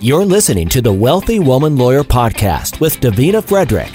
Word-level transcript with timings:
You're 0.00 0.24
listening 0.24 0.68
to 0.70 0.82
the 0.82 0.92
Wealthy 0.92 1.38
Woman 1.38 1.76
Lawyer 1.76 2.02
Podcast 2.02 2.80
with 2.80 2.98
Davina 3.00 3.42
Frederick. 3.42 3.92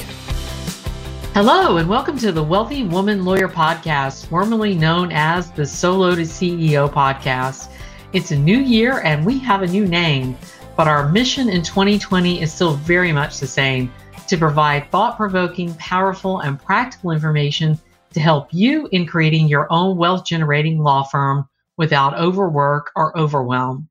Hello, 1.34 1.76
and 1.78 1.90
welcome 1.90 2.18
to 2.20 2.32
the 2.32 2.42
Wealthy 2.42 2.84
Woman 2.84 3.26
Lawyer 3.26 3.50
Podcast, 3.50 4.28
formerly 4.28 4.76
known 4.76 5.12
as 5.12 5.52
the 5.52 5.66
Solo 5.66 6.16
to 6.16 6.22
CEO 6.22 6.90
Podcast. 6.90 7.72
It's 8.14 8.32
a 8.32 8.40
new 8.40 8.60
year 8.60 9.02
and 9.02 9.26
we 9.26 9.40
have 9.40 9.62
a 9.62 9.68
new 9.68 9.86
name, 9.86 10.38
but 10.78 10.88
our 10.88 11.10
mission 11.10 11.50
in 11.50 11.62
2020 11.62 12.42
is 12.42 12.52
still 12.52 12.76
very 12.76 13.12
much 13.12 13.40
the 13.40 13.48
same 13.48 13.92
to 14.28 14.38
provide 14.38 14.90
thought 14.92 15.18
provoking, 15.18 15.76
powerful, 15.76 16.40
and 16.40 16.62
practical 16.62 17.12
information 17.12 17.78
to 18.14 18.22
help 18.22 18.48
you 18.52 18.88
in 18.94 19.06
creating 19.06 19.50
your 19.50 19.68
own 19.70 19.98
wealth 19.98 20.26
generating 20.26 20.80
law 20.80 21.04
firm 21.04 21.48
without 21.78 22.18
overwork 22.18 22.90
or 22.96 23.16
overwhelm. 23.18 23.89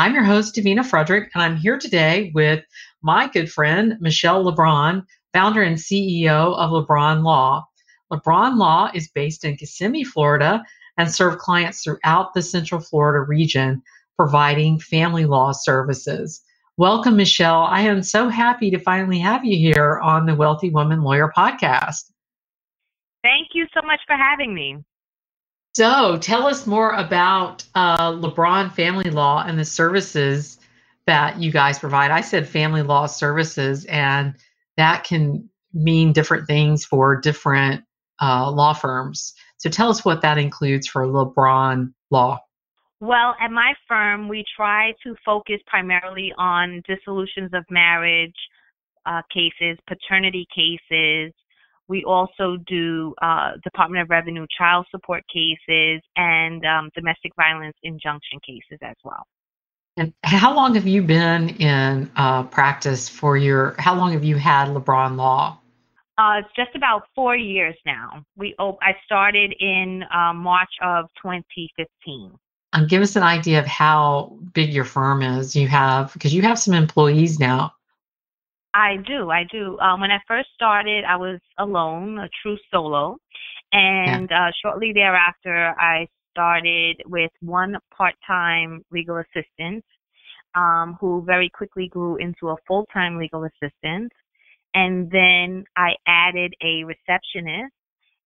I'm 0.00 0.14
your 0.14 0.24
host, 0.24 0.54
Davina 0.54 0.82
Frederick, 0.82 1.30
and 1.34 1.42
I'm 1.42 1.58
here 1.58 1.76
today 1.76 2.32
with 2.34 2.64
my 3.02 3.28
good 3.28 3.52
friend, 3.52 3.98
Michelle 4.00 4.42
LeBron, 4.42 5.04
founder 5.34 5.60
and 5.60 5.76
CEO 5.76 6.56
of 6.56 6.70
LeBron 6.70 7.22
Law. 7.22 7.66
LeBron 8.10 8.56
Law 8.56 8.90
is 8.94 9.10
based 9.10 9.44
in 9.44 9.58
Kissimmee, 9.58 10.04
Florida, 10.04 10.64
and 10.96 11.12
serve 11.12 11.36
clients 11.36 11.84
throughout 11.84 12.32
the 12.32 12.40
Central 12.40 12.80
Florida 12.80 13.20
region, 13.20 13.82
providing 14.16 14.80
family 14.80 15.26
law 15.26 15.52
services. 15.52 16.40
Welcome, 16.78 17.16
Michelle. 17.16 17.64
I 17.64 17.82
am 17.82 18.02
so 18.02 18.30
happy 18.30 18.70
to 18.70 18.78
finally 18.78 19.18
have 19.18 19.44
you 19.44 19.58
here 19.58 20.00
on 20.02 20.24
the 20.24 20.34
Wealthy 20.34 20.70
Woman 20.70 21.02
Lawyer 21.02 21.30
podcast. 21.36 22.10
Thank 23.22 23.48
you 23.52 23.66
so 23.74 23.86
much 23.86 24.00
for 24.06 24.16
having 24.16 24.54
me. 24.54 24.78
So, 25.74 26.18
tell 26.18 26.46
us 26.46 26.66
more 26.66 26.90
about 26.90 27.64
uh, 27.74 28.12
LeBron 28.12 28.72
Family 28.72 29.10
Law 29.10 29.44
and 29.46 29.58
the 29.58 29.64
services 29.64 30.58
that 31.06 31.40
you 31.40 31.52
guys 31.52 31.78
provide. 31.78 32.10
I 32.10 32.22
said 32.22 32.48
family 32.48 32.82
law 32.82 33.06
services, 33.06 33.84
and 33.84 34.34
that 34.76 35.04
can 35.04 35.48
mean 35.72 36.12
different 36.12 36.48
things 36.48 36.84
for 36.84 37.20
different 37.20 37.84
uh, 38.20 38.50
law 38.50 38.72
firms. 38.72 39.34
So, 39.58 39.70
tell 39.70 39.90
us 39.90 40.04
what 40.04 40.22
that 40.22 40.38
includes 40.38 40.88
for 40.88 41.06
LeBron 41.06 41.92
Law. 42.10 42.40
Well, 42.98 43.36
at 43.40 43.50
my 43.52 43.72
firm, 43.86 44.28
we 44.28 44.44
try 44.56 44.92
to 45.04 45.14
focus 45.24 45.60
primarily 45.66 46.32
on 46.36 46.82
dissolutions 46.86 47.50
of 47.54 47.64
marriage 47.70 48.34
uh, 49.06 49.22
cases, 49.32 49.78
paternity 49.86 50.46
cases, 50.54 51.32
we 51.90 52.04
also 52.04 52.56
do 52.68 53.14
uh, 53.20 53.54
Department 53.64 54.02
of 54.02 54.10
Revenue 54.10 54.46
child 54.56 54.86
support 54.92 55.24
cases 55.28 56.00
and 56.16 56.64
um, 56.64 56.88
domestic 56.94 57.32
violence 57.34 57.76
injunction 57.82 58.38
cases 58.46 58.78
as 58.80 58.94
well. 59.04 59.26
And 59.96 60.14
how 60.22 60.54
long 60.54 60.76
have 60.76 60.86
you 60.86 61.02
been 61.02 61.48
in 61.56 62.08
uh, 62.14 62.44
practice 62.44 63.08
for 63.08 63.36
your? 63.36 63.74
How 63.78 63.96
long 63.96 64.12
have 64.12 64.22
you 64.22 64.36
had 64.36 64.68
LeBron 64.68 65.16
Law? 65.16 65.58
Uh, 66.16 66.38
it's 66.38 66.48
just 66.54 66.76
about 66.76 67.02
four 67.14 67.36
years 67.36 67.74
now. 67.84 68.24
We 68.36 68.54
oh, 68.60 68.78
I 68.80 68.92
started 69.04 69.52
in 69.58 70.04
uh, 70.14 70.32
March 70.32 70.70
of 70.80 71.06
2015. 71.20 72.30
And 72.72 72.88
give 72.88 73.02
us 73.02 73.16
an 73.16 73.24
idea 73.24 73.58
of 73.58 73.66
how 73.66 74.38
big 74.54 74.72
your 74.72 74.84
firm 74.84 75.22
is. 75.22 75.56
You 75.56 75.66
have 75.66 76.12
because 76.12 76.32
you 76.32 76.42
have 76.42 76.58
some 76.58 76.72
employees 76.72 77.40
now. 77.40 77.72
I 78.72 78.96
do, 79.06 79.30
I 79.30 79.44
do. 79.50 79.78
Um, 79.80 80.00
when 80.00 80.10
I 80.10 80.20
first 80.28 80.48
started, 80.54 81.04
I 81.04 81.16
was 81.16 81.40
alone, 81.58 82.18
a 82.18 82.28
true 82.42 82.56
solo, 82.72 83.16
and 83.72 84.28
yeah. 84.30 84.48
uh, 84.48 84.50
shortly 84.62 84.92
thereafter, 84.94 85.74
I 85.78 86.06
started 86.30 87.02
with 87.06 87.32
one 87.40 87.76
part-time 87.96 88.84
legal 88.92 89.16
assistant, 89.16 89.84
um, 90.54 90.96
who 91.00 91.22
very 91.26 91.48
quickly 91.48 91.88
grew 91.88 92.16
into 92.16 92.50
a 92.50 92.56
full-time 92.66 93.18
legal 93.18 93.44
assistant, 93.44 94.12
and 94.74 95.10
then 95.10 95.64
I 95.76 95.94
added 96.06 96.54
a 96.62 96.84
receptionist, 96.84 97.72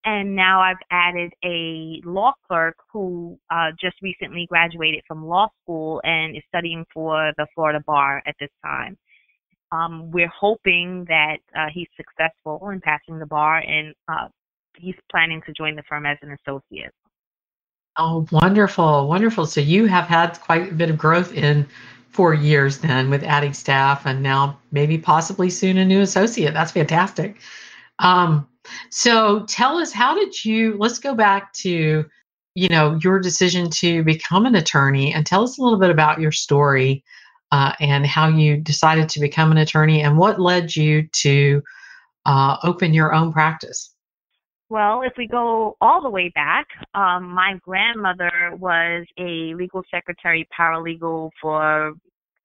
and 0.04 0.36
now 0.36 0.60
I've 0.60 0.76
added 0.90 1.32
a 1.42 2.02
law 2.04 2.34
clerk 2.46 2.76
who 2.92 3.38
uh, 3.50 3.70
just 3.80 3.96
recently 4.02 4.46
graduated 4.50 5.02
from 5.08 5.24
law 5.24 5.48
school 5.62 6.02
and 6.04 6.36
is 6.36 6.42
studying 6.48 6.84
for 6.92 7.32
the 7.38 7.46
Florida 7.54 7.80
bar 7.86 8.22
at 8.26 8.34
this 8.38 8.50
time. 8.62 8.98
Um, 9.74 10.10
we're 10.12 10.28
hoping 10.28 11.04
that 11.08 11.38
uh, 11.56 11.66
he's 11.72 11.88
successful 11.96 12.68
in 12.70 12.80
passing 12.80 13.18
the 13.18 13.26
bar, 13.26 13.58
and 13.58 13.94
uh, 14.08 14.28
he's 14.76 14.94
planning 15.10 15.42
to 15.46 15.52
join 15.52 15.74
the 15.74 15.82
firm 15.88 16.06
as 16.06 16.16
an 16.22 16.36
associate. 16.40 16.92
Oh, 17.96 18.26
wonderful, 18.30 19.08
wonderful. 19.08 19.46
So 19.46 19.60
you 19.60 19.86
have 19.86 20.06
had 20.06 20.40
quite 20.40 20.70
a 20.70 20.74
bit 20.74 20.90
of 20.90 20.98
growth 20.98 21.32
in 21.32 21.66
four 22.10 22.34
years 22.34 22.78
then 22.78 23.10
with 23.10 23.24
adding 23.24 23.52
staff, 23.52 24.06
and 24.06 24.22
now 24.22 24.58
maybe 24.70 24.96
possibly 24.96 25.50
soon 25.50 25.78
a 25.78 25.84
new 25.84 26.00
associate. 26.02 26.54
That's 26.54 26.72
fantastic. 26.72 27.40
Um, 27.98 28.48
so 28.90 29.44
tell 29.46 29.78
us, 29.78 29.92
how 29.92 30.14
did 30.14 30.44
you? 30.44 30.76
Let's 30.78 30.98
go 30.98 31.14
back 31.14 31.52
to 31.54 32.04
you 32.54 32.68
know 32.68 32.98
your 33.02 33.18
decision 33.18 33.70
to 33.70 34.04
become 34.04 34.46
an 34.46 34.54
attorney, 34.54 35.12
and 35.12 35.26
tell 35.26 35.42
us 35.42 35.58
a 35.58 35.62
little 35.62 35.78
bit 35.78 35.90
about 35.90 36.20
your 36.20 36.32
story 36.32 37.02
uh, 37.52 37.72
and 37.80 38.06
how 38.06 38.28
you 38.28 38.56
decided 38.56 39.08
to 39.10 39.20
become 39.20 39.50
an 39.50 39.58
attorney 39.58 40.02
and 40.02 40.18
what 40.18 40.40
led 40.40 40.74
you 40.74 41.06
to 41.12 41.62
uh, 42.26 42.56
open 42.62 42.94
your 42.94 43.14
own 43.14 43.32
practice. 43.32 43.94
Well, 44.70 45.02
if 45.02 45.12
we 45.18 45.26
go 45.26 45.76
all 45.80 46.02
the 46.02 46.10
way 46.10 46.32
back, 46.34 46.66
um, 46.94 47.30
my 47.30 47.58
grandmother 47.62 48.52
was 48.58 49.06
a 49.18 49.54
legal 49.54 49.82
secretary 49.90 50.48
paralegal 50.58 51.30
for 51.40 51.92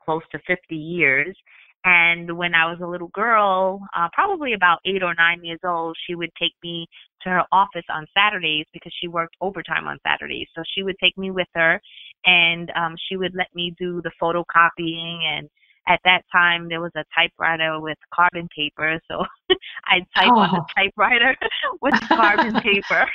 close 0.03 0.21
to 0.31 0.39
50 0.45 0.75
years. 0.75 1.35
And 1.85 2.37
when 2.37 2.53
I 2.53 2.65
was 2.69 2.79
a 2.83 2.87
little 2.87 3.07
girl, 3.13 3.79
uh, 3.95 4.09
probably 4.11 4.53
about 4.53 4.79
eight 4.85 5.01
or 5.01 5.15
nine 5.15 5.43
years 5.43 5.61
old, 5.63 5.95
she 6.05 6.13
would 6.13 6.31
take 6.37 6.51
me 6.61 6.87
to 7.21 7.29
her 7.29 7.43
office 7.53 7.85
on 7.89 8.05
Saturdays 8.13 8.65
because 8.73 8.93
she 8.99 9.07
worked 9.07 9.35
overtime 9.39 9.87
on 9.87 9.97
Saturdays. 10.05 10.47
So 10.55 10.61
she 10.75 10.83
would 10.83 10.97
take 11.01 11.17
me 11.17 11.31
with 11.31 11.47
her 11.55 11.79
and 12.25 12.71
um, 12.75 12.95
she 13.07 13.17
would 13.17 13.33
let 13.35 13.47
me 13.53 13.73
do 13.79 14.01
the 14.03 14.11
photocopying. 14.21 15.23
And 15.23 15.49
at 15.87 15.99
that 16.05 16.21
time, 16.31 16.69
there 16.69 16.81
was 16.81 16.91
a 16.95 17.03
typewriter 17.15 17.79
with 17.79 17.97
carbon 18.13 18.47
paper. 18.55 18.99
So 19.09 19.23
I'd 19.87 20.05
type 20.15 20.31
oh. 20.31 20.39
on 20.39 20.51
the 20.51 20.61
oh. 20.61 20.65
typewriter 20.77 21.35
with 21.81 21.95
carbon 22.07 22.53
paper. 22.61 23.09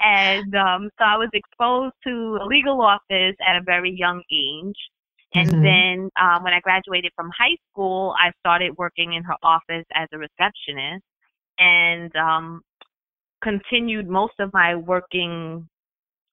and 0.00 0.54
um, 0.54 0.90
so 0.98 1.04
I 1.04 1.16
was 1.16 1.30
exposed 1.32 1.94
to 2.06 2.38
a 2.42 2.46
legal 2.46 2.80
office 2.80 3.36
at 3.46 3.56
a 3.56 3.62
very 3.64 3.90
young 3.90 4.22
age. 4.32 4.76
And 5.34 5.50
mm-hmm. 5.50 5.62
then 5.62 6.10
um, 6.20 6.42
when 6.42 6.54
I 6.54 6.60
graduated 6.60 7.12
from 7.14 7.30
high 7.38 7.56
school, 7.70 8.14
I 8.18 8.32
started 8.40 8.76
working 8.78 9.12
in 9.12 9.22
her 9.24 9.36
office 9.42 9.84
as 9.94 10.08
a 10.12 10.18
receptionist 10.18 11.04
and 11.58 12.14
um, 12.16 12.62
continued 13.42 14.08
most 14.08 14.34
of 14.38 14.52
my 14.52 14.74
working 14.74 15.68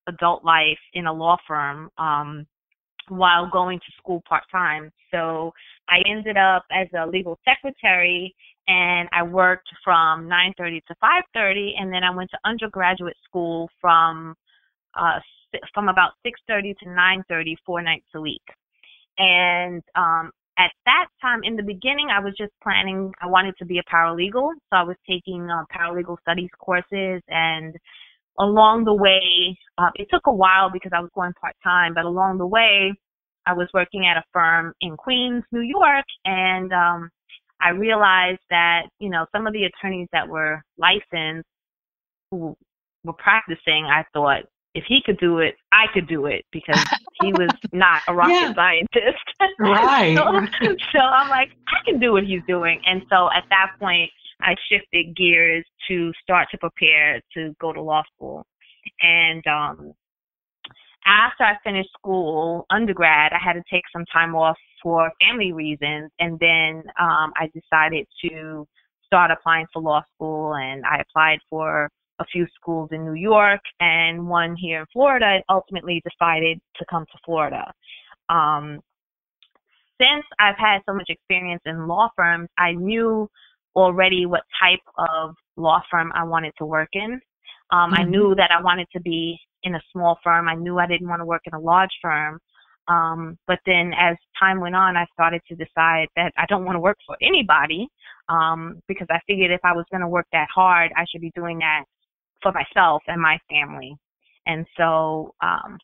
adult 0.08 0.44
life 0.44 0.80
in 0.94 1.08
a 1.08 1.14
law 1.14 1.38
firm 1.48 1.90
um, 1.98 2.46
while 3.10 3.50
going 3.50 3.80
to 3.80 3.92
school 3.98 4.22
part 4.28 4.44
time. 4.52 4.92
So 5.12 5.54
I 5.90 6.02
ended 6.10 6.38
up 6.38 6.66
as 6.72 6.88
a 6.98 7.06
legal 7.06 7.38
secretary 7.46 8.36
and 8.68 9.08
I 9.12 9.24
worked 9.24 9.70
from 9.84 10.28
9:30 10.28 10.82
to 10.88 10.96
5:30 11.04 11.74
and 11.80 11.94
then 11.94 12.04
I 12.04 12.10
went 12.10 12.32
to 12.32 12.40
undergraduate 12.46 13.18
school 13.24 13.70
from 13.80 14.36
uh, 14.96 15.20
from 15.74 15.90
about 15.90 16.14
6:30 16.26 16.78
to 16.80 16.86
9:30 16.86 17.56
four 17.66 17.82
nights 17.82 18.08
a 18.16 18.22
week. 18.22 18.44
And 19.18 19.82
um, 19.96 20.32
at 20.58 20.72
that 20.86 21.08
time, 21.22 21.42
in 21.44 21.56
the 21.56 21.64
beginning, 21.64 22.10
I 22.12 22.20
was 22.20 22.34
just 22.38 22.52
planning, 22.64 23.12
I 23.22 23.28
wanted 23.28 23.56
to 23.58 23.66
be 23.66 23.80
a 23.80 23.84
paralegal. 23.84 24.52
So 24.70 24.74
I 24.74 24.84
was 24.84 24.96
taking 25.08 25.50
uh, 25.50 25.64
paralegal 25.74 26.18
studies 26.22 26.50
courses. 26.60 27.22
And 27.28 27.76
along 28.40 28.86
the 28.86 28.94
way, 28.94 29.58
uh, 29.78 29.90
it 29.96 30.08
took 30.12 30.28
a 30.28 30.34
while 30.34 30.70
because 30.72 30.92
I 30.94 31.00
was 31.00 31.10
going 31.16 31.34
part 31.40 31.56
time, 31.64 31.94
but 31.94 32.06
along 32.06 32.38
the 32.38 32.48
way, 32.48 32.94
I 33.46 33.54
was 33.54 33.68
working 33.74 34.06
at 34.06 34.18
a 34.18 34.24
firm 34.34 34.74
in 34.82 34.98
Queens, 34.98 35.44
New 35.52 35.62
York. 35.62 36.06
And 36.26 36.74
um, 36.74 37.10
I 37.62 37.70
realized 37.70 38.42
that, 38.50 38.84
you 39.00 39.10
know, 39.10 39.26
some 39.32 39.48
of 39.48 39.54
the 39.54 39.66
attorneys 39.66 40.08
that 40.12 40.28
were 40.28 40.62
licensed 40.78 41.48
who 42.32 42.56
were 43.04 43.14
practicing, 43.14 43.86
I 43.86 44.04
thought, 44.14 44.44
if 44.74 44.84
he 44.88 45.02
could 45.06 45.18
do 45.20 45.40
it, 45.40 45.56
I 45.72 45.86
could 45.94 46.08
do 46.08 46.26
it 46.26 46.44
because 46.52 46.84
he 47.22 47.32
was 47.32 47.50
not 47.72 48.02
a 48.08 48.14
rocket 48.14 48.34
yeah. 48.34 48.54
scientist. 48.54 49.24
Right. 49.60 50.18
so, 50.18 50.76
so 50.92 51.00
I'm 51.00 51.30
like, 51.30 51.50
I 51.68 51.90
can 51.90 52.00
do 52.00 52.12
what 52.12 52.24
he's 52.24 52.42
doing. 52.48 52.82
And 52.86 53.04
so 53.10 53.30
at 53.32 53.46
that 53.50 53.72
point, 53.80 54.10
I 54.42 54.56
shifted 54.70 55.16
gears 55.16 55.66
to 55.88 56.12
start 56.22 56.48
to 56.52 56.58
prepare 56.58 57.22
to 57.34 57.56
go 57.60 57.74
to 57.74 57.82
law 57.82 58.04
school. 58.16 58.46
And 59.02 59.46
um, 59.48 59.94
after 61.06 61.44
I 61.44 61.54
finished 61.64 61.90
school, 61.98 62.66
undergrad, 62.70 63.32
I 63.34 63.40
had 63.44 63.54
to 63.54 63.64
take 63.72 63.84
some 63.94 64.06
time 64.12 64.36
off 64.36 64.58
for 64.82 65.12
family 65.20 65.52
reasons. 65.52 66.12
And 66.20 66.40
then 66.40 66.84
um, 67.00 67.32
I 67.36 67.50
decided 67.54 68.08
to 68.26 68.68
start 69.06 69.32
applying 69.32 69.68
for 69.72 69.82
law 69.82 70.04
school, 70.16 70.56
and 70.56 70.84
I 70.86 71.02
applied 71.02 71.40
for 71.50 71.90
a 72.20 72.26
few 72.26 72.48
schools 72.56 72.90
in 72.92 73.06
New 73.06 73.14
York 73.14 73.62
and 73.80 74.28
one 74.28 74.56
here 74.56 74.82
in 74.82 74.86
Florida, 74.92 75.26
and 75.26 75.44
ultimately 75.50 76.02
decided 76.10 76.60
to 76.78 76.86
come 76.90 77.06
to 77.06 77.18
Florida. 77.26 77.72
Um, 78.30 78.80
since 80.00 80.26
I've 80.40 80.58
had 80.58 80.80
so 80.86 80.94
much 80.94 81.10
experience 81.10 81.62
in 81.66 81.88
law 81.88 82.10
firms, 82.16 82.50
I 82.58 82.74
knew 82.74 83.30
already 83.76 84.26
what 84.26 84.44
type 84.62 84.80
of 84.98 85.36
law 85.58 85.82
firm 85.90 86.12
I 86.16 86.24
wanted 86.24 86.54
to 86.58 86.66
work 86.66 86.90
in. 86.94 87.20
Um, 87.72 87.92
mm-hmm. 87.92 87.94
I 87.96 88.04
knew 88.04 88.36
that 88.36 88.52
I 88.52 88.62
wanted 88.62 88.88
to 88.94 89.02
be 89.02 89.40
in 89.64 89.76
a 89.76 89.82
small 89.92 90.18
firm. 90.24 90.48
I 90.48 90.56
knew 90.56 90.78
I 90.78 90.88
didn't 90.88 91.08
want 91.08 91.22
to 91.22 91.26
work 91.26 91.42
in 91.46 91.54
a 91.54 91.60
large 91.60 91.90
firm. 92.02 92.40
Um, 92.88 93.38
but 93.48 93.60
then 93.66 93.94
as 94.00 94.16
time 94.40 94.60
went 94.60 94.76
on, 94.76 94.96
I 94.96 95.06
started 95.14 95.42
to 95.48 95.56
decide 95.56 96.08
that 96.16 96.32
I 96.38 96.46
don't 96.48 96.66
want 96.66 96.76
to 96.76 96.80
work 96.80 96.98
for 97.08 97.18
anybody 97.22 97.88
um, 98.30 98.82
because 98.88 99.08
I 99.10 99.20
figured 99.28 99.52
if 99.52 99.62
I 99.64 99.74
was 99.74 99.86
going 99.92 100.02
to 100.02 100.08
work 100.08 100.28
that 100.32 100.48
hard, 100.54 100.92
I 100.96 101.06
should 101.10 101.22
be 101.22 101.32
doing 101.36 101.60
that 101.60 101.86
for 102.44 102.52
myself 102.52 103.02
and 103.08 103.20
my 103.20 103.40
family. 103.50 103.98
And 104.46 104.68
so 104.78 105.34
um, 105.42 105.80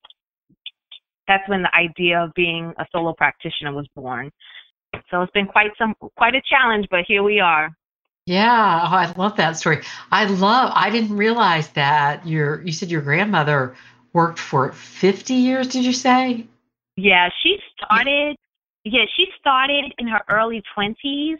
that's 1.27 1.47
when 1.49 1.63
the 1.63 1.75
idea 1.75 2.19
of 2.23 2.31
being 2.35 2.71
a 2.77 2.85
solo 2.91 3.13
practitioner 3.13 3.73
was 3.73 3.87
born. 3.95 4.29
So 5.09 5.21
it's 5.21 5.31
been 5.31 5.47
quite 5.47 5.71
some 5.77 5.95
quite 6.17 6.35
a 6.35 6.41
challenge, 6.47 6.87
but 6.91 7.01
here 7.07 7.23
we 7.23 7.39
are. 7.39 7.69
Yeah, 8.31 8.83
oh, 8.85 8.95
I 8.95 9.11
love 9.17 9.35
that 9.35 9.57
story. 9.57 9.81
I 10.09 10.23
love. 10.23 10.71
I 10.73 10.89
didn't 10.89 11.17
realize 11.17 11.67
that 11.71 12.25
your 12.25 12.61
you 12.61 12.71
said 12.71 12.89
your 12.89 13.01
grandmother 13.01 13.75
worked 14.13 14.39
for 14.39 14.71
50 14.71 15.33
years. 15.33 15.67
Did 15.67 15.83
you 15.83 15.91
say? 15.91 16.47
Yeah, 16.95 17.27
she 17.43 17.57
started. 17.75 18.37
Yeah, 18.85 19.03
she 19.17 19.25
started 19.37 19.93
in 19.97 20.07
her 20.07 20.21
early 20.29 20.63
20s, 20.77 21.39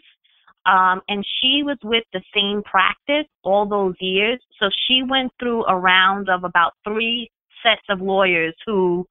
um, 0.66 1.00
and 1.08 1.24
she 1.40 1.62
was 1.62 1.78
with 1.82 2.04
the 2.12 2.20
same 2.34 2.62
practice 2.62 3.26
all 3.42 3.64
those 3.64 3.94
years. 3.98 4.38
So 4.60 4.68
she 4.86 5.02
went 5.02 5.32
through 5.40 5.64
a 5.64 5.74
round 5.74 6.28
of 6.28 6.44
about 6.44 6.74
three 6.84 7.30
sets 7.62 7.82
of 7.88 8.02
lawyers 8.02 8.54
who 8.66 9.08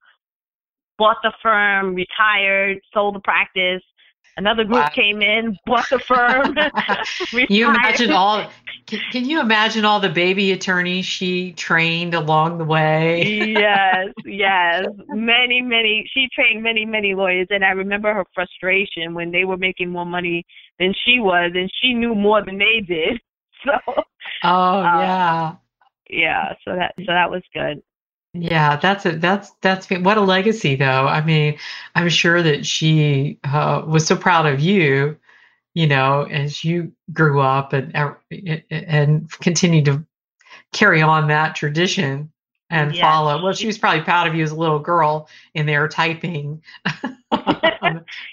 bought 0.98 1.16
the 1.24 1.32
firm, 1.42 1.96
retired, 1.96 2.78
sold 2.94 3.16
the 3.16 3.20
practice, 3.20 3.82
Another 4.36 4.64
group 4.64 4.78
wow. 4.78 4.88
came 4.88 5.20
in, 5.20 5.58
bought 5.66 5.86
the 5.90 5.98
firm. 5.98 6.56
you 7.50 7.68
imagine 7.68 8.12
all? 8.12 8.50
Can, 8.86 9.00
can, 9.10 9.24
you 9.26 9.40
imagine 9.40 9.84
all 9.84 10.00
the 10.00 10.08
baby 10.08 10.52
attorneys 10.52 11.04
she 11.04 11.52
trained 11.52 12.14
along 12.14 12.58
the 12.58 12.64
way? 12.64 13.22
yes, 13.24 14.06
yes, 14.24 14.86
many, 15.08 15.60
many. 15.60 16.08
She 16.14 16.28
trained 16.34 16.62
many, 16.62 16.86
many 16.86 17.14
lawyers, 17.14 17.46
and 17.50 17.62
I 17.62 17.70
remember 17.70 18.12
her 18.14 18.24
frustration 18.34 19.12
when 19.12 19.32
they 19.32 19.44
were 19.44 19.58
making 19.58 19.90
more 19.90 20.06
money 20.06 20.44
than 20.78 20.94
she 21.04 21.18
was, 21.18 21.52
and 21.54 21.70
she 21.82 21.92
knew 21.92 22.14
more 22.14 22.44
than 22.44 22.58
they 22.58 22.80
did. 22.80 23.20
So. 23.64 24.02
Oh 24.42 24.78
um, 24.78 25.00
yeah. 25.00 25.54
Yeah. 26.10 26.54
So 26.64 26.74
that 26.74 26.94
so 26.98 27.06
that 27.06 27.30
was 27.30 27.42
good. 27.54 27.80
Yeah, 28.34 28.76
that's 28.76 29.04
a 29.04 29.12
that's 29.18 29.50
that's 29.60 29.90
what 29.90 30.16
a 30.16 30.22
legacy 30.22 30.74
though. 30.74 31.06
I 31.06 31.22
mean, 31.22 31.58
I'm 31.94 32.08
sure 32.08 32.42
that 32.42 32.64
she 32.64 33.38
uh, 33.44 33.82
was 33.86 34.06
so 34.06 34.16
proud 34.16 34.46
of 34.46 34.58
you, 34.58 35.18
you 35.74 35.86
know, 35.86 36.22
as 36.22 36.64
you 36.64 36.92
grew 37.12 37.40
up 37.40 37.74
and 37.74 37.94
and 38.70 39.30
continued 39.32 39.84
to 39.84 40.06
carry 40.72 41.02
on 41.02 41.28
that 41.28 41.54
tradition 41.54 42.32
and 42.70 42.94
yeah. 42.94 43.02
follow. 43.02 43.42
Well, 43.42 43.52
she 43.52 43.66
was 43.66 43.76
probably 43.76 44.02
proud 44.02 44.26
of 44.26 44.34
you 44.34 44.42
as 44.42 44.50
a 44.50 44.56
little 44.56 44.78
girl 44.78 45.28
in 45.52 45.66
there 45.66 45.86
typing. 45.86 46.62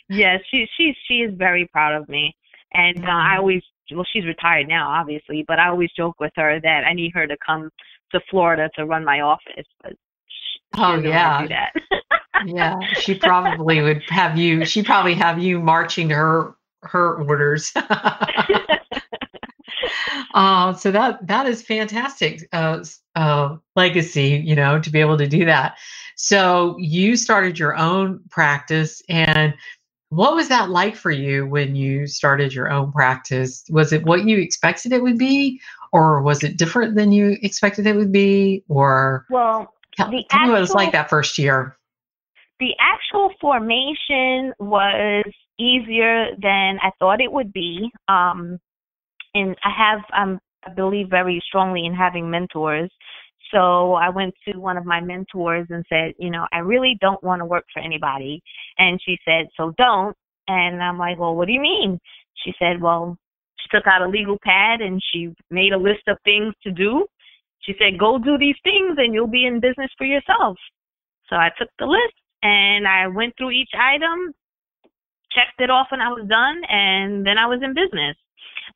yes, 0.10 0.40
she 0.50 0.66
she 0.78 0.96
she 1.08 1.16
is 1.16 1.34
very 1.36 1.68
proud 1.68 2.02
of 2.02 2.08
me, 2.08 2.38
and 2.74 3.00
uh, 3.00 3.02
I 3.02 3.12
mm-hmm. 3.12 3.40
always 3.40 3.64
well, 3.92 4.06
she's 4.14 4.26
retired 4.26 4.68
now, 4.68 4.90
obviously, 4.90 5.44
but 5.48 5.60
I 5.60 5.68
always 5.68 5.90
joke 5.92 6.20
with 6.20 6.32
her 6.36 6.60
that 6.62 6.84
I 6.86 6.94
need 6.94 7.12
her 7.16 7.28
to 7.28 7.36
come 7.46 7.70
to 8.12 8.20
Florida 8.30 8.70
to 8.76 8.86
run 8.86 9.04
my 9.04 9.22
office, 9.22 9.66
but 9.82 9.94
she, 10.28 10.60
oh 10.78 10.96
yeah, 10.96 11.70
yeah, 12.46 12.80
she 13.00 13.16
probably 13.16 13.82
would 13.82 14.04
have 14.10 14.38
you. 14.38 14.66
She 14.66 14.84
probably 14.84 15.16
have 15.16 15.40
you 15.40 15.60
marching 15.60 16.10
her 16.10 16.56
her 16.84 17.22
orders. 17.24 17.72
uh, 20.34 20.74
so 20.74 20.92
that 20.92 21.26
that 21.28 21.46
is 21.46 21.62
fantastic 21.62 22.48
uh, 22.54 22.84
uh, 23.16 23.58
legacy, 23.76 24.42
you 24.46 24.56
know, 24.56 24.80
to 24.80 24.90
be 24.90 25.00
able 25.00 25.18
to 25.18 25.28
do 25.28 25.46
that. 25.46 25.78
So 26.16 26.76
you 26.80 27.16
started 27.16 27.58
your 27.58 27.78
own 27.78 28.22
practice, 28.30 29.02
and 29.10 29.54
what 30.10 30.34
was 30.36 30.50
that 30.50 30.70
like 30.70 30.96
for 30.96 31.12
you 31.12 31.46
when 31.46 31.76
you 31.76 32.08
started 32.08 32.54
your 32.54 32.72
own 32.72 32.92
practice? 32.92 33.64
Was 33.70 33.94
it 33.94 34.04
what 34.04 34.26
you 34.26 34.40
expected 34.40 34.92
it 34.92 35.04
would 35.04 35.18
be, 35.18 35.62
or 35.92 36.22
was 36.22 36.44
it 36.44 36.58
different 36.58 36.96
than 36.96 37.12
you 37.12 37.38
expected 37.42 37.88
it 37.88 37.96
would 37.96 38.12
be? 38.12 38.64
Or 38.68 39.26
well, 39.30 39.74
tell, 39.96 40.10
the 40.10 40.24
tell 40.30 40.42
actual, 40.42 40.48
me 40.48 40.52
what 40.52 40.58
it 40.58 40.62
was 40.62 40.74
like 40.74 40.92
that 40.92 41.10
first 41.10 41.38
year. 41.38 41.76
The 42.60 42.74
actual 42.80 43.32
formation 43.40 44.54
was 44.60 45.26
easier 45.60 46.36
than 46.42 46.80
I 46.82 46.92
thought 47.00 47.22
it 47.22 47.32
would 47.32 47.54
be. 47.54 47.90
Um, 48.08 48.60
and 49.34 49.56
I 49.64 49.70
have, 49.78 50.00
um, 50.16 50.40
I 50.66 50.74
believe 50.74 51.10
very 51.10 51.42
strongly 51.48 51.86
in 51.86 51.94
having 51.94 52.30
mentors. 52.30 52.90
So 53.54 53.94
I 53.94 54.10
went 54.10 54.34
to 54.48 54.60
one 54.60 54.78
of 54.78 54.86
my 54.86 55.02
mentors 55.02 55.68
and 55.70 55.86
said, 55.90 56.14
you 56.20 56.30
know, 56.30 56.48
I 56.52 56.60
really 56.60 56.98
don't 57.02 57.24
want 57.24 57.40
to 57.40 57.46
work 57.46 57.66
for 57.74 57.82
anybody. 57.82 58.42
And 58.78 59.00
she 59.04 59.18
said, 59.26 59.48
so 59.58 59.74
don't. 59.78 60.16
And 60.48 60.84
I'm 60.84 60.98
like, 60.98 61.18
well, 61.20 61.36
what 61.36 61.48
do 61.48 61.54
you 61.54 61.62
mean? 61.62 62.00
She 62.44 62.54
said, 62.60 62.82
well, 62.82 63.18
took 63.72 63.88
out 63.88 64.02
a 64.02 64.08
legal 64.08 64.38
pad 64.44 64.82
and 64.82 65.02
she 65.12 65.34
made 65.50 65.74
a 65.74 65.78
list 65.78 66.08
of 66.08 66.18
things 66.24 66.54
to 66.64 66.72
do. 66.72 67.06
She 67.62 67.74
said, 67.78 68.00
go 68.00 68.18
do 68.18 68.38
these 68.38 68.56
things 68.64 68.98
and 68.98 69.14
you'll 69.14 69.28
be 69.28 69.46
in 69.46 69.60
business 69.60 69.92
for 69.98 70.06
yourself. 70.06 70.58
So 71.30 71.36
I 71.36 71.50
took 71.58 71.70
the 71.78 71.86
list 71.86 72.16
and 72.42 72.88
I 72.88 73.08
went 73.08 73.34
through 73.38 73.52
each 73.52 73.72
item, 73.78 74.34
checked 75.32 75.60
it 75.60 75.70
off 75.70 75.88
when 75.92 76.02
I 76.02 76.10
was 76.10 76.26
done, 76.28 76.62
and 76.70 77.26
then 77.26 77.38
I 77.38 77.46
was 77.46 77.60
in 77.64 77.74
business. 77.74 78.16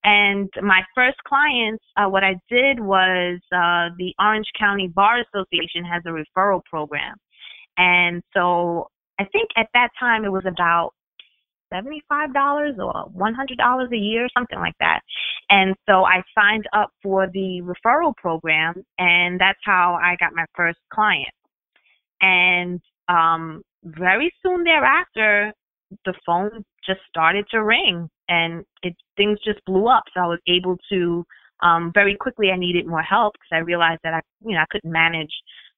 And 0.03 0.49
my 0.61 0.81
first 0.93 1.17
clients, 1.25 1.83
uh, 1.97 2.09
what 2.09 2.23
I 2.23 2.35
did 2.49 2.79
was 2.79 3.39
uh, 3.55 3.95
the 3.97 4.13
Orange 4.19 4.47
County 4.59 4.87
Bar 4.87 5.21
Association 5.21 5.85
has 5.85 6.03
a 6.05 6.09
referral 6.09 6.61
program. 6.65 7.15
And 7.77 8.21
so 8.35 8.87
I 9.19 9.25
think 9.25 9.49
at 9.55 9.67
that 9.73 9.89
time 9.99 10.25
it 10.25 10.31
was 10.31 10.43
about 10.45 10.91
$75 11.73 12.77
or 12.79 13.09
$100 13.09 13.91
a 13.91 13.97
year, 13.97 14.27
something 14.37 14.59
like 14.59 14.75
that. 14.79 15.01
And 15.49 15.75
so 15.87 16.05
I 16.05 16.21
signed 16.37 16.65
up 16.73 16.89
for 17.01 17.27
the 17.33 17.61
referral 17.63 18.15
program, 18.15 18.83
and 18.97 19.39
that's 19.39 19.59
how 19.63 19.97
I 20.01 20.15
got 20.19 20.33
my 20.33 20.45
first 20.55 20.79
client. 20.93 21.33
And 22.21 22.81
um, 23.09 23.61
very 23.83 24.31
soon 24.43 24.63
thereafter, 24.63 25.51
the 26.05 26.13
phone 26.25 26.63
just 26.85 27.01
started 27.09 27.45
to 27.51 27.63
ring 27.63 28.09
and 28.29 28.63
it 28.81 28.95
things 29.17 29.37
just 29.45 29.63
blew 29.65 29.87
up. 29.87 30.03
So 30.13 30.21
I 30.21 30.27
was 30.27 30.39
able 30.47 30.77
to 30.89 31.25
um, 31.61 31.91
very 31.93 32.15
quickly. 32.15 32.49
I 32.49 32.57
needed 32.57 32.87
more 32.87 33.01
help 33.01 33.33
because 33.33 33.57
I 33.57 33.59
realized 33.59 34.01
that 34.03 34.13
I, 34.13 34.21
you 34.45 34.55
know, 34.55 34.61
I 34.61 34.65
couldn't 34.69 34.91
manage 34.91 35.31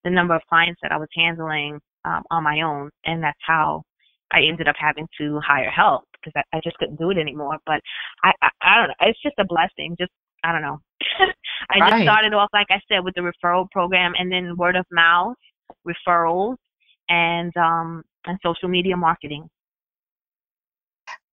the 0.04 0.10
number 0.10 0.36
of 0.36 0.42
clients 0.48 0.80
that 0.84 0.92
I 0.92 0.98
was 0.98 1.10
handling 1.16 1.80
um, 2.06 2.24
on 2.32 2.44
my 2.44 2.62
own, 2.62 2.92
and 3.06 3.24
that's 3.24 3.40
how 3.46 3.84
I 4.32 4.42
ended 4.42 4.68
up 4.68 4.76
having 4.78 5.08
to 5.20 5.40
hire 5.40 5.70
help 5.70 6.06
because 6.14 6.34
I, 6.36 6.58
I 6.58 6.62
just 6.64 6.78
couldn't 6.78 7.00
do 7.00 7.12
it 7.12 7.18
anymore. 7.18 7.58
But 7.66 7.82
I, 8.24 8.32
I, 8.42 8.50
I 8.62 8.76
don't 8.78 8.88
know. 8.90 8.96
It's 9.02 9.22
just 9.22 9.36
a 9.40 9.46
blessing. 9.46 9.96
Just 10.00 10.12
I 10.44 10.52
don't 10.52 10.62
know. 10.62 10.80
I 11.70 11.80
right. 11.80 11.90
just 11.92 12.04
started 12.04 12.34
off, 12.34 12.50
like 12.54 12.68
I 12.70 12.80
said, 12.88 13.04
with 13.04 13.16
the 13.16 13.22
referral 13.22 13.70
program, 13.72 14.14
and 14.18 14.32
then 14.32 14.56
word 14.58 14.76
of 14.76 14.86
mouth, 14.92 15.36
referrals, 15.88 16.58
and 17.10 17.56
um, 17.58 18.04
and 18.26 18.38
social 18.44 18.70
media 18.70 18.96
marketing. 18.96 19.50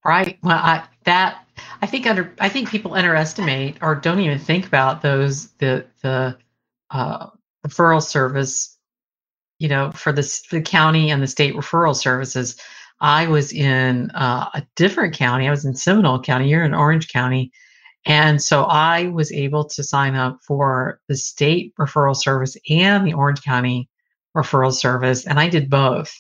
Right. 0.05 0.39
Well, 0.43 0.59
I, 0.59 0.85
that 1.05 1.47
I 1.81 1.87
think 1.87 2.07
under 2.07 2.33
I 2.41 2.49
think 2.49 2.71
people 2.71 2.95
underestimate 2.95 3.79
or 3.83 3.95
don't 3.95 4.21
even 4.21 4.39
think 4.39 4.67
about 4.67 5.03
those 5.03 5.49
the 5.53 5.87
the 6.03 6.37
uh, 6.91 7.29
referral 7.67 8.03
service. 8.03 8.77
You 9.59 9.69
know, 9.69 9.93
for 9.93 10.13
the, 10.13 10.29
the 10.51 10.61
county 10.61 11.13
and 11.13 11.23
the 11.23 11.29
state 11.29 11.55
referral 11.55 11.95
services. 11.95 12.61
I 13.03 13.27
was 13.27 13.53
in 13.53 14.11
uh, 14.13 14.49
a 14.55 14.67
different 14.77 15.15
county. 15.15 15.47
I 15.47 15.51
was 15.51 15.65
in 15.65 15.75
Seminole 15.75 16.23
County. 16.23 16.49
You're 16.49 16.65
in 16.65 16.73
Orange 16.73 17.09
County, 17.09 17.53
and 18.07 18.41
so 18.41 18.65
I 18.65 19.09
was 19.09 19.31
able 19.33 19.65
to 19.65 19.83
sign 19.85 20.15
up 20.15 20.39
for 20.47 21.01
the 21.09 21.17
state 21.17 21.75
referral 21.79 22.17
service 22.17 22.57
and 22.71 23.07
the 23.07 23.13
Orange 23.13 23.43
County 23.43 23.89
referral 24.37 24.73
service, 24.73 25.27
and 25.27 25.39
I 25.39 25.49
did 25.49 25.69
both. 25.69 26.13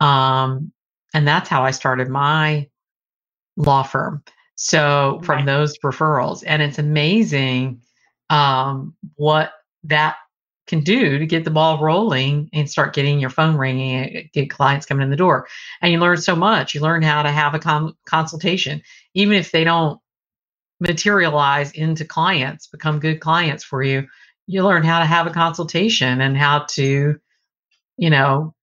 Um, 0.00 0.72
and 1.14 1.26
that's 1.26 1.48
how 1.48 1.62
I 1.64 1.72
started 1.72 2.08
my 2.08 2.68
law 3.56 3.82
firm. 3.82 4.22
So 4.54 5.20
from 5.24 5.38
right. 5.38 5.46
those 5.46 5.78
referrals, 5.78 6.44
and 6.46 6.62
it's 6.62 6.78
amazing 6.78 7.80
um, 8.28 8.94
what 9.16 9.52
that 9.84 10.16
can 10.70 10.80
do 10.80 11.18
to 11.18 11.26
get 11.26 11.44
the 11.44 11.50
ball 11.50 11.82
rolling 11.82 12.48
and 12.54 12.70
start 12.70 12.94
getting 12.94 13.20
your 13.20 13.30
phone 13.30 13.56
ringing, 13.56 14.30
get 14.32 14.50
clients 14.50 14.86
coming 14.86 15.04
in 15.04 15.10
the 15.10 15.16
door. 15.16 15.48
And 15.82 15.92
you 15.92 15.98
learn 15.98 16.16
so 16.18 16.34
much. 16.34 16.74
You 16.74 16.80
learn 16.80 17.02
how 17.02 17.22
to 17.22 17.30
have 17.30 17.54
a 17.54 17.58
com- 17.58 17.96
consultation, 18.06 18.82
even 19.14 19.34
if 19.34 19.52
they 19.52 19.64
don't 19.64 20.00
materialize 20.80 21.72
into 21.72 22.06
clients, 22.06 22.68
become 22.68 23.00
good 23.00 23.20
clients 23.20 23.64
for 23.64 23.82
you. 23.82 24.06
You 24.46 24.64
learn 24.64 24.84
how 24.84 25.00
to 25.00 25.06
have 25.06 25.26
a 25.26 25.30
consultation 25.30 26.22
and 26.22 26.36
how 26.36 26.60
to, 26.70 27.20
you 27.98 28.10
know, 28.10 28.54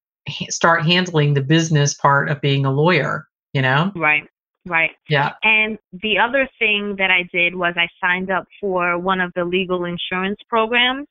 start 0.49 0.85
handling 0.85 1.35
the 1.35 1.41
business 1.41 1.93
part 1.93 2.29
of 2.29 2.41
being 2.41 2.65
a 2.65 2.71
lawyer 2.71 3.27
you 3.57 3.63
know? 3.63 3.91
Right. 3.95 4.23
Right. 4.67 4.91
Yeah. 5.09 5.33
And 5.43 5.79
the 5.93 6.19
other 6.19 6.47
thing 6.59 6.95
that 6.99 7.09
I 7.09 7.27
did 7.33 7.55
was 7.55 7.73
I 7.77 7.87
signed 7.99 8.29
up 8.29 8.45
for 8.61 8.99
one 8.99 9.21
of 9.21 9.31
the 9.35 9.45
legal 9.45 9.85
insurance 9.85 10.39
programs. 10.49 11.07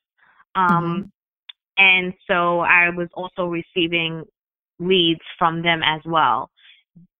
Um, 0.57 0.83
Mm-hmm. 0.83 1.09
And 1.77 2.13
so 2.27 2.61
I 2.61 2.89
was 2.89 3.07
also 3.13 3.45
receiving 3.45 4.23
leads 4.79 5.21
from 5.37 5.61
them 5.61 5.81
as 5.83 6.01
well. 6.05 6.49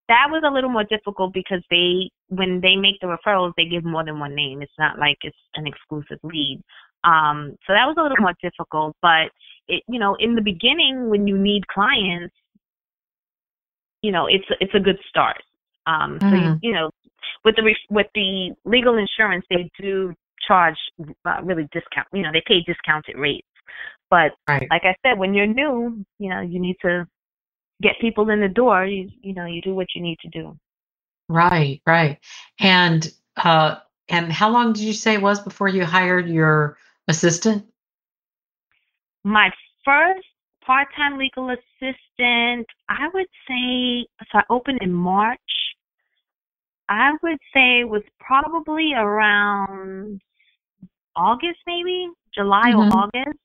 That 0.07 0.27
was 0.29 0.41
a 0.45 0.51
little 0.51 0.69
more 0.69 0.85
difficult 0.85 1.33
because 1.33 1.61
they, 1.69 2.09
when 2.29 2.61
they 2.61 2.75
make 2.75 2.99
the 3.01 3.07
referrals, 3.07 3.53
they 3.55 3.65
give 3.65 3.83
more 3.83 4.03
than 4.03 4.19
one 4.19 4.33
name. 4.33 4.61
It's 4.61 4.71
not 4.79 4.97
like 4.97 5.17
it's 5.21 5.37
an 5.55 5.67
exclusive 5.67 6.19
lead. 6.23 6.61
Um, 7.03 7.55
so 7.67 7.73
that 7.73 7.85
was 7.85 7.95
a 7.99 8.01
little 8.01 8.17
more 8.19 8.33
difficult, 8.41 8.95
but 9.01 9.29
it, 9.67 9.83
you 9.87 9.99
know, 9.99 10.15
in 10.19 10.33
the 10.33 10.41
beginning 10.41 11.09
when 11.09 11.27
you 11.27 11.37
need 11.37 11.67
clients, 11.67 12.33
you 14.01 14.11
know, 14.11 14.25
it's, 14.25 14.45
it's 14.59 14.73
a 14.73 14.79
good 14.79 14.97
start. 15.07 15.43
Um, 15.85 16.17
so 16.19 16.35
you, 16.35 16.59
you 16.61 16.73
know, 16.73 16.89
with 17.45 17.55
the 17.55 17.75
with 17.89 18.07
the 18.13 18.51
legal 18.65 18.97
insurance, 18.97 19.45
they 19.49 19.69
do 19.79 20.13
charge 20.47 20.77
uh, 21.25 21.41
really 21.43 21.67
discount. 21.71 22.07
You 22.13 22.23
know, 22.23 22.31
they 22.31 22.43
pay 22.45 22.61
discounted 22.65 23.17
rates. 23.17 23.47
But 24.09 24.31
Right. 24.47 24.67
like 24.71 24.83
I 24.85 24.95
said, 25.05 25.17
when 25.17 25.33
you're 25.33 25.47
new, 25.47 26.05
you 26.19 26.29
know, 26.29 26.41
you 26.41 26.59
need 26.59 26.77
to 26.81 27.05
get 27.81 27.93
people 27.99 28.29
in 28.29 28.39
the 28.39 28.47
door. 28.47 28.85
You 28.85 29.09
you 29.21 29.33
know, 29.33 29.45
you 29.45 29.61
do 29.61 29.75
what 29.75 29.87
you 29.95 30.01
need 30.01 30.17
to 30.19 30.29
do. 30.29 30.57
Right, 31.29 31.81
right. 31.85 32.19
And 32.59 33.11
uh 33.35 33.75
and 34.09 34.31
how 34.31 34.49
long 34.49 34.73
did 34.73 34.83
you 34.83 34.93
say 34.93 35.15
it 35.15 35.21
was 35.21 35.39
before 35.41 35.67
you 35.67 35.83
hired 35.83 36.29
your 36.29 36.77
assistant? 37.07 37.65
My 39.23 39.51
first 39.83 40.25
part-time 40.65 41.17
legal 41.17 41.49
assistant, 41.49 42.67
I 42.89 43.09
would 43.13 43.27
say, 43.47 44.07
so 44.31 44.39
I 44.39 44.43
opened 44.49 44.79
in 44.81 44.93
March. 44.93 45.39
I 46.89 47.11
would 47.21 47.39
say 47.53 47.81
it 47.81 47.89
was 47.89 48.03
probably 48.19 48.93
around 48.95 50.21
August, 51.17 51.59
maybe 51.65 52.09
July 52.33 52.71
Mhm. 52.71 52.77
or 52.77 52.93
August. 52.93 53.39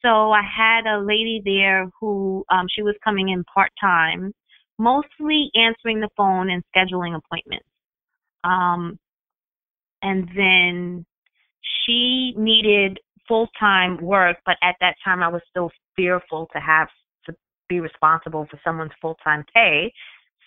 So 0.00 0.32
I 0.32 0.42
had 0.42 0.86
a 0.86 0.98
lady 1.00 1.42
there 1.44 1.88
who 2.00 2.44
um, 2.50 2.66
she 2.68 2.82
was 2.82 2.96
coming 3.04 3.28
in 3.28 3.44
part 3.44 3.70
time, 3.80 4.32
mostly 4.78 5.50
answering 5.54 6.00
the 6.00 6.08
phone 6.16 6.50
and 6.50 6.62
scheduling 6.74 7.14
appointments. 7.16 7.66
Um, 8.44 8.98
and 10.02 10.28
then 10.36 11.06
she 11.62 12.34
needed 12.36 12.98
full 13.28 13.48
time 13.58 13.98
work, 13.98 14.38
but 14.44 14.56
at 14.62 14.76
that 14.80 14.96
time 15.04 15.22
I 15.22 15.28
was 15.28 15.42
still 15.48 15.70
fearful 15.94 16.48
to 16.52 16.60
have 16.60 16.88
to 17.26 17.34
be 17.68 17.80
responsible 17.80 18.46
for 18.50 18.58
someone's 18.64 18.92
full 19.00 19.16
time 19.22 19.44
pay. 19.54 19.92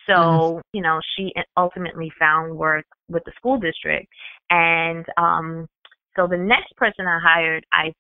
So, 0.08 0.62
you 0.74 0.82
know, 0.82 1.00
she 1.16 1.34
ultimately 1.58 2.12
found 2.20 2.56
work 2.56 2.86
with 3.10 3.24
the 3.26 3.32
school 3.38 3.58
district. 3.60 4.08
And 4.50 5.06
um, 5.18 5.68
so 6.16 6.28
the 6.28 6.38
next 6.38 6.76
person 6.78 7.06
I 7.08 7.20
hired, 7.22 7.66
I 7.72 7.94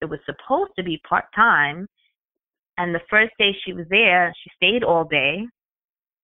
it 0.00 0.06
was 0.06 0.20
supposed 0.26 0.72
to 0.76 0.84
be 0.84 1.00
part 1.08 1.24
time. 1.34 1.86
And 2.76 2.94
the 2.94 3.00
first 3.08 3.32
day 3.38 3.52
she 3.64 3.72
was 3.72 3.86
there, 3.88 4.34
she 4.42 4.50
stayed 4.56 4.82
all 4.84 5.04
day 5.04 5.46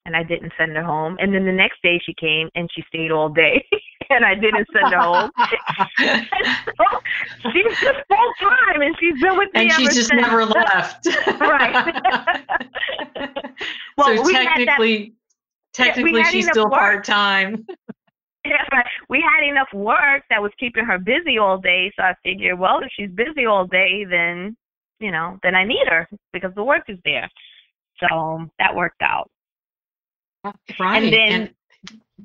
and 0.06 0.16
I 0.16 0.22
didn't 0.22 0.52
send 0.58 0.74
her 0.76 0.82
home. 0.82 1.16
And 1.20 1.34
then 1.34 1.44
the 1.44 1.52
next 1.52 1.80
day 1.82 2.00
she 2.04 2.14
came 2.14 2.48
and 2.54 2.68
she 2.74 2.82
stayed 2.88 3.10
all 3.12 3.28
day 3.28 3.64
and 4.10 4.24
I 4.24 4.34
didn't 4.34 4.66
send 4.72 4.92
her 4.92 5.00
home. 5.00 5.30
so 6.76 7.50
she's 7.52 7.78
just 7.80 7.98
full 8.08 8.32
time 8.40 8.82
and 8.82 8.96
she's 8.98 9.20
been 9.20 9.38
with 9.38 9.48
me 9.54 9.62
and 9.62 9.72
she 9.72 9.84
just 9.86 10.08
since. 10.08 10.20
never 10.20 10.44
left. 10.44 11.06
Right. 11.40 12.02
Well, 13.98 14.16
so 14.16 14.32
had 14.32 14.46
that- 14.46 14.56
technically 14.56 15.12
technically 15.74 16.24
she's 16.24 16.46
still 16.48 16.70
part 16.70 17.04
time. 17.04 17.66
We 19.08 19.22
had 19.22 19.48
enough 19.48 19.68
work 19.74 20.22
that 20.30 20.40
was 20.42 20.52
keeping 20.58 20.84
her 20.84 20.98
busy 20.98 21.38
all 21.38 21.58
day. 21.58 21.92
So 21.96 22.02
I 22.04 22.14
figured, 22.24 22.58
well, 22.58 22.80
if 22.82 22.90
she's 22.96 23.10
busy 23.10 23.46
all 23.46 23.66
day, 23.66 24.04
then 24.08 24.56
you 25.00 25.10
know, 25.10 25.38
then 25.42 25.54
I 25.54 25.64
need 25.64 25.86
her 25.88 26.06
because 26.32 26.52
the 26.54 26.64
work 26.64 26.84
is 26.88 26.98
there. 27.04 27.28
So 28.00 28.46
that 28.58 28.74
worked 28.74 29.02
out. 29.02 29.30
Right. 30.78 31.02
And 31.02 31.12
then 31.12 31.32
And- 31.32 31.54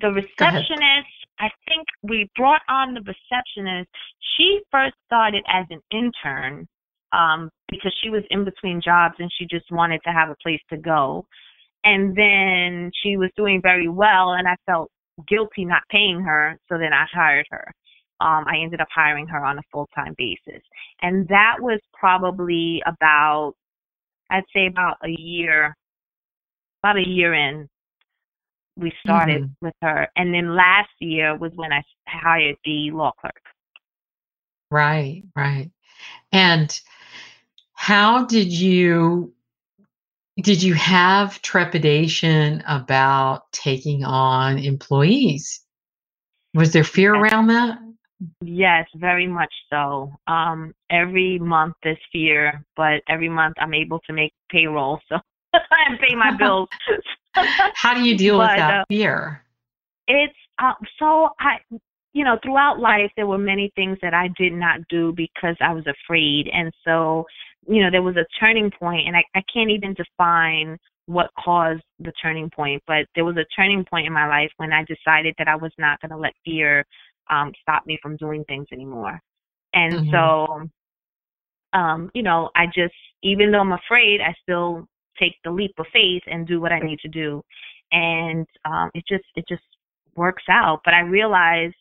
the 0.01 0.11
receptionist, 0.11 1.07
I 1.39 1.49
think 1.67 1.87
we 2.03 2.29
brought 2.35 2.61
on 2.69 2.93
the 2.93 3.01
receptionist. 3.01 3.89
She 4.35 4.59
first 4.71 4.95
started 5.05 5.43
as 5.47 5.65
an 5.69 5.81
intern 5.91 6.67
um, 7.13 7.49
because 7.69 7.93
she 8.01 8.09
was 8.09 8.23
in 8.29 8.43
between 8.43 8.81
jobs 8.81 9.15
and 9.19 9.31
she 9.37 9.45
just 9.45 9.71
wanted 9.71 10.01
to 10.05 10.11
have 10.11 10.29
a 10.29 10.35
place 10.43 10.59
to 10.69 10.77
go. 10.77 11.25
And 11.85 12.15
then 12.15 12.91
she 13.03 13.15
was 13.15 13.29
doing 13.37 13.61
very 13.61 13.87
well, 13.87 14.33
and 14.33 14.47
I 14.47 14.55
felt 14.65 14.89
guilty 15.27 15.65
not 15.65 15.83
paying 15.89 16.21
her, 16.21 16.59
so 16.69 16.77
then 16.77 16.93
I 16.93 17.05
hired 17.11 17.47
her. 17.51 17.71
Um, 18.21 18.45
I 18.47 18.57
ended 18.63 18.81
up 18.81 18.87
hiring 18.93 19.27
her 19.27 19.43
on 19.45 19.57
a 19.57 19.63
full 19.71 19.87
time 19.95 20.15
basis. 20.17 20.61
And 21.01 21.27
that 21.27 21.57
was 21.59 21.79
probably 21.93 22.81
about, 22.85 23.53
I'd 24.29 24.43
say 24.53 24.67
about 24.67 24.97
a 25.03 25.09
year, 25.09 25.75
about 26.81 26.97
a 26.97 27.07
year 27.07 27.33
in 27.33 27.67
we 28.77 28.91
started 29.01 29.43
Mhm. 29.43 29.55
with 29.61 29.75
her. 29.81 30.07
And 30.15 30.33
then 30.33 30.55
last 30.55 30.91
year 30.99 31.35
was 31.35 31.53
when 31.55 31.71
I 31.71 31.81
hired 32.07 32.57
the 32.65 32.91
law 32.91 33.11
clerk. 33.13 33.41
Right, 34.71 35.23
right. 35.35 35.71
And 36.31 36.81
how 37.73 38.25
did 38.25 38.51
you 38.51 39.34
did 40.41 40.61
you 40.61 40.73
have 40.73 41.41
trepidation 41.41 42.63
about 42.67 43.51
taking 43.51 44.03
on 44.03 44.57
employees? 44.57 45.61
Was 46.53 46.71
there 46.73 46.83
fear 46.83 47.13
around 47.13 47.47
that? 47.47 47.79
Yes, 48.41 48.87
very 48.95 49.27
much 49.27 49.53
so. 49.69 50.13
Um, 50.27 50.73
every 50.89 51.37
month 51.39 51.75
is 51.83 51.97
fear, 52.11 52.65
but 52.75 53.01
every 53.09 53.29
month 53.29 53.55
I'm 53.59 53.73
able 53.73 53.99
to 54.07 54.13
make 54.13 54.33
payroll, 54.49 54.99
so 55.09 55.17
and 55.53 55.99
pay 55.99 56.15
my 56.15 56.35
bills. 56.39 56.69
How 57.75 57.93
do 57.93 58.03
you 58.03 58.17
deal 58.17 58.37
with 58.37 58.47
that 58.47 58.81
uh, 58.81 58.83
fear? 58.89 59.45
it's 60.07 60.33
uh, 60.59 60.73
so 60.99 61.29
I, 61.39 61.57
you 62.15 62.23
know, 62.23 62.39
throughout 62.41 62.79
life 62.79 63.11
there 63.17 63.27
were 63.27 63.37
many 63.37 63.73
things 63.75 63.97
that 64.01 64.13
I 64.13 64.29
did 64.37 64.53
not 64.53 64.79
do 64.89 65.13
because 65.17 65.57
I 65.59 65.73
was 65.73 65.83
afraid, 65.85 66.47
and 66.47 66.71
so 66.85 67.25
you 67.67 67.83
know 67.83 67.91
there 67.91 68.01
was 68.01 68.15
a 68.15 68.25
turning 68.39 68.71
point, 68.71 69.05
and 69.05 69.17
I, 69.17 69.23
I 69.35 69.43
can't 69.53 69.69
even 69.69 69.93
define 69.93 70.77
what 71.07 71.29
caused 71.37 71.83
the 71.99 72.13
turning 72.21 72.49
point, 72.49 72.81
but 72.87 73.05
there 73.15 73.25
was 73.25 73.35
a 73.35 73.45
turning 73.53 73.83
point 73.83 74.07
in 74.07 74.13
my 74.13 74.27
life 74.29 74.49
when 74.55 74.71
I 74.71 74.85
decided 74.85 75.35
that 75.37 75.49
I 75.49 75.57
was 75.57 75.73
not 75.77 75.99
going 75.99 76.11
to 76.11 76.17
let 76.17 76.31
fear 76.45 76.85
um, 77.29 77.51
stop 77.61 77.85
me 77.85 77.99
from 78.01 78.15
doing 78.15 78.45
things 78.45 78.67
anymore, 78.71 79.19
and 79.73 79.93
Mhm. 79.93 80.11
so. 80.11 80.69
Um, 81.73 82.09
you 82.13 82.23
know, 82.23 82.49
I 82.55 82.67
just, 82.67 82.95
even 83.21 83.51
though 83.51 83.59
I'm 83.59 83.73
afraid, 83.73 84.21
I 84.21 84.33
still 84.41 84.87
take 85.19 85.33
the 85.43 85.51
leap 85.51 85.73
of 85.77 85.85
faith 85.91 86.23
and 86.27 86.47
do 86.47 86.61
what 86.61 86.71
I 86.71 86.79
need 86.79 86.99
to 86.99 87.09
do. 87.09 87.43
And 87.91 88.47
um, 88.63 88.89
it 88.93 89.03
just, 89.09 89.25
it 89.35 89.43
just 89.49 89.63
works 90.15 90.43
out. 90.49 90.79
But 90.85 90.93
I 90.93 91.01
realize, 91.01 91.73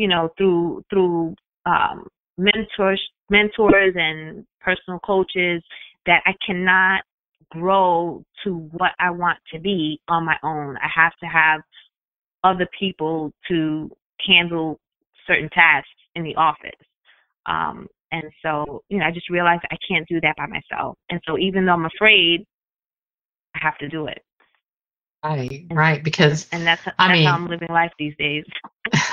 you 0.00 0.08
know, 0.08 0.30
through 0.38 0.82
through 0.88 1.34
um, 1.66 2.06
mentors, 2.38 3.02
mentors 3.28 3.94
and 3.96 4.46
personal 4.62 4.98
coaches, 5.00 5.62
that 6.06 6.22
I 6.24 6.32
cannot 6.44 7.02
grow 7.50 8.24
to 8.42 8.54
what 8.72 8.92
I 8.98 9.10
want 9.10 9.38
to 9.52 9.60
be 9.60 10.00
on 10.08 10.24
my 10.24 10.36
own. 10.42 10.78
I 10.78 10.88
have 10.94 11.12
to 11.20 11.26
have 11.26 11.60
other 12.44 12.66
people 12.78 13.30
to 13.48 13.90
handle 14.26 14.80
certain 15.26 15.50
tasks 15.50 15.90
in 16.14 16.22
the 16.22 16.34
office. 16.36 16.70
Um, 17.44 17.86
and 18.10 18.24
so, 18.42 18.82
you 18.88 18.98
know, 18.98 19.04
I 19.04 19.10
just 19.10 19.28
realized 19.28 19.62
I 19.70 19.76
can't 19.86 20.08
do 20.08 20.18
that 20.22 20.34
by 20.38 20.46
myself. 20.46 20.96
And 21.10 21.20
so, 21.26 21.36
even 21.36 21.66
though 21.66 21.72
I'm 21.72 21.84
afraid, 21.84 22.46
I 23.54 23.58
have 23.62 23.76
to 23.78 23.88
do 23.88 24.06
it. 24.06 24.22
Right, 25.24 25.66
right. 25.70 26.02
Because 26.02 26.48
And 26.50 26.66
that's, 26.66 26.82
that's 26.84 26.94
I 26.98 27.12
mean- 27.12 27.26
how 27.26 27.34
I'm 27.34 27.46
living 27.48 27.68
life 27.68 27.92
these 27.98 28.14
days. 28.16 28.44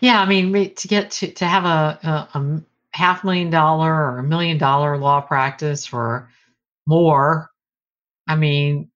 yeah, 0.00 0.20
I 0.20 0.26
mean, 0.26 0.74
to 0.74 0.88
get 0.88 1.10
to 1.12 1.32
to 1.32 1.44
have 1.46 1.64
a 1.64 2.64
half 2.92 3.22
million 3.24 3.50
dollar 3.50 3.92
or 3.94 4.18
a 4.18 4.22
million 4.24 4.58
dollar 4.58 4.98
law 4.98 5.20
practice 5.20 5.92
or 5.92 6.28
more, 6.86 7.50
I 8.28 8.34
mean, 8.36 8.90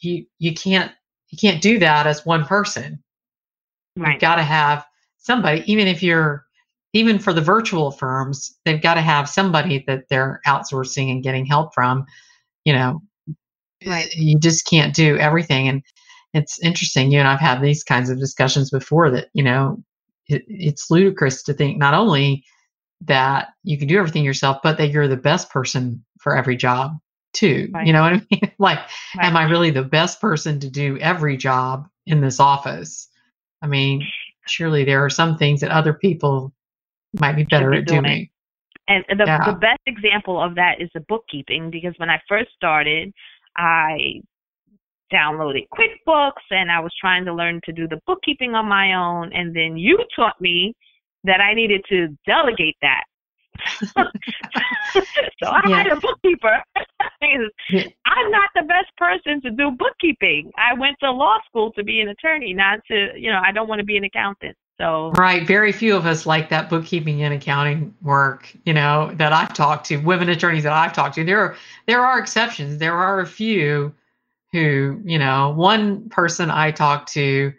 you 0.00 0.26
you 0.38 0.54
can't 0.54 0.92
you 1.30 1.38
can't 1.38 1.62
do 1.62 1.78
that 1.78 2.06
as 2.06 2.26
one 2.26 2.44
person. 2.44 3.02
You've 3.96 4.20
got 4.20 4.36
to 4.36 4.42
have 4.44 4.84
somebody, 5.18 5.64
even 5.70 5.88
if 5.88 6.02
you're 6.02 6.44
even 6.92 7.18
for 7.18 7.32
the 7.32 7.40
virtual 7.40 7.90
firms, 7.90 8.56
they've 8.64 8.80
got 8.80 8.94
to 8.94 9.00
have 9.00 9.28
somebody 9.28 9.84
that 9.86 10.08
they're 10.08 10.40
outsourcing 10.46 11.10
and 11.10 11.22
getting 11.22 11.46
help 11.46 11.74
from. 11.74 12.06
You 12.64 12.74
know, 12.74 13.02
Right. 13.86 14.12
you 14.14 14.38
just 14.38 14.66
can't 14.66 14.94
do 14.94 15.16
everything. 15.18 15.68
And 15.68 15.82
it's 16.34 16.60
interesting. 16.62 17.10
You 17.10 17.18
and 17.20 17.28
I've 17.28 17.40
had 17.40 17.60
these 17.60 17.84
kinds 17.84 18.10
of 18.10 18.18
discussions 18.18 18.70
before 18.70 19.10
that, 19.10 19.28
you 19.34 19.42
know, 19.42 19.82
it, 20.28 20.44
it's 20.48 20.90
ludicrous 20.90 21.42
to 21.44 21.54
think 21.54 21.78
not 21.78 21.94
only 21.94 22.44
that 23.02 23.48
you 23.62 23.78
can 23.78 23.88
do 23.88 23.98
everything 23.98 24.24
yourself, 24.24 24.58
but 24.62 24.76
that 24.78 24.90
you're 24.90 25.08
the 25.08 25.16
best 25.16 25.50
person 25.50 26.04
for 26.20 26.36
every 26.36 26.56
job 26.56 26.92
too. 27.32 27.68
Right. 27.72 27.86
You 27.86 27.92
know 27.92 28.02
what 28.02 28.12
I 28.14 28.22
mean? 28.30 28.52
like, 28.58 28.78
Right. 29.16 29.26
am 29.26 29.36
I 29.36 29.44
really 29.44 29.70
the 29.70 29.84
best 29.84 30.20
person 30.20 30.60
to 30.60 30.68
do 30.70 30.98
every 30.98 31.36
job 31.36 31.88
in 32.06 32.20
this 32.20 32.40
office? 32.40 33.08
I 33.62 33.66
mean, 33.66 34.06
surely 34.46 34.84
there 34.84 35.04
are 35.04 35.10
some 35.10 35.36
things 35.38 35.60
that 35.60 35.70
other 35.70 35.92
people 35.92 36.52
might 37.20 37.36
be 37.36 37.44
better 37.44 37.70
be 37.70 37.78
at 37.78 37.86
doing. 37.86 38.02
doing. 38.02 38.30
And 38.88 39.04
the 39.18 39.24
Yeah. 39.26 39.44
the 39.52 39.58
best 39.58 39.80
example 39.86 40.40
of 40.42 40.54
that 40.54 40.80
is 40.80 40.88
the 40.94 41.00
bookkeeping 41.00 41.70
because 41.70 41.94
when 41.98 42.08
I 42.10 42.20
first 42.28 42.50
started, 42.56 43.12
I 43.56 44.20
downloaded 45.12 45.66
QuickBooks 45.72 46.44
and 46.50 46.70
I 46.70 46.80
was 46.80 46.92
trying 47.00 47.24
to 47.24 47.34
learn 47.34 47.60
to 47.64 47.72
do 47.72 47.88
the 47.88 48.00
bookkeeping 48.06 48.54
on 48.54 48.66
my 48.66 48.94
own 48.94 49.32
and 49.32 49.54
then 49.54 49.76
you 49.76 49.98
taught 50.14 50.40
me 50.40 50.74
that 51.24 51.40
I 51.40 51.54
needed 51.54 51.84
to 51.88 52.08
delegate 52.26 52.76
that. 52.82 53.04
so 53.96 55.46
I 55.46 55.60
Yeah. 55.64 55.76
hired 55.76 55.92
a 55.92 56.00
bookkeeper. 56.00 56.62
I'm 57.22 58.30
not 58.30 58.50
the 58.54 58.62
best 58.62 58.94
person 58.96 59.40
to 59.42 59.50
do 59.50 59.70
bookkeeping. 59.72 60.50
I 60.56 60.78
went 60.78 60.96
to 61.00 61.10
law 61.10 61.38
school 61.46 61.72
to 61.72 61.82
be 61.82 62.00
an 62.00 62.08
attorney, 62.08 62.54
not 62.54 62.80
to, 62.88 63.10
you 63.16 63.30
know, 63.30 63.40
I 63.44 63.52
don't 63.52 63.68
want 63.68 63.80
to 63.80 63.84
be 63.84 63.96
an 63.96 64.04
accountant. 64.04 64.56
So 64.80 65.10
Right. 65.16 65.46
Very 65.46 65.72
few 65.72 65.96
of 65.96 66.06
us 66.06 66.24
like 66.24 66.48
that 66.50 66.70
bookkeeping 66.70 67.22
and 67.22 67.34
accounting 67.34 67.94
work, 68.02 68.54
you 68.64 68.72
know, 68.72 69.12
that 69.16 69.32
I've 69.32 69.52
talked 69.52 69.86
to, 69.86 69.96
women 69.96 70.28
attorneys 70.28 70.62
that 70.62 70.72
I've 70.72 70.92
talked 70.92 71.16
to. 71.16 71.24
There 71.24 71.40
are 71.40 71.56
there 71.86 72.04
are 72.04 72.18
exceptions. 72.18 72.78
There 72.78 72.94
are 72.94 73.20
a 73.20 73.26
few 73.26 73.92
who, 74.52 75.00
you 75.04 75.18
know, 75.18 75.50
one 75.56 76.08
person 76.10 76.50
I 76.50 76.70
talked 76.70 77.12
to, 77.14 77.52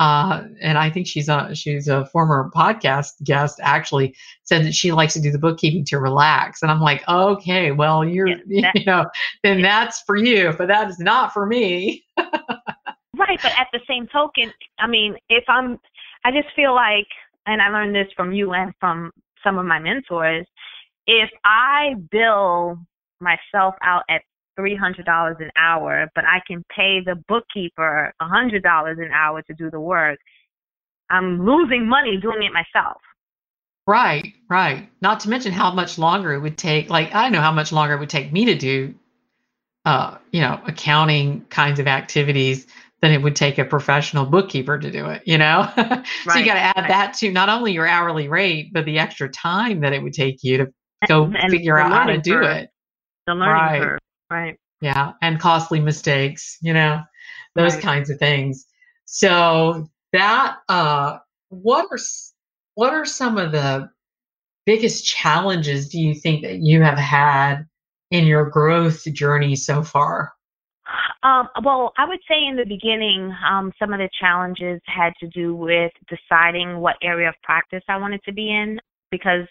uh, 0.00 0.42
and 0.60 0.76
I 0.76 0.90
think 0.90 1.06
she's 1.06 1.28
a 1.28 1.54
she's 1.54 1.86
a 1.86 2.06
former 2.06 2.50
podcast 2.54 3.22
guest 3.22 3.60
actually 3.62 4.16
said 4.42 4.64
that 4.64 4.74
she 4.74 4.90
likes 4.90 5.14
to 5.14 5.20
do 5.20 5.30
the 5.30 5.38
bookkeeping 5.38 5.84
to 5.86 5.98
relax. 6.00 6.60
And 6.62 6.72
I'm 6.72 6.80
like, 6.80 7.08
okay, 7.08 7.70
well, 7.70 8.04
you're 8.04 8.26
Yeah, 8.26 8.36
that- 8.62 8.74
you 8.80 8.84
know, 8.84 9.06
then 9.44 9.62
that's 9.62 10.00
for 10.02 10.16
you, 10.16 10.52
but 10.58 10.66
that 10.68 10.90
is 10.90 10.98
not 10.98 11.32
for 11.32 11.46
me. 11.46 12.04
Right, 13.16 13.38
but 13.42 13.52
at 13.56 13.68
the 13.72 13.78
same 13.88 14.08
token, 14.08 14.52
I 14.80 14.88
mean, 14.88 15.16
if 15.28 15.44
I'm, 15.46 15.78
I 16.24 16.30
just 16.30 16.48
feel 16.56 16.74
like, 16.74 17.06
and 17.46 17.60
I 17.60 17.68
learned 17.68 17.94
this 17.94 18.08
from 18.16 18.32
you 18.32 18.52
and 18.52 18.72
from 18.80 19.10
some 19.42 19.58
of 19.58 19.66
my 19.66 19.78
mentors, 19.78 20.46
if 21.06 21.30
I 21.44 21.94
bill 22.10 22.78
myself 23.20 23.74
out 23.82 24.02
at 24.08 24.22
three 24.56 24.76
hundred 24.76 25.04
dollars 25.04 25.36
an 25.40 25.50
hour, 25.56 26.08
but 26.14 26.24
I 26.24 26.40
can 26.46 26.64
pay 26.74 27.00
the 27.04 27.16
bookkeeper 27.28 28.12
hundred 28.20 28.62
dollars 28.62 28.98
an 28.98 29.10
hour 29.12 29.42
to 29.42 29.54
do 29.54 29.70
the 29.70 29.80
work, 29.80 30.18
I'm 31.10 31.44
losing 31.44 31.86
money 31.86 32.16
doing 32.16 32.42
it 32.42 32.52
myself. 32.52 33.00
Right, 33.86 34.32
right. 34.48 34.88
Not 35.02 35.20
to 35.20 35.28
mention 35.28 35.52
how 35.52 35.70
much 35.72 35.98
longer 35.98 36.32
it 36.32 36.40
would 36.40 36.56
take. 36.56 36.88
Like 36.88 37.14
I 37.14 37.28
know 37.28 37.40
how 37.40 37.52
much 37.52 37.70
longer 37.70 37.94
it 37.94 38.00
would 38.00 38.08
take 38.08 38.32
me 38.32 38.46
to 38.46 38.54
do, 38.54 38.94
uh, 39.84 40.16
you 40.32 40.40
know, 40.40 40.58
accounting 40.66 41.44
kinds 41.50 41.78
of 41.78 41.86
activities 41.86 42.66
than 43.04 43.12
it 43.12 43.20
would 43.22 43.36
take 43.36 43.58
a 43.58 43.66
professional 43.66 44.24
bookkeeper 44.24 44.78
to 44.78 44.90
do 44.90 45.04
it. 45.10 45.20
You 45.26 45.36
know, 45.36 45.70
so 45.76 46.38
you 46.38 46.44
got 46.46 46.54
to 46.54 46.60
add 46.60 46.74
right. 46.78 46.88
that 46.88 47.12
to 47.18 47.30
not 47.30 47.50
only 47.50 47.72
your 47.72 47.86
hourly 47.86 48.28
rate, 48.28 48.70
but 48.72 48.86
the 48.86 48.98
extra 48.98 49.28
time 49.28 49.80
that 49.80 49.92
it 49.92 50.02
would 50.02 50.14
take 50.14 50.42
you 50.42 50.56
to 50.56 50.66
go 51.06 51.24
And- 51.24 51.36
and 51.36 51.50
figure 51.50 51.78
out 51.78 51.92
how 51.92 52.06
to 52.06 52.16
do 52.16 52.32
curve. 52.32 52.44
it. 52.46 52.70
The 53.26 53.34
learning 53.34 53.52
Right. 53.54 53.82
curve, 53.82 53.98
right? 54.30 54.56
Yeah, 54.80 55.12
and 55.20 55.38
costly 55.38 55.80
mistakes. 55.80 56.56
You 56.62 56.72
know, 56.72 57.02
those 57.54 57.74
Right. 57.74 57.82
kinds 57.82 58.08
of 58.08 58.18
things. 58.18 58.64
So 59.04 59.86
that 60.14 60.56
uh, 60.70 61.18
what 61.50 61.86
are 61.90 61.98
what 62.76 62.94
are 62.94 63.04
some 63.04 63.36
of 63.36 63.52
the 63.52 63.90
biggest 64.64 65.04
challenges 65.04 65.90
do 65.90 66.00
you 66.00 66.14
think 66.14 66.42
that 66.42 66.60
you 66.60 66.80
have 66.80 66.98
had 66.98 67.66
in 68.10 68.24
your 68.26 68.48
growth 68.48 69.04
journey 69.12 69.56
so 69.56 69.82
far? 69.82 70.32
Um, 71.24 71.48
well, 71.64 71.92
I 71.96 72.06
would 72.06 72.20
say 72.28 72.44
in 72.46 72.56
the 72.56 72.66
beginning, 72.66 73.34
um, 73.50 73.72
some 73.78 73.94
of 73.94 73.98
the 73.98 74.10
challenges 74.20 74.80
had 74.84 75.14
to 75.20 75.28
do 75.28 75.56
with 75.56 75.90
deciding 76.08 76.78
what 76.78 76.96
area 77.02 77.30
of 77.30 77.34
practice 77.42 77.82
I 77.88 77.96
wanted 77.96 78.22
to 78.24 78.32
be 78.32 78.50
in 78.50 78.78
because 79.10 79.48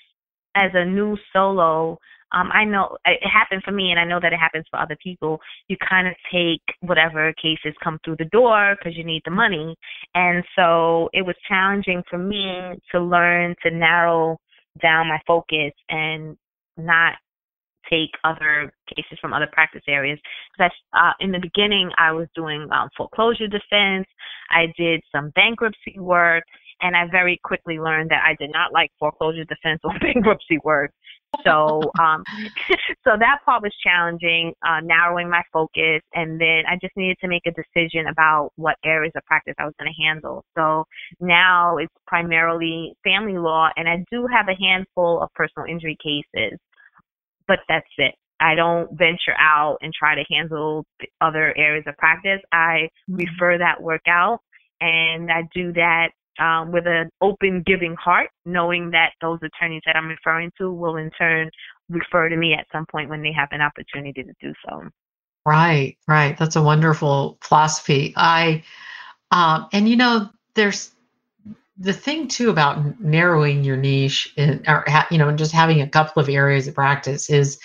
as 0.56 0.70
a 0.76 0.86
new 0.86 1.18
solo, 1.34 1.98
um, 2.32 2.50
I 2.54 2.64
know 2.64 2.96
it 3.06 3.28
happened 3.28 3.64
for 3.64 3.72
me 3.72 3.90
and 3.90 4.00
I 4.00 4.06
know 4.06 4.20
that 4.22 4.34
it 4.34 4.40
happens 4.40 4.66
for 4.70 4.80
other 4.80 4.98
people. 5.02 5.40
You 5.68 5.78
kind 5.90 6.08
of 6.08 6.14
take 6.32 6.62
whatever 6.82 7.34
cases 7.42 7.76
come 7.84 8.00
through 8.06 8.18
the 8.20 8.26
door 8.26 8.76
because 8.78 8.96
you 8.96 9.04
need 9.04 9.24
the 9.26 9.32
money. 9.32 9.76
And 10.14 10.44
so 10.56 11.10
it 11.12 11.24
was 11.24 11.36
challenging 11.48 12.04
for 12.08 12.20
me 12.20 12.80
to 12.92 13.00
learn 13.00 13.56
to 13.64 13.72
narrow 13.72 14.38
down 14.80 15.08
my 15.08 15.20
focus 15.26 15.74
and 15.90 16.38
not 16.78 17.14
take 17.90 18.12
other 18.24 18.74
cases 18.88 19.18
from 19.20 19.34
other 19.34 19.48
practice 19.52 19.84
areas 19.88 20.20
because 20.58 20.72
uh, 20.94 21.12
in 21.20 21.32
the 21.32 21.40
beginning 21.40 21.90
I 21.98 22.12
was 22.12 22.28
doing 22.36 22.68
um, 22.72 22.90
foreclosure 22.96 23.48
defense. 23.48 24.08
I 24.50 24.68
did 24.78 25.02
some 25.12 25.32
bankruptcy 25.32 25.98
work, 25.98 26.44
and 26.82 26.96
I 26.96 27.08
very 27.10 27.40
quickly 27.44 27.80
learned 27.80 28.12
that 28.12 28.24
I 28.26 28.36
did 28.40 28.52
not 28.52 28.74
like 28.74 28.92
foreclosure 29.00 29.46
defense 29.46 29.82
or 29.84 29.92
bankruptcy 30.02 30.60
work. 30.64 30.92
So, 31.46 31.82
um, 32.00 32.24
so 33.04 33.12
that 33.18 33.40
part 33.46 33.64
was 33.64 33.74
challenging, 33.84 34.54
uh, 34.66 34.82
narrowing 34.84 35.30
my 35.30 35.42
focus, 35.52 36.02
and 36.14 36.40
then 36.40 36.64
I 36.70 36.78
just 36.82 36.96
needed 36.96 37.18
to 37.22 37.28
make 37.28 37.44
a 37.48 37.52
decision 37.52 38.08
about 38.08 38.52
what 38.56 38.76
areas 38.86 39.14
of 39.16 39.24
practice 39.26 39.56
I 39.60 39.66
was 39.66 39.74
going 39.80 39.92
to 39.92 40.04
handle. 40.04 40.44
So 40.56 40.86
now 41.20 41.78
it's 41.78 41.94
primarily 42.06 42.94
family 43.04 43.38
law, 43.38 43.70
and 43.76 43.88
I 43.88 44.04
do 44.12 44.28
have 44.28 44.48
a 44.48 44.62
handful 44.62 45.22
of 45.22 45.30
personal 45.34 45.68
injury 45.68 45.98
cases, 46.04 46.60
but 47.48 47.60
that's 47.68 47.88
it. 47.98 48.16
I 48.40 48.56
don't 48.56 48.90
venture 48.98 49.36
out 49.40 49.78
and 49.82 49.94
try 49.98 50.16
to 50.16 50.24
handle 50.30 50.86
other 51.22 51.56
areas 51.58 51.86
of 51.88 51.96
practice. 51.98 52.42
I 52.52 52.90
refer 53.08 53.58
that 53.58 53.82
work 53.82 54.02
out, 54.08 54.40
and 54.82 55.32
I 55.32 55.44
do 55.54 55.72
that 55.74 56.10
um, 56.40 56.72
with 56.72 56.86
an 56.88 57.10
open, 57.22 57.64
giving 57.66 57.96
heart, 57.96 58.30
knowing 58.46 58.92
that 58.92 59.12
those 59.22 59.40
attorneys 59.44 59.82
that 59.86 59.96
I'm 59.96 60.08
referring 60.08 60.52
to 60.60 60.72
will 60.72 60.98
in 60.98 61.10
turn 61.12 61.50
refer 61.90 62.30
to 62.30 62.36
me 62.36 62.54
at 62.54 62.66
some 62.72 62.86
point 62.92 63.10
when 63.10 63.22
they 63.22 63.32
have 63.32 63.50
an 63.52 63.62
opportunity 63.62 64.24
to 64.24 64.34
do 64.42 64.54
so. 64.68 64.90
Right, 65.46 65.98
right. 66.08 66.38
That's 66.38 66.56
a 66.56 66.64
wonderful 66.64 67.38
philosophy. 67.42 68.14
I, 68.16 68.64
um, 69.32 69.68
and 69.74 69.88
you 69.88 69.96
know, 69.96 70.30
there's 70.56 70.93
the 71.78 71.94
thing 71.94 72.28
too 72.28 72.50
about 72.50 73.00
narrowing 73.02 73.64
your 73.64 73.78
niche, 73.78 74.34
and, 74.38 74.64
or 74.68 74.84
ha, 74.88 75.08
you 75.10 75.18
know, 75.18 75.30
and 75.30 75.38
just 75.38 75.52
having 75.52 75.82
a 75.82 75.90
couple 75.90 76.22
of 76.22 76.30
areas 76.30 76.68
of 76.68 76.76
practice 76.76 77.30
is 77.30 77.60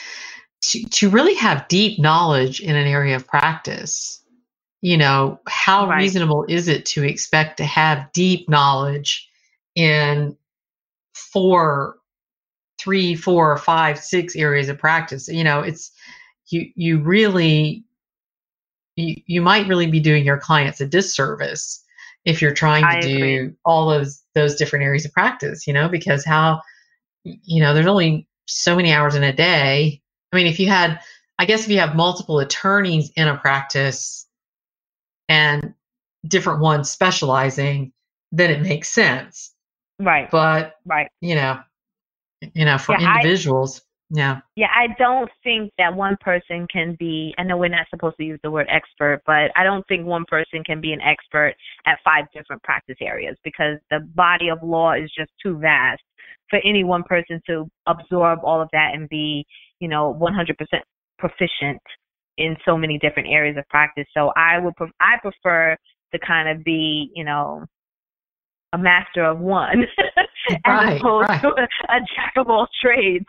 to 0.63 0.85
to 0.89 1.11
really 1.11 1.35
have 1.35 1.69
deep 1.69 1.99
knowledge 2.01 2.61
in 2.61 2.75
an 2.77 2.87
area 2.87 3.17
of 3.17 3.27
practice. 3.27 4.23
You 4.81 4.97
know, 4.97 5.41
how 5.49 5.89
Right. 5.89 5.99
reasonable 5.99 6.45
is 6.49 6.69
it 6.69 6.87
to 6.87 7.05
expect 7.05 7.57
to 7.59 7.65
have 7.65 8.13
deep 8.13 8.49
knowledge 8.49 9.29
in 9.75 10.37
four, 11.15 11.97
three, 12.79 13.15
four, 13.15 13.57
five, 13.59 13.99
six 13.99 14.37
areas 14.37 14.69
of 14.69 14.79
practice? 14.79 15.29
You 15.29 15.45
know, 15.45 15.61
it's 15.61 15.93
you 16.49 16.71
you 16.77 17.01
really 17.01 17.85
you, 18.97 19.17
you 19.27 19.43
might 19.43 19.69
really 19.69 19.87
be 19.87 20.01
doing 20.01 20.25
your 20.25 20.39
clients 20.39 20.81
a 20.81 20.87
disservice 20.87 21.85
if 22.25 22.43
you're 22.43 22.55
trying 22.55 22.91
to 22.91 22.97
I 22.97 23.01
do 23.01 23.17
agree. 23.17 23.55
all 23.65 23.89
those 23.89 24.23
those 24.35 24.57
different 24.57 24.85
areas 24.85 25.05
of 25.05 25.13
practice 25.13 25.67
you 25.67 25.73
know 25.73 25.89
because 25.89 26.25
how 26.25 26.61
you 27.25 27.63
know 27.63 27.75
there's 27.75 27.87
only 27.87 28.29
so 28.47 28.77
many 28.77 28.93
hours 28.93 29.15
in 29.15 29.23
a 29.25 29.33
day 29.33 30.01
i 30.33 30.37
mean 30.37 30.47
if 30.47 30.59
you 30.61 30.69
had 30.69 31.01
i 31.39 31.45
guess 31.45 31.65
if 31.65 31.69
you 31.71 31.79
have 31.79 31.97
multiple 31.97 32.39
attorneys 32.39 33.11
in 33.17 33.29
a 33.29 33.37
practice 33.37 34.27
and 35.29 35.75
different 36.27 36.61
ones 36.61 36.91
specializing 36.91 37.93
then 38.33 38.51
it 38.51 38.61
makes 38.63 38.89
sense 38.89 39.55
Right, 40.01 40.31
but 40.31 40.75
right. 40.87 41.09
you 41.21 41.35
know 41.35 41.61
you 42.55 42.65
know 42.65 42.79
for 42.79 42.95
Yeah, 42.95 43.17
individuals 43.17 43.83
yeah 44.11 44.41
Yeah, 44.57 44.69
I 44.75 44.89
don't 44.99 45.31
think 45.45 45.73
that 45.79 45.95
one 45.95 46.17
person 46.21 46.67
can 46.73 46.97
be, 46.99 47.35
I 47.39 47.43
know 47.45 47.57
we're 47.57 47.69
not 47.69 47.87
supposed 47.91 48.17
to 48.19 48.25
use 48.25 48.41
the 48.43 48.51
word 48.51 48.67
expert, 48.71 49.23
but 49.27 49.51
I 49.57 49.65
don't 49.65 49.87
think 49.87 50.07
one 50.07 50.25
person 50.27 50.65
can 50.65 50.81
be 50.81 50.93
an 50.93 51.01
expert 51.01 51.55
at 51.87 51.99
five 52.05 52.25
different 52.35 52.63
practice 52.63 52.97
areas 53.01 53.37
because 53.45 53.79
the 53.91 54.01
body 54.15 54.49
of 54.49 54.59
law 54.63 54.95
is 54.95 55.11
just 55.17 55.31
too 55.43 55.59
vast 55.59 56.03
for 56.51 56.59
any 56.65 56.85
one 56.85 57.03
person 57.05 57.41
to 57.47 57.69
absorb 57.87 58.41
all 58.43 58.61
of 58.63 58.69
that 58.73 58.93
and 58.95 59.09
be, 59.09 59.45
you 59.81 59.89
know, 59.89 60.19
100% 60.21 60.55
proficient 61.19 61.83
in 62.39 62.57
so 62.65 62.77
many 62.77 62.99
different 62.99 63.29
areas 63.29 63.57
of 63.59 63.69
practice. 63.69 64.07
So 64.15 64.33
I 64.37 64.59
would, 64.59 64.75
pref- 64.77 64.91
I 65.01 65.17
prefer 65.21 65.77
to 66.13 66.19
kind 66.27 66.49
of 66.49 66.65
be, 66.65 67.11
you 67.15 67.25
know, 67.25 67.65
a 68.73 68.79
master 68.79 69.25
of 69.25 69.39
one 69.39 69.85
as 70.65 70.81
Right, 70.85 71.01
opposed 71.01 71.29
right. 71.29 71.41
to 71.43 71.49
a, 71.49 71.95
a 71.97 72.01
jack 72.15 72.35
of 72.37 72.49
all 72.49 72.69
trades. 72.83 73.27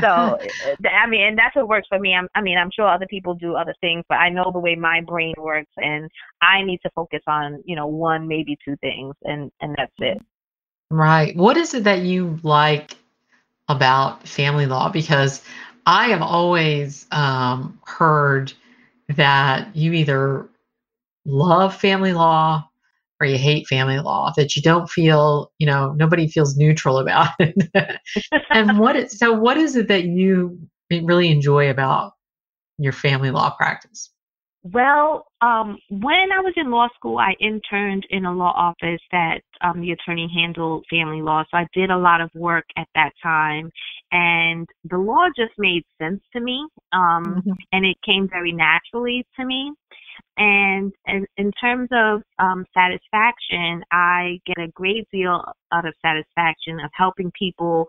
So 0.00 0.06
I 0.84 1.06
mean, 1.08 1.22
and 1.28 1.38
that's 1.38 1.56
what 1.56 1.68
works 1.68 1.88
for 1.88 1.98
me. 1.98 2.14
I'm, 2.14 2.28
I 2.34 2.40
mean, 2.42 2.58
I'm 2.58 2.70
sure 2.74 2.88
other 2.88 3.06
people 3.08 3.34
do 3.34 3.54
other 3.54 3.74
things, 3.80 4.04
but 4.08 4.16
I 4.16 4.30
know 4.30 4.50
the 4.52 4.60
way 4.60 4.74
my 4.74 5.00
brain 5.00 5.34
works, 5.38 5.72
and 5.76 6.10
I 6.42 6.62
need 6.62 6.80
to 6.84 6.90
focus 6.94 7.22
on 7.26 7.62
you 7.64 7.76
know 7.76 7.86
one, 7.86 8.28
maybe 8.28 8.56
two 8.64 8.76
things, 8.80 9.14
and 9.22 9.50
and 9.60 9.74
that's 9.76 9.92
it. 9.98 10.18
Right. 10.90 11.36
What 11.36 11.56
is 11.56 11.74
it 11.74 11.84
that 11.84 12.00
you 12.00 12.38
like 12.42 12.96
about 13.68 14.26
family 14.28 14.66
law? 14.66 14.88
Because 14.90 15.42
I 15.86 16.08
have 16.08 16.22
always 16.22 17.06
um, 17.10 17.80
heard 17.86 18.52
that 19.08 19.74
you 19.74 19.92
either 19.92 20.48
love 21.24 21.76
family 21.76 22.12
law 22.12 22.68
or 23.20 23.26
you 23.26 23.38
hate 23.38 23.66
family 23.66 23.98
law, 23.98 24.32
that 24.36 24.56
you 24.56 24.62
don't 24.62 24.88
feel, 24.88 25.52
you 25.58 25.66
know, 25.66 25.92
nobody 25.92 26.26
feels 26.26 26.56
neutral 26.56 26.98
about 26.98 27.30
it. 27.38 28.00
and 28.50 28.78
what 28.78 28.96
is, 28.96 29.18
so 29.18 29.32
what 29.32 29.56
is 29.56 29.76
it 29.76 29.88
that 29.88 30.04
you 30.04 30.58
really 30.90 31.30
enjoy 31.30 31.70
about 31.70 32.12
your 32.78 32.92
family 32.92 33.30
law 33.30 33.50
practice? 33.50 34.10
Well, 34.72 35.26
um, 35.42 35.76
when 35.90 36.32
I 36.32 36.40
was 36.40 36.54
in 36.56 36.70
law 36.70 36.88
school, 36.94 37.18
I 37.18 37.34
interned 37.38 38.06
in 38.08 38.24
a 38.24 38.32
law 38.32 38.54
office 38.56 39.00
that 39.12 39.42
um, 39.60 39.82
the 39.82 39.90
attorney 39.90 40.26
handled 40.34 40.86
family 40.88 41.20
law. 41.20 41.44
So 41.50 41.58
I 41.58 41.66
did 41.74 41.90
a 41.90 41.98
lot 41.98 42.22
of 42.22 42.30
work 42.34 42.64
at 42.78 42.88
that 42.94 43.10
time, 43.22 43.70
and 44.10 44.66
the 44.84 44.96
law 44.96 45.26
just 45.36 45.52
made 45.58 45.82
sense 46.00 46.22
to 46.34 46.40
me, 46.40 46.66
um, 46.94 47.24
mm-hmm. 47.24 47.52
and 47.72 47.84
it 47.84 47.98
came 48.06 48.26
very 48.26 48.52
naturally 48.52 49.26
to 49.38 49.44
me. 49.44 49.70
And, 50.36 50.92
and 51.06 51.26
in 51.36 51.52
terms 51.52 51.88
of 51.92 52.22
um, 52.38 52.64
satisfaction, 52.74 53.82
I 53.92 54.40
get 54.46 54.58
a 54.58 54.72
great 54.74 55.06
deal 55.12 55.44
out 55.72 55.86
of 55.86 55.94
satisfaction 56.04 56.80
of 56.80 56.90
helping 56.92 57.30
people, 57.38 57.86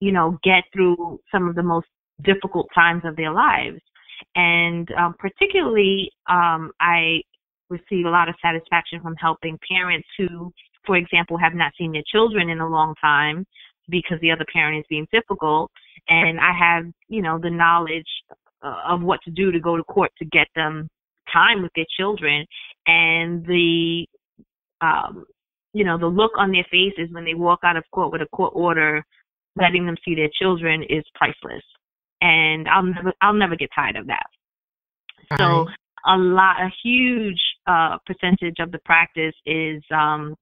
you 0.00 0.12
know, 0.12 0.38
get 0.42 0.64
through 0.72 1.20
some 1.30 1.48
of 1.48 1.54
the 1.54 1.62
most 1.62 1.86
difficult 2.22 2.68
times 2.74 3.02
of 3.04 3.16
their 3.16 3.32
lives. 3.32 3.80
And 4.34 4.88
um, 4.92 5.14
particularly, 5.18 6.10
um, 6.28 6.72
I 6.80 7.20
receive 7.68 8.06
a 8.06 8.10
lot 8.10 8.28
of 8.28 8.34
satisfaction 8.40 9.00
from 9.02 9.14
helping 9.16 9.58
parents 9.70 10.08
who, 10.16 10.52
for 10.86 10.96
example, 10.96 11.36
have 11.36 11.54
not 11.54 11.72
seen 11.78 11.92
their 11.92 12.04
children 12.10 12.48
in 12.48 12.60
a 12.60 12.68
long 12.68 12.94
time 13.00 13.44
because 13.88 14.18
the 14.20 14.30
other 14.30 14.46
parent 14.52 14.78
is 14.78 14.84
being 14.88 15.06
difficult. 15.12 15.70
And 16.08 16.40
I 16.40 16.52
have, 16.58 16.84
you 17.08 17.22
know, 17.22 17.38
the 17.38 17.50
knowledge 17.50 18.06
uh, 18.62 18.76
of 18.88 19.02
what 19.02 19.20
to 19.24 19.30
do 19.30 19.52
to 19.52 19.60
go 19.60 19.76
to 19.76 19.84
court 19.84 20.10
to 20.18 20.24
get 20.24 20.46
them 20.54 20.88
time 21.32 21.62
with 21.62 21.72
their 21.74 21.86
children. 21.98 22.46
And 22.86 23.44
the, 23.46 24.06
um, 24.80 25.24
you 25.72 25.84
know, 25.84 25.98
the 25.98 26.06
look 26.06 26.32
on 26.38 26.52
their 26.52 26.66
faces 26.70 27.12
when 27.12 27.24
they 27.24 27.34
walk 27.34 27.60
out 27.64 27.76
of 27.76 27.84
court 27.92 28.12
with 28.12 28.22
a 28.22 28.26
court 28.26 28.52
order 28.54 29.04
letting 29.56 29.86
them 29.86 29.96
see 30.04 30.14
their 30.14 30.30
children 30.38 30.82
is 30.82 31.02
priceless 31.14 31.62
and 32.20 32.68
I'll 32.68 32.82
never 32.82 33.12
I'll 33.20 33.34
never 33.34 33.56
get 33.56 33.70
tired 33.74 33.96
of 33.96 34.06
that. 34.06 34.26
All 35.32 35.38
so 35.38 35.64
right. 35.64 35.76
a 36.06 36.16
lot 36.16 36.60
a 36.60 36.70
huge 36.82 37.40
uh, 37.66 37.98
percentage 38.06 38.56
of 38.60 38.72
the 38.72 38.78
practice 38.84 39.34
is 39.44 39.82
um, 39.94 40.34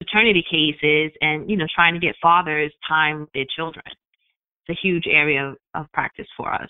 paternity 0.00 0.44
cases 0.50 1.12
and 1.20 1.48
you 1.50 1.56
know 1.56 1.66
trying 1.74 1.94
to 1.94 2.00
get 2.00 2.14
fathers 2.22 2.72
time 2.88 3.20
with 3.20 3.32
their 3.34 3.46
children. 3.54 3.84
It's 3.86 4.78
a 4.78 4.86
huge 4.86 5.04
area 5.06 5.50
of, 5.50 5.56
of 5.74 5.92
practice 5.92 6.26
for 6.36 6.52
us. 6.52 6.68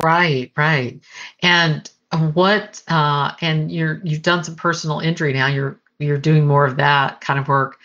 Right, 0.00 0.52
right. 0.56 1.00
And 1.42 1.90
what 2.32 2.82
uh, 2.88 3.32
and 3.40 3.70
you're 3.70 4.00
you've 4.04 4.22
done 4.22 4.44
some 4.44 4.56
personal 4.56 5.00
injury 5.00 5.32
now. 5.32 5.46
You're 5.46 5.80
you're 5.98 6.18
doing 6.18 6.46
more 6.46 6.64
of 6.64 6.76
that 6.76 7.20
kind 7.20 7.38
of 7.38 7.48
work. 7.48 7.78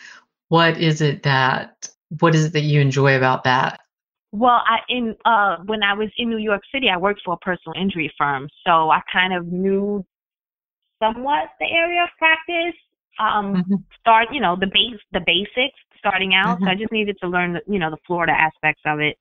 What 0.50 0.78
is 0.78 1.02
it 1.02 1.24
that 1.24 1.90
what 2.20 2.36
is 2.36 2.46
it 2.46 2.54
that 2.54 2.62
you 2.62 2.80
enjoy 2.80 3.18
about 3.18 3.44
that? 3.44 3.82
Well, 4.32 4.62
I 4.66 4.80
in 4.90 5.16
uh 5.26 5.58
when 5.66 5.84
I 5.84 5.94
was 5.94 6.10
in 6.18 6.30
New 6.30 6.38
York 6.38 6.62
City, 6.74 6.90
I 6.90 6.98
worked 6.98 7.22
for 7.26 7.34
a 7.34 7.38
personal 7.38 7.80
injury 7.80 8.14
firm, 8.18 8.48
so 8.66 8.90
I 8.90 9.02
kind 9.12 9.34
of 9.34 9.48
knew 9.48 10.06
somewhat 11.02 11.50
the 11.60 11.66
area 11.66 12.04
of 12.04 12.10
practice. 12.18 12.80
Um, 13.20 13.58
mm-hmm. 13.58 13.76
start, 14.00 14.30
you 14.32 14.42
know, 14.42 14.56
the 14.60 14.66
base, 14.66 15.00
the 15.12 15.22
basics 15.24 15.78
starting 16.00 16.34
out. 16.34 16.56
Mm-hmm. 16.56 16.66
So 16.66 16.72
I 16.72 16.76
just 16.76 16.92
needed 16.92 17.16
to 17.22 17.28
learn, 17.28 17.54
the, 17.54 17.62
you 17.68 17.78
know, 17.78 17.92
the 17.92 17.98
Florida 18.08 18.34
aspects 18.34 18.82
of 18.88 19.00
it, 19.00 19.18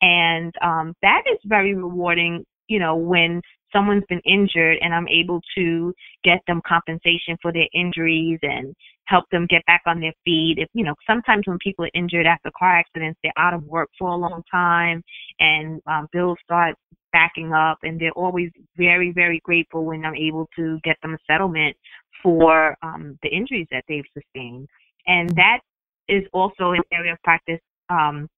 and 0.00 0.54
um, 0.62 0.94
that 1.02 1.24
is 1.30 1.38
very 1.44 1.74
rewarding. 1.74 2.46
You 2.68 2.78
know, 2.78 2.96
when 2.96 3.42
someone's 3.74 4.04
been 4.08 4.20
injured 4.24 4.78
and 4.80 4.94
I'm 4.94 5.08
able 5.08 5.40
to 5.56 5.92
get 6.22 6.40
them 6.46 6.62
compensation 6.66 7.36
for 7.42 7.52
their 7.52 7.68
injuries 7.74 8.38
and 8.42 8.74
help 9.06 9.24
them 9.30 9.46
get 9.48 9.64
back 9.66 9.82
on 9.86 10.00
their 10.00 10.12
feet. 10.24 10.58
If 10.58 10.68
you 10.72 10.84
know, 10.84 10.94
sometimes 11.06 11.42
when 11.46 11.58
people 11.58 11.84
are 11.84 11.90
injured 11.94 12.26
after 12.26 12.50
car 12.58 12.78
accidents, 12.78 13.18
they're 13.22 13.32
out 13.36 13.54
of 13.54 13.64
work 13.64 13.90
for 13.98 14.08
a 14.08 14.16
long 14.16 14.42
time, 14.50 15.02
and 15.40 15.80
um, 15.86 16.08
bills 16.12 16.38
start 16.44 16.74
backing 17.12 17.52
up, 17.52 17.78
and 17.82 18.00
they're 18.00 18.12
always 18.12 18.50
very, 18.76 19.12
very 19.12 19.40
grateful 19.44 19.84
when 19.84 20.04
I'm 20.04 20.16
able 20.16 20.48
to 20.56 20.78
get 20.84 20.96
them 21.02 21.14
a 21.14 21.18
settlement 21.30 21.76
for 22.22 22.76
um, 22.82 23.18
the 23.22 23.28
injuries 23.28 23.66
that 23.70 23.84
they've 23.88 24.04
sustained. 24.14 24.68
And 25.06 25.28
that 25.36 25.60
is 26.08 26.24
also 26.32 26.70
an 26.70 26.82
area 26.92 27.12
of 27.12 27.22
practice. 27.22 27.60
Um, 27.90 28.28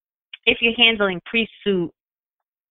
if 0.45 0.59
you're 0.61 0.75
handling 0.77 1.21
pre-suit 1.25 1.91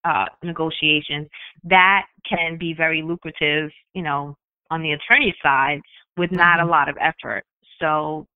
uh, 0.05 0.27
negotiations, 0.43 1.29
that 1.65 2.07
can 2.29 2.57
be 2.59 2.75
very 2.75 3.03
lucrative, 3.03 3.71
you 3.95 4.03
know, 4.03 4.37
on 4.71 4.83
the 4.83 4.93
attorney 4.93 5.35
side 5.43 5.81
with 6.17 6.33
not 6.33 6.59
mm-hmm. 6.59 6.69
a 6.69 6.71
lot 6.71 6.89
of 6.89 6.97
effort. 7.01 7.45
So 7.81 8.27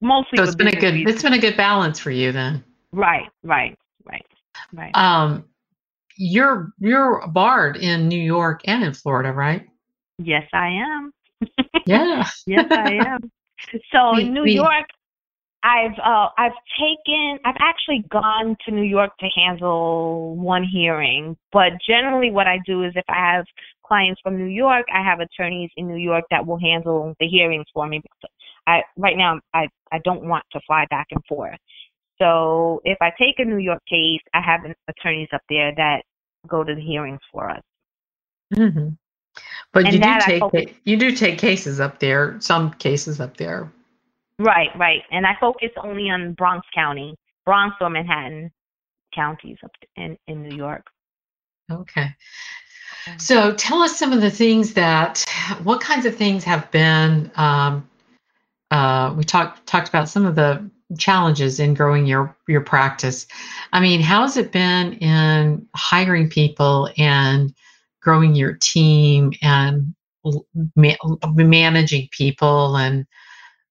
mostly. 0.00 0.36
So 0.36 0.44
it's 0.44 0.54
been 0.54 0.68
a 0.68 0.72
good. 0.72 0.94
Reasons. 0.94 1.14
It's 1.14 1.22
been 1.22 1.32
a 1.34 1.38
good 1.38 1.56
balance 1.56 1.98
for 1.98 2.10
you 2.10 2.32
then. 2.32 2.64
Right. 2.92 3.28
Right. 3.42 3.76
Right. 4.04 4.26
Right. 4.72 4.94
Um, 4.94 5.44
you're 6.16 6.72
you're 6.78 7.26
barred 7.28 7.76
in 7.76 8.08
New 8.08 8.20
York 8.20 8.60
and 8.66 8.84
in 8.84 8.94
Florida, 8.94 9.32
right? 9.32 9.66
Yes, 10.18 10.44
I 10.52 10.68
am. 10.68 11.12
Yeah. 11.86 12.28
yes, 12.46 12.66
I 12.70 12.92
am. 13.06 13.30
So 13.92 14.16
in 14.18 14.32
New 14.32 14.44
York, 14.44 14.86
I've 15.64 15.98
uh, 15.98 16.28
I've 16.36 16.52
taken 16.78 17.38
I've 17.46 17.56
actually 17.58 18.04
gone 18.10 18.54
to 18.66 18.70
New 18.70 18.82
York 18.82 19.12
to 19.18 19.26
handle 19.34 20.36
one 20.36 20.62
hearing, 20.62 21.36
but 21.52 21.72
generally 21.88 22.30
what 22.30 22.46
I 22.46 22.58
do 22.66 22.84
is 22.84 22.92
if 22.94 23.04
I 23.08 23.36
have 23.36 23.46
clients 23.86 24.20
from 24.22 24.36
New 24.36 24.52
York, 24.52 24.84
I 24.94 25.02
have 25.02 25.20
attorneys 25.20 25.70
in 25.78 25.88
New 25.88 25.96
York 25.96 26.24
that 26.30 26.46
will 26.46 26.60
handle 26.60 27.14
the 27.18 27.26
hearings 27.26 27.64
for 27.72 27.86
me. 27.86 28.02
I 28.66 28.82
right 28.98 29.16
now 29.16 29.40
I 29.54 29.68
I 29.90 30.00
don't 30.04 30.28
want 30.28 30.44
to 30.52 30.60
fly 30.66 30.84
back 30.90 31.06
and 31.10 31.24
forth. 31.26 31.58
So 32.20 32.82
if 32.84 32.98
I 33.00 33.10
take 33.18 33.38
a 33.38 33.44
New 33.44 33.58
York 33.58 33.82
case, 33.88 34.20
I 34.34 34.42
have 34.42 34.60
attorneys 34.88 35.28
up 35.32 35.42
there 35.48 35.72
that 35.76 36.02
go 36.46 36.62
to 36.62 36.74
the 36.74 36.80
hearings 36.80 37.20
for 37.32 37.50
us. 37.50 37.62
Mm-hmm. 38.54 38.90
But 39.72 39.86
and 39.86 39.94
you 39.94 40.00
do 40.00 40.20
take 40.20 40.76
you 40.84 40.96
do 40.98 41.12
take 41.12 41.38
cases 41.38 41.80
up 41.80 42.00
there, 42.00 42.36
some 42.40 42.74
cases 42.74 43.18
up 43.18 43.38
there. 43.38 43.72
Right, 44.38 44.70
right. 44.76 45.02
And 45.10 45.26
I 45.26 45.36
focus 45.40 45.70
only 45.82 46.10
on 46.10 46.32
Bronx 46.34 46.66
County, 46.74 47.14
Bronx 47.44 47.76
or 47.80 47.90
Manhattan 47.90 48.50
counties 49.14 49.58
up 49.64 49.70
in, 49.96 50.18
in 50.26 50.42
New 50.42 50.56
York. 50.56 50.84
Okay. 51.70 52.08
So 53.18 53.54
tell 53.54 53.82
us 53.82 53.98
some 53.98 54.12
of 54.12 54.20
the 54.20 54.30
things 54.30 54.74
that, 54.74 55.24
what 55.62 55.80
kinds 55.80 56.06
of 56.06 56.16
things 56.16 56.42
have 56.44 56.70
been, 56.70 57.30
um, 57.36 57.88
uh, 58.70 59.14
we 59.16 59.24
talked 59.24 59.66
talked 59.66 59.88
about 59.88 60.08
some 60.08 60.26
of 60.26 60.34
the 60.34 60.68
challenges 60.98 61.60
in 61.60 61.74
growing 61.74 62.06
your 62.06 62.34
your 62.48 62.60
practice. 62.60 63.26
I 63.72 63.80
mean, 63.80 64.00
how's 64.00 64.36
it 64.36 64.52
been 64.52 64.94
in 64.94 65.68
hiring 65.74 66.28
people 66.28 66.90
and 66.96 67.54
growing 68.00 68.34
your 68.34 68.54
team 68.54 69.32
and 69.42 69.94
ma- 70.76 70.94
managing 71.24 72.08
people 72.10 72.76
and 72.76 73.06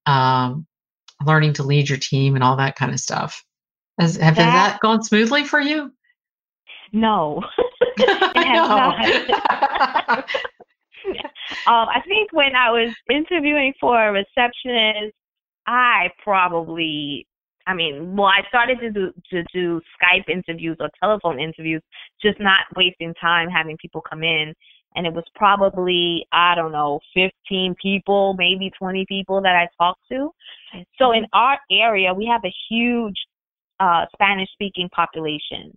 um, 0.06 0.66
learning 1.24 1.54
to 1.54 1.62
lead 1.62 1.88
your 1.88 1.98
team 1.98 2.34
and 2.34 2.44
all 2.44 2.56
that 2.56 2.76
kind 2.76 2.92
of 2.92 3.00
stuff. 3.00 3.44
Has, 3.98 4.16
have 4.16 4.36
that, 4.36 4.72
that 4.72 4.80
gone 4.80 5.02
smoothly 5.02 5.44
for 5.44 5.60
you? 5.60 5.92
No, 6.92 7.42
it 7.96 8.36
has 8.36 8.68
not. 8.68 10.18
um, 11.66 11.88
I 11.88 12.00
think 12.06 12.32
when 12.32 12.56
I 12.56 12.70
was 12.70 12.94
interviewing 13.10 13.72
for 13.80 14.08
a 14.08 14.12
receptionist, 14.12 15.14
I 15.66 16.10
probably, 16.22 17.26
I 17.66 17.74
mean, 17.74 18.16
well, 18.16 18.26
I 18.26 18.42
started 18.48 18.80
to 18.80 18.90
do 18.90 19.12
to 19.30 19.44
do 19.52 19.80
Skype 20.00 20.28
interviews 20.28 20.76
or 20.80 20.90
telephone 21.00 21.40
interviews, 21.40 21.82
just 22.20 22.38
not 22.40 22.60
wasting 22.76 23.14
time 23.20 23.48
having 23.48 23.76
people 23.80 24.00
come 24.00 24.22
in 24.22 24.54
and 24.94 25.06
it 25.06 25.12
was 25.12 25.24
probably 25.34 26.26
I 26.32 26.54
don't 26.54 26.72
know 26.72 27.00
15 27.14 27.74
people, 27.80 28.34
maybe 28.38 28.70
20 28.78 29.04
people 29.08 29.40
that 29.42 29.54
I 29.54 29.68
talked 29.78 30.02
to. 30.10 30.30
So 30.98 31.12
in 31.12 31.26
our 31.32 31.58
area, 31.70 32.12
we 32.12 32.26
have 32.26 32.42
a 32.44 32.54
huge 32.68 33.16
uh, 33.80 34.06
Spanish 34.14 34.48
speaking 34.52 34.88
population. 34.90 35.76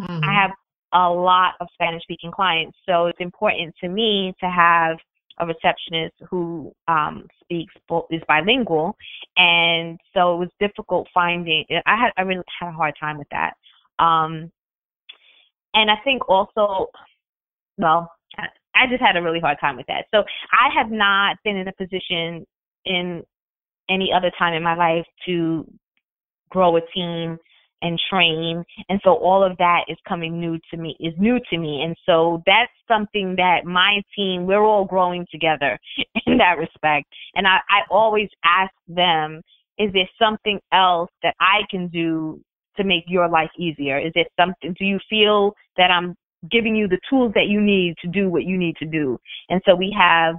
Mm-hmm. 0.00 0.24
I 0.24 0.34
have 0.34 0.50
a 0.92 1.08
lot 1.10 1.54
of 1.60 1.68
Spanish 1.74 2.02
speaking 2.02 2.30
clients, 2.30 2.76
so 2.86 3.06
it's 3.06 3.20
important 3.20 3.74
to 3.80 3.88
me 3.88 4.34
to 4.40 4.48
have 4.48 4.96
a 5.40 5.46
receptionist 5.46 6.14
who 6.28 6.72
um, 6.88 7.26
speaks 7.42 7.72
is 8.10 8.22
bilingual, 8.26 8.96
and 9.36 9.98
so 10.14 10.34
it 10.34 10.38
was 10.38 10.48
difficult 10.60 11.08
finding. 11.14 11.64
I 11.86 11.96
had 11.96 12.10
I 12.16 12.22
really 12.22 12.42
had 12.58 12.68
a 12.68 12.72
hard 12.72 12.94
time 12.98 13.18
with 13.18 13.28
that. 13.30 13.54
Um, 14.02 14.50
and 15.74 15.90
I 15.90 15.96
think 16.04 16.28
also, 16.28 16.86
well, 17.76 18.10
I 18.78 18.86
just 18.88 19.02
had 19.02 19.16
a 19.16 19.22
really 19.22 19.40
hard 19.40 19.58
time 19.60 19.76
with 19.76 19.86
that. 19.86 20.06
So 20.14 20.22
I 20.52 20.68
have 20.76 20.90
not 20.90 21.36
been 21.44 21.56
in 21.56 21.68
a 21.68 21.72
position 21.72 22.46
in 22.84 23.22
any 23.90 24.10
other 24.14 24.30
time 24.38 24.54
in 24.54 24.62
my 24.62 24.76
life 24.76 25.06
to 25.26 25.66
grow 26.50 26.76
a 26.76 26.80
team 26.94 27.38
and 27.82 27.98
train. 28.10 28.64
And 28.88 29.00
so 29.04 29.14
all 29.14 29.44
of 29.44 29.56
that 29.58 29.84
is 29.88 29.96
coming 30.08 30.40
new 30.40 30.58
to 30.70 30.76
me, 30.76 30.96
is 31.00 31.14
new 31.18 31.38
to 31.50 31.58
me. 31.58 31.82
And 31.82 31.96
so 32.06 32.42
that's 32.46 32.72
something 32.88 33.36
that 33.36 33.64
my 33.64 34.02
team, 34.16 34.46
we're 34.46 34.64
all 34.64 34.84
growing 34.84 35.26
together 35.30 35.78
in 36.26 36.38
that 36.38 36.58
respect. 36.58 37.06
And 37.34 37.46
I, 37.46 37.58
I 37.68 37.80
always 37.90 38.28
ask 38.44 38.72
them, 38.88 39.42
is 39.78 39.92
there 39.92 40.08
something 40.18 40.58
else 40.72 41.10
that 41.22 41.34
I 41.40 41.60
can 41.70 41.88
do 41.88 42.40
to 42.76 42.84
make 42.84 43.04
your 43.06 43.28
life 43.28 43.50
easier? 43.56 43.98
Is 43.98 44.12
there 44.14 44.26
something, 44.38 44.74
do 44.78 44.84
you 44.84 44.98
feel 45.08 45.52
that 45.76 45.90
I'm 45.90 46.16
giving 46.50 46.76
you 46.76 46.88
the 46.88 47.00
tools 47.08 47.32
that 47.34 47.46
you 47.48 47.60
need 47.60 47.94
to 48.02 48.08
do 48.08 48.28
what 48.28 48.44
you 48.44 48.56
need 48.56 48.76
to 48.76 48.86
do? 48.86 49.18
And 49.48 49.60
so 49.66 49.74
we 49.74 49.94
have, 49.98 50.36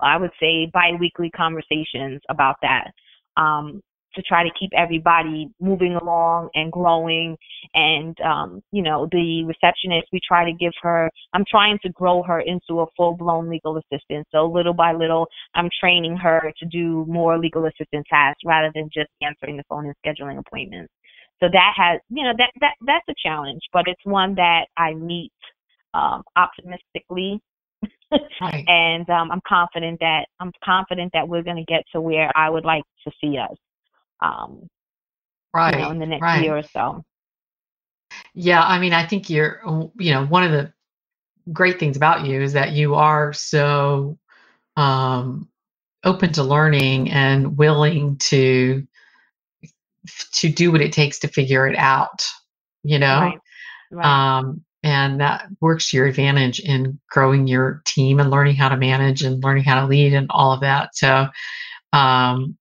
I 0.00 0.16
would 0.16 0.32
say, 0.40 0.70
biweekly 0.72 1.30
conversations 1.30 2.20
about 2.28 2.56
that. 2.62 2.92
Um, 3.36 3.80
to 4.14 4.22
try 4.22 4.42
to 4.42 4.50
keep 4.58 4.70
everybody 4.76 5.48
moving 5.60 5.94
along 5.94 6.50
and 6.54 6.70
growing. 6.70 7.36
And, 7.74 8.18
um, 8.20 8.62
you 8.72 8.82
know, 8.82 9.08
the 9.10 9.44
receptionist, 9.44 10.08
we 10.12 10.20
try 10.26 10.44
to 10.44 10.52
give 10.52 10.72
her, 10.82 11.10
I'm 11.32 11.44
trying 11.50 11.78
to 11.82 11.90
grow 11.90 12.22
her 12.22 12.40
into 12.40 12.80
a 12.80 12.86
full 12.96 13.16
blown 13.16 13.48
legal 13.48 13.78
assistant. 13.78 14.26
So 14.30 14.46
little 14.46 14.74
by 14.74 14.92
little, 14.92 15.26
I'm 15.54 15.68
training 15.80 16.16
her 16.16 16.52
to 16.58 16.66
do 16.66 17.04
more 17.08 17.38
legal 17.38 17.66
assistant 17.66 18.06
tasks 18.08 18.42
rather 18.44 18.70
than 18.74 18.90
just 18.92 19.08
answering 19.22 19.56
the 19.56 19.64
phone 19.68 19.86
and 19.86 19.94
scheduling 20.04 20.38
appointments. 20.38 20.92
So 21.42 21.48
that 21.52 21.72
has, 21.76 22.00
you 22.08 22.22
know, 22.22 22.32
that, 22.38 22.52
that, 22.60 22.74
that's 22.86 23.04
a 23.08 23.14
challenge, 23.20 23.62
but 23.72 23.88
it's 23.88 24.00
one 24.04 24.36
that 24.36 24.66
I 24.76 24.94
meet, 24.94 25.32
um, 25.92 26.22
optimistically 26.36 27.40
right. 28.40 28.64
and 28.68 29.08
um, 29.10 29.30
I'm 29.30 29.40
confident 29.46 29.98
that 30.00 30.26
I'm 30.40 30.52
confident 30.64 31.10
that 31.14 31.28
we're 31.28 31.42
going 31.42 31.56
to 31.56 31.64
get 31.64 31.82
to 31.92 32.00
where 32.00 32.30
I 32.36 32.48
would 32.48 32.64
like 32.64 32.84
to 33.06 33.12
see 33.20 33.38
us 33.38 33.56
um, 34.20 34.68
right, 35.52 35.74
you 35.74 35.80
know, 35.80 35.90
in 35.90 35.98
the 35.98 36.06
next 36.06 36.22
right. 36.22 36.42
year 36.42 36.56
or 36.56 36.62
so. 36.62 37.02
Yeah, 38.34 38.62
I 38.62 38.78
mean, 38.78 38.92
I 38.92 39.06
think 39.06 39.30
you're, 39.30 39.62
you 39.98 40.12
know, 40.12 40.26
one 40.26 40.44
of 40.44 40.52
the 40.52 40.72
great 41.52 41.80
things 41.80 41.96
about 41.96 42.26
you 42.26 42.40
is 42.40 42.52
that 42.52 42.72
you 42.72 42.94
are 42.94 43.32
so 43.32 44.18
um, 44.76 45.48
open 46.04 46.32
to 46.34 46.42
learning 46.42 47.10
and 47.10 47.56
willing 47.56 48.16
to 48.18 48.86
to 50.32 50.48
do 50.48 50.72
what 50.72 50.80
it 50.80 50.92
takes 50.92 51.18
to 51.20 51.28
figure 51.28 51.66
it 51.68 51.76
out. 51.76 52.22
You 52.82 52.98
know, 52.98 53.20
right. 53.20 53.38
Right. 53.90 54.38
Um, 54.38 54.64
and 54.82 55.20
that 55.20 55.46
works 55.60 55.90
to 55.90 55.96
your 55.96 56.06
advantage 56.06 56.58
in 56.58 56.98
growing 57.08 57.46
your 57.46 57.82
team 57.84 58.18
and 58.18 58.30
learning 58.30 58.56
how 58.56 58.68
to 58.68 58.76
manage 58.76 59.22
and 59.22 59.42
learning 59.42 59.64
how 59.64 59.80
to 59.80 59.86
lead 59.86 60.12
and 60.12 60.26
all 60.30 60.52
of 60.52 60.60
that. 60.60 60.96
So, 60.96 61.28
um, 61.92 62.58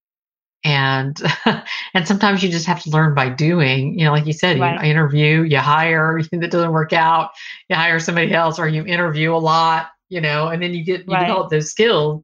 and 0.63 1.19
and 1.93 2.07
sometimes 2.07 2.43
you 2.43 2.49
just 2.49 2.67
have 2.67 2.81
to 2.83 2.89
learn 2.89 3.15
by 3.15 3.29
doing 3.29 3.97
you 3.97 4.05
know 4.05 4.11
like 4.11 4.27
you 4.27 4.33
said 4.33 4.59
right. 4.59 4.83
you 4.83 4.91
interview 4.91 5.41
you 5.41 5.57
hire 5.57 6.19
you 6.31 6.39
that 6.39 6.51
doesn't 6.51 6.71
work 6.71 6.93
out 6.93 7.31
you 7.69 7.75
hire 7.75 7.99
somebody 7.99 8.31
else 8.31 8.59
or 8.59 8.67
you 8.67 8.85
interview 8.85 9.33
a 9.33 9.37
lot 9.37 9.87
you 10.09 10.21
know 10.21 10.49
and 10.49 10.61
then 10.61 10.73
you 10.73 10.83
get 10.83 11.01
you 11.07 11.13
right. 11.13 11.21
develop 11.21 11.49
those 11.49 11.71
skills 11.71 12.23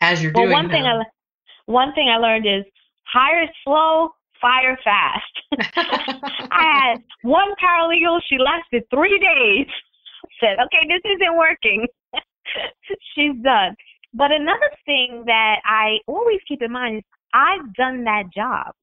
as 0.00 0.22
you're 0.22 0.32
well, 0.34 0.44
doing 0.44 0.52
one 0.52 0.64
them. 0.68 0.72
thing 0.72 0.84
I, 0.84 1.02
one 1.66 1.92
thing 1.94 2.08
I 2.08 2.18
learned 2.18 2.46
is 2.46 2.64
hire 3.04 3.48
slow 3.64 4.10
fire 4.40 4.78
fast 4.84 5.34
i 6.50 6.92
had 6.92 7.02
one 7.22 7.48
paralegal 7.62 8.20
she 8.28 8.38
lasted 8.38 8.82
three 8.90 9.18
days 9.18 9.66
said 10.40 10.56
okay 10.62 10.86
this 10.88 11.02
isn't 11.04 11.36
working 11.36 11.86
she's 13.14 13.36
done 13.42 13.74
but 14.14 14.30
another 14.32 14.70
thing 14.86 15.22
that 15.26 15.56
i 15.64 15.98
always 16.06 16.38
keep 16.48 16.62
in 16.62 16.72
mind 16.72 16.98
is 16.98 17.04
I've 17.34 17.72
done 17.74 18.04
that 18.04 18.24
job. 18.34 18.74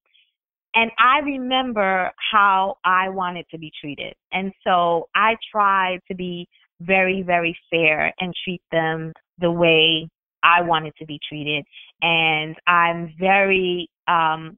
And 0.73 0.91
I 0.99 1.19
remember 1.19 2.11
how 2.31 2.77
I 2.83 3.09
wanted 3.09 3.45
to 3.51 3.57
be 3.57 3.71
treated. 3.79 4.13
And 4.33 4.51
so 4.65 5.07
I 5.15 5.35
try 5.51 5.99
to 6.09 6.15
be 6.15 6.47
very, 6.81 7.21
very 7.21 7.57
fair 7.69 8.13
and 8.19 8.33
treat 8.43 8.61
them 8.71 9.13
the 9.39 9.51
way 9.51 10.09
I 10.43 10.61
wanted 10.61 10.93
to 10.99 11.05
be 11.05 11.17
treated. 11.27 11.63
And 12.01 12.55
I'm 12.67 13.13
very 13.17 13.89
um, 14.09 14.57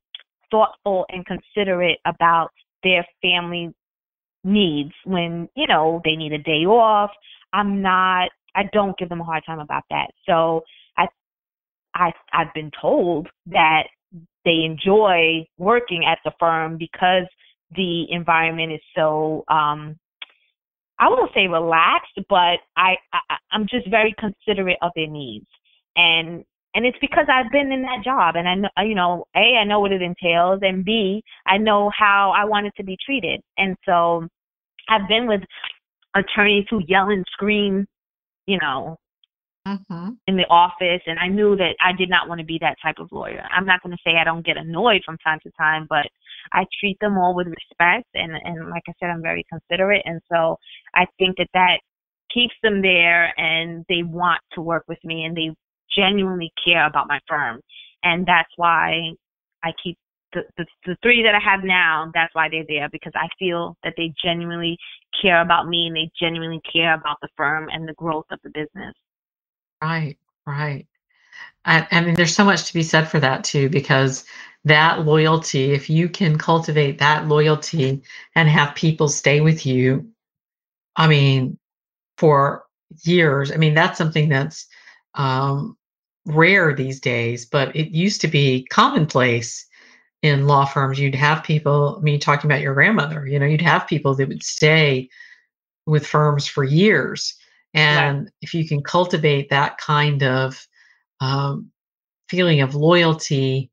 thoughtful 0.51 1.05
and 1.09 1.25
considerate 1.25 1.99
about 2.05 2.49
their 2.83 3.05
family 3.21 3.73
needs 4.43 4.93
when, 5.05 5.49
you 5.55 5.67
know, 5.67 6.01
they 6.03 6.15
need 6.15 6.33
a 6.33 6.37
day 6.37 6.65
off. 6.65 7.11
I'm 7.53 7.81
not, 7.81 8.29
I 8.55 8.63
don't 8.73 8.97
give 8.97 9.09
them 9.09 9.21
a 9.21 9.23
hard 9.23 9.43
time 9.45 9.59
about 9.59 9.83
that. 9.89 10.07
So 10.25 10.61
I 10.97 11.07
I 11.93 12.11
I've 12.33 12.53
been 12.53 12.71
told 12.79 13.27
that 13.47 13.83
they 14.45 14.63
enjoy 14.63 15.45
working 15.57 16.05
at 16.05 16.19
the 16.23 16.31
firm 16.39 16.77
because 16.77 17.27
the 17.75 18.05
environment 18.11 18.71
is 18.71 18.81
so 18.95 19.43
um 19.49 19.97
I 20.99 21.09
won't 21.09 21.31
say 21.33 21.47
relaxed, 21.47 22.17
but 22.27 22.59
I, 22.75 22.95
I 23.13 23.37
I'm 23.51 23.67
just 23.69 23.87
very 23.89 24.15
considerate 24.17 24.77
of 24.81 24.91
their 24.95 25.07
needs. 25.07 25.45
And 25.95 26.43
and 26.77 26.85
it's 26.85 26.97
because 27.01 27.25
I've 27.27 27.51
been 27.51 27.71
in 27.71 27.81
that 27.81 28.03
job 28.05 28.35
and 28.35 28.47
I 28.47 28.53
know 28.53 28.69
you 28.85 28.93
know, 28.93 29.25
A, 29.35 29.57
I 29.59 29.63
know 29.63 29.79
what 29.79 29.91
it 29.91 30.03
entails 30.03 30.59
and 30.61 30.85
B, 30.85 31.23
I 31.47 31.57
know 31.57 31.89
how 31.97 32.31
I 32.37 32.45
wanted 32.45 32.71
to 32.77 32.83
be 32.83 32.95
treated. 33.03 33.41
And 33.57 33.75
so 33.83 34.27
I've 34.87 35.07
been 35.07 35.27
with 35.27 35.41
attorneys 36.15 36.65
who 36.69 36.81
yell 36.87 37.09
and 37.09 37.25
scream, 37.33 37.87
you 38.45 38.59
know, 38.61 38.95
mm-hmm. 39.67 40.09
in 40.27 40.37
the 40.37 40.45
office, 40.51 41.01
and 41.07 41.17
I 41.17 41.27
knew 41.29 41.55
that 41.55 41.73
I 41.81 41.97
did 41.97 42.11
not 42.11 42.29
want 42.29 42.41
to 42.41 42.45
be 42.45 42.59
that 42.61 42.77
type 42.81 42.99
of 42.99 43.11
lawyer. 43.11 43.43
I'm 43.51 43.65
not 43.65 43.81
going 43.81 43.97
to 43.97 44.01
say 44.05 44.15
I 44.15 44.23
don't 44.23 44.45
get 44.45 44.57
annoyed 44.57 45.01
from 45.03 45.17
time 45.17 45.39
to 45.43 45.51
time, 45.57 45.87
but 45.89 46.05
I 46.53 46.63
treat 46.79 46.97
them 47.01 47.17
all 47.17 47.33
with 47.33 47.47
respect, 47.47 48.07
and 48.13 48.33
and 48.43 48.69
like 48.69 48.83
I 48.87 48.93
said, 48.99 49.09
I'm 49.09 49.23
very 49.23 49.45
considerate, 49.49 50.03
and 50.05 50.21
so 50.31 50.57
I 50.93 51.05
think 51.17 51.37
that 51.37 51.49
that 51.55 51.79
keeps 52.31 52.53
them 52.61 52.83
there, 52.83 53.33
and 53.39 53.83
they 53.89 54.03
want 54.03 54.41
to 54.53 54.61
work 54.61 54.83
with 54.87 54.99
me, 55.03 55.25
and 55.25 55.35
they 55.35 55.49
genuinely 55.95 56.51
care 56.65 56.85
about 56.87 57.07
my 57.07 57.19
firm, 57.27 57.59
and 58.03 58.25
that's 58.25 58.51
why 58.57 59.11
I 59.63 59.71
keep 59.83 59.97
the, 60.33 60.43
the, 60.57 60.65
the 60.85 60.97
three 61.01 61.23
that 61.23 61.35
I 61.35 61.39
have 61.39 61.63
now, 61.63 62.11
that's 62.13 62.33
why 62.35 62.49
they're 62.49 62.65
there 62.67 62.89
because 62.91 63.13
I 63.15 63.27
feel 63.39 63.77
that 63.83 63.93
they 63.97 64.13
genuinely 64.23 64.77
care 65.21 65.41
about 65.41 65.67
me 65.67 65.87
and 65.87 65.95
they 65.95 66.11
genuinely 66.19 66.61
care 66.71 66.93
about 66.93 67.17
the 67.21 67.29
firm 67.37 67.69
and 67.71 67.87
the 67.87 67.93
growth 67.93 68.25
of 68.31 68.39
the 68.43 68.49
business. 68.49 68.93
Right, 69.81 70.17
right. 70.45 70.87
I, 71.65 71.87
I 71.91 72.01
mean, 72.01 72.15
there's 72.15 72.35
so 72.35 72.45
much 72.45 72.65
to 72.65 72.73
be 72.73 72.83
said 72.83 73.09
for 73.09 73.19
that 73.19 73.43
too, 73.43 73.69
because 73.69 74.25
that 74.65 75.05
loyalty, 75.05 75.71
if 75.73 75.89
you 75.89 76.09
can 76.09 76.37
cultivate 76.37 76.99
that 76.99 77.27
loyalty 77.27 78.03
and 78.35 78.49
have 78.49 78.75
people 78.75 79.09
stay 79.09 79.41
with 79.41 79.65
you, 79.65 80.09
I 80.95 81.07
mean, 81.07 81.59
for 82.17 82.65
years, 83.03 83.51
I 83.51 83.57
mean, 83.57 83.75
that's 83.75 83.97
something 83.97 84.29
that's 84.29 84.67
um, 85.17 85.77
rare 86.25 86.73
these 86.73 86.99
days, 86.99 87.45
but 87.45 87.75
it 87.75 87.89
used 87.89 88.21
to 88.21 88.27
be 88.27 88.65
commonplace 88.69 89.65
in 90.21 90.47
law 90.47 90.65
firms. 90.65 90.99
You'd 90.99 91.15
have 91.15 91.43
people, 91.43 91.97
I 91.99 92.01
mean, 92.01 92.19
talking 92.19 92.49
about 92.49 92.61
your 92.61 92.73
grandmother, 92.73 93.27
you 93.27 93.37
know, 93.39 93.45
you'd 93.45 93.61
have 93.61 93.87
people 93.87 94.15
that 94.15 94.27
would 94.27 94.43
stay 94.43 95.09
with 95.85 96.05
firms 96.05 96.47
for 96.47 96.63
years 96.63 97.37
and 97.73 98.21
right. 98.21 98.31
if 98.41 98.53
you 98.53 98.67
can 98.67 98.81
cultivate 98.81 99.49
that 99.49 99.77
kind 99.77 100.23
of 100.23 100.67
um, 101.19 101.71
feeling 102.29 102.61
of 102.61 102.75
loyalty 102.75 103.69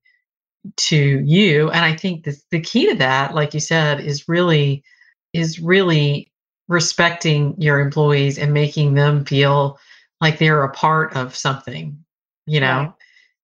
to 0.76 1.20
you, 1.20 1.70
and 1.70 1.84
I 1.84 1.96
think 1.96 2.24
the, 2.24 2.36
the 2.50 2.60
key 2.60 2.88
to 2.90 2.94
that, 2.96 3.34
like 3.34 3.54
you 3.54 3.60
said, 3.60 4.00
is 4.00 4.28
really 4.28 4.82
is 5.32 5.58
really 5.58 6.30
respecting 6.68 7.54
your 7.58 7.80
employees 7.80 8.38
and 8.38 8.52
making 8.52 8.94
them 8.94 9.24
feel 9.24 9.78
like 10.24 10.38
they're 10.38 10.64
a 10.64 10.70
part 10.70 11.14
of 11.14 11.36
something, 11.36 12.02
you 12.46 12.60
know, 12.60 12.78
right. 12.78 12.92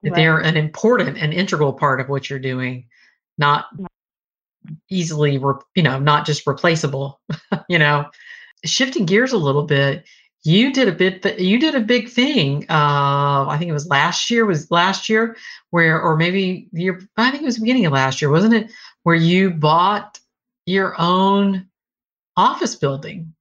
that 0.03 0.11
right. 0.11 0.17
they're 0.17 0.39
an 0.39 0.57
important 0.57 1.19
and 1.19 1.33
integral 1.33 1.73
part 1.73 2.01
of 2.01 2.09
what 2.09 2.29
you're 2.29 2.39
doing, 2.39 2.87
not 3.39 3.67
easily, 4.89 5.39
re- 5.39 5.55
you 5.75 5.83
know, 5.83 5.99
not 5.99 6.27
just 6.27 6.47
replaceable, 6.47 7.21
you 7.69 7.79
know. 7.79 8.07
Shifting 8.65 9.07
gears 9.07 9.33
a 9.33 9.39
little 9.39 9.63
bit, 9.63 10.05
you 10.43 10.73
did 10.73 10.89
a 10.89 10.93
bit 10.93 11.39
you 11.39 11.59
did 11.59 11.75
a 11.75 11.81
big 11.81 12.09
thing 12.09 12.65
uh 12.71 13.47
i 13.47 13.57
think 13.59 13.69
it 13.69 13.75
was 13.75 13.89
last 13.89 14.31
year 14.31 14.47
was 14.47 14.71
last 14.71 15.09
year 15.09 15.37
where 15.69 16.01
or 16.01 16.17
maybe 16.17 16.67
year 16.73 17.03
i 17.19 17.31
think 17.31 17.43
it 17.43 17.47
was 17.47 17.57
the 17.57 17.61
beginning 17.61 17.85
of 17.85 17.93
last 17.93 18.23
year 18.23 18.31
wasn't 18.31 18.55
it 18.55 18.71
where 19.03 19.15
you 19.15 19.51
bought 19.51 20.19
your 20.65 20.99
own 20.99 21.67
office 22.39 22.75
building 22.75 23.35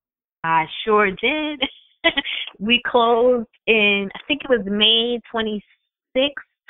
i 0.43 0.65
sure 0.83 1.09
did 1.11 1.63
we 2.59 2.81
closed 2.85 3.47
in 3.67 4.09
i 4.15 4.19
think 4.27 4.41
it 4.43 4.49
was 4.49 4.65
may 4.65 5.19
26 5.31 5.63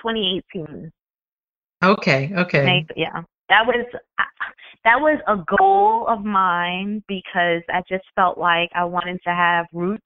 2018 0.01 0.91
okay 1.83 2.31
okay 2.35 2.65
may, 2.65 2.85
yeah 2.95 3.21
that 3.49 3.65
was 3.65 3.85
that 4.85 5.01
was 5.01 5.19
a 5.27 5.37
goal 5.57 6.07
of 6.07 6.23
mine 6.23 7.03
because 7.07 7.61
I 7.69 7.81
just 7.89 8.05
felt 8.15 8.37
like 8.37 8.69
I 8.73 8.85
wanted 8.85 9.19
to 9.25 9.31
have 9.31 9.65
roots 9.73 10.03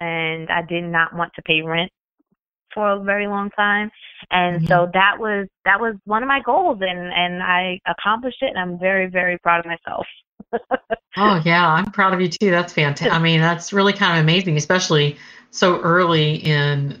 and 0.00 0.48
I 0.50 0.62
did 0.62 0.84
not 0.84 1.14
want 1.14 1.32
to 1.34 1.42
pay 1.42 1.62
rent. 1.62 1.90
for 2.74 2.92
a 2.92 3.02
very 3.02 3.26
long 3.26 3.48
time, 3.50 3.90
and 4.30 4.56
mm-hmm. 4.58 4.66
so 4.66 4.90
that 4.92 5.14
was 5.18 5.48
that 5.64 5.80
was 5.80 5.94
one 6.04 6.22
of 6.22 6.28
my 6.28 6.40
goals, 6.44 6.78
and 6.82 7.12
and 7.12 7.42
I 7.42 7.80
accomplished 7.86 8.42
it, 8.42 8.50
and 8.54 8.58
I'm 8.58 8.78
very 8.78 9.06
very 9.06 9.38
proud 9.38 9.60
of 9.60 9.66
myself. 9.66 10.06
Oh 11.16 11.42
yeah, 11.44 11.68
I'm 11.68 11.90
proud 11.90 12.14
of 12.14 12.20
you 12.20 12.28
too. 12.28 12.50
That's 12.50 12.72
fantastic. 12.72 13.12
I 13.12 13.18
mean, 13.18 13.40
that's 13.40 13.72
really 13.72 13.92
kind 13.92 14.18
of 14.18 14.22
amazing, 14.22 14.56
especially 14.56 15.16
so 15.50 15.80
early 15.80 16.36
in 16.36 16.98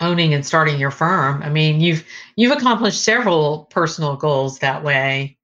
owning 0.00 0.34
and 0.34 0.46
starting 0.46 0.78
your 0.78 0.90
firm. 0.90 1.42
I 1.42 1.50
mean, 1.50 1.80
you've 1.80 2.04
you've 2.36 2.56
accomplished 2.56 3.02
several 3.02 3.66
personal 3.70 4.16
goals 4.16 4.58
that 4.60 4.84
way. 4.84 5.36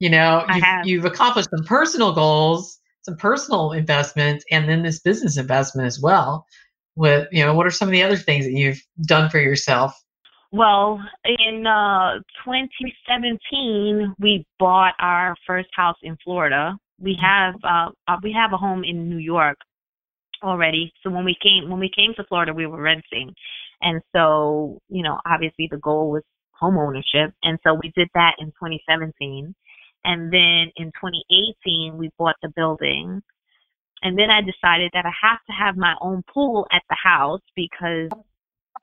You 0.00 0.10
know, 0.10 0.44
you've, 0.54 0.64
you've 0.84 1.04
accomplished 1.04 1.50
some 1.50 1.64
personal 1.64 2.12
goals, 2.12 2.78
some 3.02 3.16
personal 3.16 3.72
investments, 3.72 4.44
and 4.50 4.68
then 4.68 4.82
this 4.82 5.00
business 5.00 5.38
investment 5.38 5.86
as 5.86 6.00
well. 6.00 6.46
With 6.96 7.28
you 7.32 7.44
know, 7.44 7.54
what 7.54 7.66
are 7.66 7.70
some 7.70 7.88
of 7.88 7.92
the 7.92 8.02
other 8.02 8.16
things 8.16 8.44
that 8.44 8.52
you've 8.52 8.82
done 9.06 9.30
for 9.30 9.38
yourself? 9.38 9.94
Well, 10.54 11.00
in 11.24 11.66
uh, 11.66 12.20
2017, 12.44 14.14
we 14.20 14.46
bought 14.60 14.94
our 15.00 15.34
first 15.48 15.68
house 15.74 15.96
in 16.04 16.16
Florida. 16.22 16.78
We 17.00 17.18
have 17.20 17.54
uh, 17.64 17.90
uh, 18.06 18.18
we 18.22 18.32
have 18.32 18.52
a 18.52 18.56
home 18.56 18.84
in 18.84 19.08
New 19.08 19.18
York 19.18 19.58
already. 20.44 20.92
So 21.02 21.10
when 21.10 21.24
we 21.24 21.36
came 21.42 21.68
when 21.68 21.80
we 21.80 21.90
came 21.90 22.14
to 22.14 22.24
Florida, 22.28 22.54
we 22.54 22.66
were 22.66 22.80
renting, 22.80 23.34
and 23.80 24.00
so 24.14 24.78
you 24.88 25.02
know 25.02 25.18
obviously 25.26 25.66
the 25.72 25.78
goal 25.78 26.12
was 26.12 26.22
home 26.52 26.78
ownership, 26.78 27.34
and 27.42 27.58
so 27.66 27.74
we 27.74 27.90
did 27.96 28.08
that 28.14 28.36
in 28.38 28.46
2017, 28.46 29.52
and 30.04 30.32
then 30.32 30.70
in 30.76 30.92
2018 31.02 31.98
we 31.98 32.12
bought 32.16 32.36
the 32.44 32.52
building, 32.54 33.20
and 34.02 34.16
then 34.16 34.30
I 34.30 34.40
decided 34.40 34.92
that 34.94 35.04
I 35.04 35.12
have 35.20 35.40
to 35.46 35.52
have 35.52 35.76
my 35.76 35.96
own 36.00 36.22
pool 36.32 36.68
at 36.70 36.82
the 36.88 36.96
house 37.02 37.42
because 37.56 38.10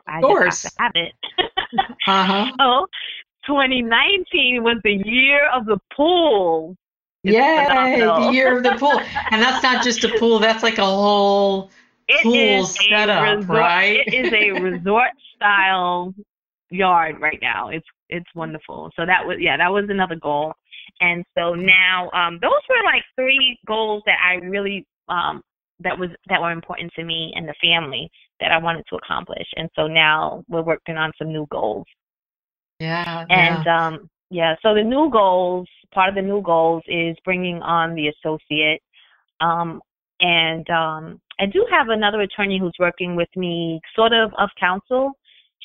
I 0.05 0.19
just 0.19 0.63
have 0.63 0.71
to 0.73 0.81
have 0.84 0.91
it. 0.95 1.13
uh-huh. 2.07 2.51
So 2.60 2.88
2019 3.47 4.63
was 4.63 4.77
the 4.84 5.01
year 5.03 5.49
of 5.53 5.65
the 5.65 5.79
pool. 5.95 6.75
Yay, 7.23 7.65
the 7.67 8.29
year 8.34 8.57
of 8.57 8.63
the 8.63 8.75
pool. 8.79 8.99
And 9.31 9.41
that's 9.41 9.63
not 9.63 9.84
just 9.84 10.03
a 10.03 10.10
pool, 10.19 10.39
that's 10.39 10.63
like 10.63 10.77
a 10.77 10.86
whole 10.86 11.69
it 12.07 12.23
pool 12.23 12.65
setup, 12.65 13.38
resort, 13.38 13.49
right? 13.49 14.07
It 14.07 14.13
is 14.13 14.34
a 14.34 14.51
resort 14.51 15.12
style 15.36 16.13
yard 16.69 17.19
right 17.19 17.39
now. 17.41 17.69
It's 17.69 17.86
it's 18.10 18.27
wonderful. 18.36 18.91
So 18.95 19.05
that 19.05 19.25
was 19.25 19.38
yeah, 19.39 19.57
that 19.57 19.71
was 19.71 19.86
another 19.89 20.15
goal. 20.15 20.53
And 20.99 21.23
so 21.38 21.53
now 21.53 22.10
um 22.13 22.39
those 22.41 22.62
were 22.69 22.84
like 22.86 23.03
three 23.15 23.57
goals 23.65 24.03
that 24.05 24.17
I 24.23 24.43
really 24.45 24.86
um 25.07 25.41
that 25.79 25.97
was 25.97 26.10
that 26.29 26.41
were 26.41 26.51
important 26.51 26.91
to 26.95 27.03
me 27.03 27.34
and 27.36 27.47
the 27.47 27.55
family 27.62 28.10
that 28.41 28.51
I 28.51 28.58
wanted 28.58 28.84
to 28.89 28.97
accomplish. 28.97 29.47
And 29.56 29.69
so 29.75 29.88
now 29.88 30.43
we're 30.49 30.63
working 30.63 30.97
on 30.97 31.12
some 31.17 31.32
new 31.32 31.47
goals. 31.49 31.86
Yeah. 32.80 33.25
And 33.30 33.63
yeah. 33.65 33.88
um 33.88 34.10
yeah, 34.30 34.56
so 34.63 34.73
the 34.73 34.84
new 34.84 35.10
goals, 35.12 35.67
part 35.93 36.08
of 36.10 36.15
the 36.15 36.21
new 36.21 36.41
goals 36.41 36.84
is 36.88 37.15
bringing 37.23 37.62
on 37.62 37.95
the 37.95 38.08
associate. 38.10 38.82
Um 39.39 39.82
and 40.19 40.69
um 40.69 41.21
I 41.39 41.45
do 41.45 41.65
have 41.71 41.89
another 41.89 42.21
attorney 42.21 42.60
who's 42.60 42.75
working 42.80 43.15
with 43.15 43.30
me 43.36 43.80
sort 43.95 44.13
of 44.13 44.32
of 44.38 44.49
counsel. 44.60 45.12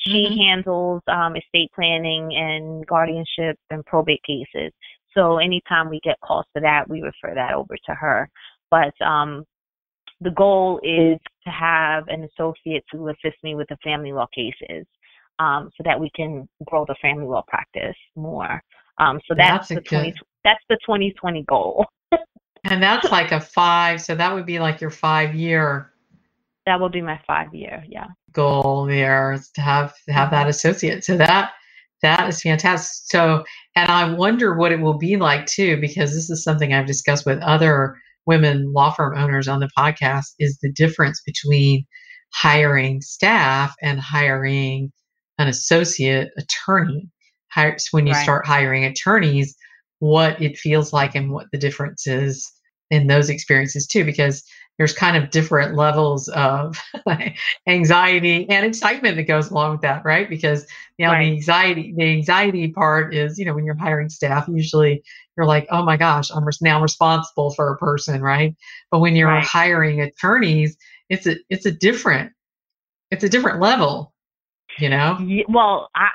She 0.05 0.25
mm-hmm. 0.25 0.39
handles 0.39 1.01
um 1.07 1.35
estate 1.35 1.71
planning 1.73 2.29
and 2.35 2.85
guardianship 2.85 3.57
and 3.71 3.85
probate 3.85 4.21
cases. 4.23 4.71
So 5.15 5.39
anytime 5.39 5.89
we 5.89 5.99
get 6.03 6.17
calls 6.23 6.45
for 6.53 6.61
that, 6.61 6.87
we 6.87 7.01
refer 7.01 7.33
that 7.33 7.53
over 7.53 7.75
to 7.87 7.93
her. 7.95 8.29
But 8.69 8.93
um 9.03 9.43
the 10.21 10.31
goal 10.31 10.79
is 10.83 11.19
to 11.45 11.51
have 11.51 12.07
an 12.07 12.27
associate 12.31 12.83
to 12.91 13.09
assist 13.09 13.37
me 13.43 13.55
with 13.55 13.67
the 13.69 13.77
family 13.83 14.11
law 14.11 14.27
cases 14.33 14.85
um, 15.39 15.69
so 15.77 15.83
that 15.85 15.99
we 15.99 16.09
can 16.15 16.47
grow 16.65 16.85
the 16.87 16.95
family 17.01 17.25
law 17.25 17.43
practice 17.47 17.95
more. 18.15 18.61
Um, 18.97 19.19
so 19.27 19.35
that's, 19.37 19.67
that's 19.67 19.89
the 19.89 19.97
20, 19.97 20.13
that's 20.43 20.63
the 20.69 20.77
2020 20.85 21.43
goal. 21.43 21.85
and 22.63 22.81
that's 22.81 23.11
like 23.11 23.31
a 23.31 23.39
five, 23.39 24.01
so 24.01 24.15
that 24.15 24.33
would 24.33 24.45
be 24.45 24.59
like 24.59 24.81
your 24.81 24.89
five 24.89 25.35
year. 25.35 25.93
That 26.65 26.79
will 26.79 26.89
be 26.89 27.01
my 27.01 27.19
five 27.25 27.53
year, 27.53 27.83
yeah. 27.87 28.07
Goal 28.33 28.85
there 28.85 29.33
is 29.33 29.49
to 29.51 29.61
have 29.61 29.93
have 30.09 30.31
that 30.31 30.41
mm-hmm. 30.41 30.49
associate. 30.49 31.03
So 31.05 31.15
that 31.17 31.51
that 32.01 32.27
is 32.27 32.41
fantastic. 32.41 33.09
So, 33.09 33.43
and 33.75 33.89
I 33.89 34.11
wonder 34.13 34.55
what 34.55 34.71
it 34.71 34.79
will 34.79 34.97
be 34.97 35.17
like 35.17 35.45
too, 35.45 35.77
because 35.79 36.13
this 36.13 36.29
is 36.29 36.43
something 36.43 36.73
I've 36.73 36.85
discussed 36.85 37.25
with 37.25 37.39
other 37.41 37.97
women 38.27 38.71
law 38.73 38.91
firm 38.91 39.17
owners 39.17 39.47
on 39.47 39.59
the 39.59 39.69
podcast 39.77 40.33
is 40.39 40.59
the 40.61 40.71
difference 40.71 41.21
between 41.25 41.85
hiring 42.33 43.01
staff 43.01 43.73
and 43.81 43.99
hiring 43.99 44.91
an 45.37 45.47
associate 45.47 46.29
attorney. 46.37 47.09
When 47.89 48.05
you 48.05 48.13
right. 48.13 48.21
start 48.21 48.45
hiring 48.45 48.85
attorneys, 48.85 49.55
what 49.97 50.39
it 50.39 50.59
feels 50.59 50.93
like 50.93 51.15
and 51.15 51.31
what 51.31 51.47
the 51.51 51.57
difference 51.57 52.05
is 52.05 52.47
in 52.91 53.07
those 53.07 53.31
experiences 53.31 53.87
too, 53.87 54.05
because 54.05 54.43
there's 54.77 54.93
kind 54.93 55.17
of 55.17 55.31
different 55.31 55.75
levels 55.75 56.27
of 56.29 56.79
anxiety 57.67 58.47
and 58.49 58.65
excitement 58.65 59.15
that 59.15 59.23
goes 59.23 59.49
along 59.49 59.71
with 59.71 59.81
that, 59.81 60.05
right? 60.05 60.29
Because 60.29 60.67
you 60.97 61.05
know 61.05 61.11
right. 61.11 61.25
the 61.25 61.31
anxiety, 61.31 61.93
the 61.97 62.03
anxiety 62.03 62.71
part 62.71 63.15
is, 63.15 63.39
you 63.39 63.45
know, 63.45 63.55
when 63.55 63.65
you're 63.65 63.75
hiring 63.75 64.09
staff, 64.09 64.47
usually 64.47 65.03
you're 65.37 65.45
like, 65.45 65.67
oh 65.69 65.83
my 65.83 65.95
gosh, 65.95 66.29
I'm 66.33 66.45
now 66.61 66.81
responsible 66.81 67.51
for 67.51 67.71
a 67.71 67.77
person, 67.77 68.21
right? 68.21 68.55
But 68.91 68.99
when 68.99 69.15
you're 69.15 69.29
right. 69.29 69.43
hiring 69.43 70.01
attorneys, 70.01 70.75
it's 71.09 71.27
a 71.27 71.35
it's 71.49 71.65
a 71.65 71.71
different 71.71 72.33
it's 73.11 73.23
a 73.23 73.29
different 73.29 73.61
level, 73.61 74.13
you 74.79 74.89
know. 74.89 75.17
Well, 75.47 75.89
I 75.95 76.09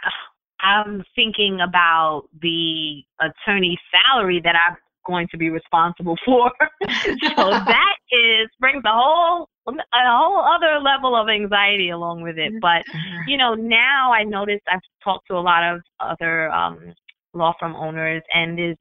I'm 0.61 1.05
thinking 1.15 1.61
about 1.61 2.29
the 2.41 3.03
attorney 3.21 3.79
salary 3.91 4.41
that 4.45 4.55
I'm 4.57 4.77
going 5.07 5.27
to 5.33 5.37
be 5.37 5.51
responsible 5.51 6.17
for. 6.25 6.51
so 6.83 7.51
that 7.51 7.97
is 8.11 8.49
brings 8.61 8.83
a 8.85 8.93
whole 8.93 9.49
a 9.67 9.73
whole 9.95 10.45
other 10.45 10.81
level 10.81 11.15
of 11.17 11.29
anxiety 11.29 11.91
along 11.91 12.23
with 12.23 12.39
it. 12.39 12.53
But 12.61 12.85
mm-hmm. 12.93 13.29
you 13.29 13.37
know, 13.37 13.55
now 13.55 14.13
I 14.13 14.25
noticed 14.25 14.63
I've 14.71 14.81
talked 15.03 15.29
to 15.29 15.35
a 15.35 15.41
lot 15.41 15.63
of 15.63 15.81
other 16.01 16.51
um, 16.51 16.93
law 17.35 17.55
firm 17.59 17.75
owners, 17.75 18.23
and 18.35 18.59
there's 18.59 18.77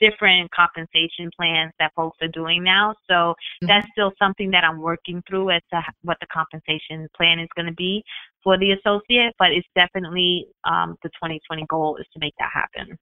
different 0.00 0.50
compensation 0.50 1.30
plans 1.36 1.72
that 1.78 1.92
folks 1.94 2.18
are 2.22 2.28
doing 2.28 2.62
now. 2.62 2.94
So 3.08 3.14
mm-hmm. 3.14 3.66
that's 3.66 3.86
still 3.92 4.12
something 4.18 4.50
that 4.50 4.64
I'm 4.64 4.80
working 4.80 5.22
through 5.28 5.50
as 5.50 5.62
to 5.72 5.82
what 6.02 6.18
the 6.20 6.26
compensation 6.32 7.08
plan 7.16 7.38
is 7.38 7.48
going 7.56 7.66
to 7.66 7.74
be 7.74 8.02
for 8.42 8.58
the 8.58 8.72
associate. 8.72 9.34
But 9.38 9.52
it's 9.52 9.68
definitely 9.74 10.46
um, 10.64 10.96
the 11.02 11.08
2020 11.10 11.66
goal 11.68 11.96
is 11.96 12.06
to 12.12 12.20
make 12.20 12.34
that 12.38 12.50
happen. 12.52 12.98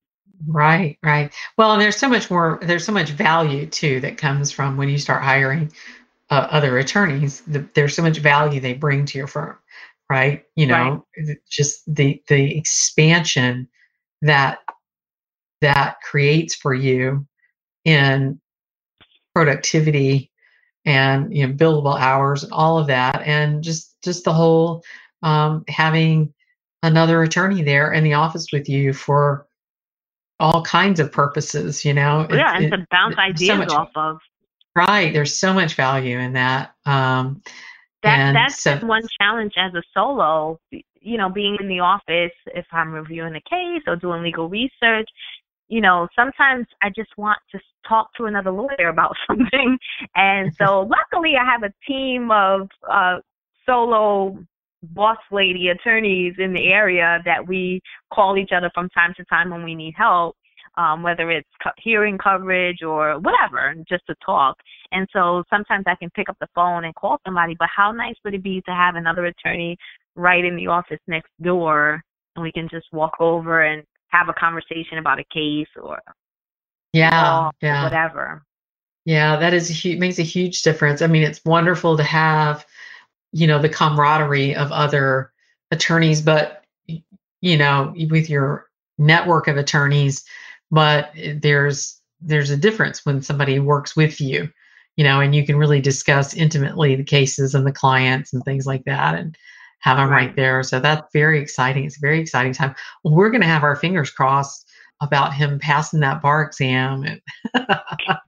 Right, 0.47 0.99
right. 1.03 1.33
Well, 1.57 1.73
and 1.73 1.81
there's 1.81 1.97
so 1.97 2.09
much 2.09 2.31
more, 2.31 2.59
there's 2.63 2.85
so 2.85 2.93
much 2.93 3.11
value 3.11 3.67
too 3.67 4.01
that 4.01 4.19
comes 4.19 4.51
from 4.51 4.77
when 4.77 4.89
you 4.89 4.99
start 4.99 5.23
hiring 5.23 5.73
uh, 6.31 6.49
other 6.51 6.79
attorneys. 6.79 7.43
The, 7.43 7.67
there's 7.75 7.95
so 7.95 8.03
much 8.03 8.19
value 8.19 8.61
they 8.61 8.75
bring 8.75 9.05
to 9.07 9.19
your 9.19 9.27
firm, 9.27 9.57
right? 10.11 10.45
You 10.57 10.67
know, 10.67 11.07
right. 11.17 11.37
just 11.49 11.83
the 11.93 12.23
the 12.29 12.57
expansion 12.57 13.69
that 14.23 14.59
that 15.61 15.97
creates 16.03 16.55
for 16.55 16.75
you 16.75 17.27
in 17.85 18.41
productivity 19.35 20.31
and 20.85 21.35
you 21.35 21.47
know 21.47 21.53
billable 21.53 21.99
hours 21.99 22.45
and 22.45 22.53
all 22.53 22.79
of 22.79 22.87
that, 22.89 23.23
and 23.23 23.63
just 23.63 24.01
just 24.03 24.25
the 24.25 24.33
whole 24.33 24.83
um, 25.23 25.65
having 25.69 26.33
another 26.83 27.23
attorney 27.23 27.63
there 27.63 27.93
in 27.93 28.05
the 28.05 28.15
office 28.15 28.49
with 28.53 28.69
you 28.69 28.93
for 28.93 29.47
all 30.39 30.63
kinds 30.63 31.01
of 31.01 31.11
purposes, 31.11 31.85
you 31.85 31.95
know. 31.95 32.27
Yeah, 32.31 32.59
it, 32.59 32.65
and 32.65 32.73
to 32.73 32.87
bounce 32.91 33.17
ideas 33.17 33.49
so 33.49 33.57
much, 33.57 33.71
off 33.71 33.91
of. 33.95 34.19
Right. 34.77 35.13
There's 35.13 35.35
so 35.35 35.53
much 35.55 35.75
value 35.75 36.19
in 36.19 36.35
that. 36.35 36.75
Um, 36.85 37.43
that 38.03 38.35
that's 38.35 38.63
so, 38.63 38.77
one 38.79 39.03
challenge 39.21 39.55
as 39.57 39.73
a 39.75 39.83
solo. 39.95 40.61
You 40.71 41.19
know, 41.19 41.31
being 41.31 41.57
in 41.61 41.69
the 41.69 41.81
office, 41.81 42.33
if 42.47 42.67
I'm 42.73 42.93
reviewing 42.93 43.35
a 43.35 43.41
case 43.41 43.83
or 43.87 43.97
doing 43.97 44.23
legal 44.23 44.49
research, 44.49 45.09
you 45.69 45.81
know, 45.81 46.09
sometimes 46.15 46.67
I 46.83 46.91
just 46.95 47.11
want 47.17 47.39
to 47.53 47.59
talk 47.89 48.13
to 48.17 48.25
another 48.25 48.51
lawyer 48.51 48.89
about 48.89 49.15
something. 49.27 49.79
And 50.15 50.53
so 50.57 50.81
luckily 51.13 51.35
I 51.41 51.45
have 51.45 51.63
a 51.63 51.73
team 51.87 52.31
of 52.31 52.69
uh, 52.91 53.19
solo 53.67 54.39
boss 54.83 55.19
lady 55.33 55.69
attorneys 55.69 56.35
in 56.39 56.53
the 56.53 56.67
area 56.67 57.19
that 57.25 57.47
we 57.47 57.81
call 58.13 58.37
each 58.37 58.51
other 58.55 58.71
from 58.75 58.89
time 58.91 59.15
to 59.17 59.25
time 59.25 59.51
when 59.51 59.65
we 59.65 59.75
need 59.75 59.95
help, 59.97 60.37
um, 60.77 61.03
whether 61.03 61.31
it's 61.31 61.49
co- 61.63 61.71
hearing 61.79 62.19
coverage 62.19 62.83
or 62.83 63.19
whatever, 63.21 63.75
just 63.89 64.07
to 64.07 64.15
talk. 64.25 64.57
And 64.93 65.09
so 65.13 65.43
sometimes 65.49 65.85
I 65.87 65.95
can 65.95 66.11
pick 66.11 66.29
up 66.29 66.37
the 66.39 66.49
phone 66.55 66.85
and 66.85 66.95
call 66.95 67.19
somebody, 67.25 67.57
but 67.59 67.69
how 67.75 67.93
nice 67.93 68.17
would 68.25 68.35
it 68.35 68.43
be 68.43 68.61
to 68.67 68.73
have 68.73 68.97
another 68.97 69.25
attorney 69.25 69.79
right 70.17 70.45
in 70.45 70.55
the 70.55 70.67
office 70.67 71.01
next 71.07 71.31
door 71.43 72.03
and 72.37 72.43
we 72.43 72.53
can 72.53 72.69
just 72.69 72.87
walk 72.93 73.15
over 73.21 73.63
and 73.63 73.83
have 74.15 74.29
a 74.29 74.33
conversation 74.33 74.99
about 74.99 75.19
a 75.19 75.25
case 75.25 75.69
or 75.81 76.01
yeah, 76.93 77.51
yeah. 77.61 77.85
whatever. 77.85 78.45
Yeah, 79.05 79.37
that 79.37 79.53
is 79.53 79.69
a 79.69 79.73
huge, 79.73 79.99
makes 79.99 80.19
a 80.19 80.23
huge 80.23 80.63
difference. 80.63 81.03
I 81.03 81.09
mean, 81.09 81.25
it's 81.25 81.45
wonderful 81.45 81.97
to 81.97 82.05
have 82.05 82.65
you 83.33 83.47
know 83.47 83.61
the 83.61 83.69
camaraderie 83.69 84.55
of 84.55 84.71
other 84.71 85.33
attorneys, 85.71 86.23
but 86.23 86.65
you 87.41 87.59
know, 87.59 87.93
with 88.09 88.31
your 88.31 88.69
network 88.97 89.49
of 89.49 89.57
attorneys, 89.57 90.25
but 90.71 91.11
there's 91.37 92.01
there's 92.21 92.51
a 92.51 92.57
difference 92.57 93.05
when 93.05 93.21
somebody 93.21 93.59
works 93.59 93.97
with 93.97 94.21
you, 94.21 94.49
you 94.97 95.05
know, 95.05 95.21
and 95.21 95.35
you 95.35 95.45
can 95.45 95.57
really 95.57 95.81
discuss 95.81 96.33
intimately 96.33 96.95
the 96.95 97.05
cases 97.05 97.55
and 97.55 97.67
the 97.67 97.73
clients 97.73 98.33
and 98.33 98.43
things 98.45 98.67
like 98.67 98.85
that 98.85 99.15
and 99.17 99.37
have 99.85 99.99
them 99.99 100.09
right, 100.09 100.35
there. 100.35 100.63
So 100.63 100.81
that's 100.81 101.07
very 101.13 101.39
exciting. 101.39 101.85
It's 101.85 101.99
a 101.99 102.01
very 102.01 102.19
exciting 102.19 102.55
time. 102.55 102.75
We're 103.05 103.29
going 103.29 103.43
to 103.43 103.47
have 103.47 103.63
our 103.63 103.77
fingers 103.77 104.11
crossed 104.11 104.67
about 105.03 105.35
him 105.35 105.59
passing 105.59 106.01
that 106.01 106.23
bar 106.23 106.43
exam 106.43 107.03
and 107.03 107.21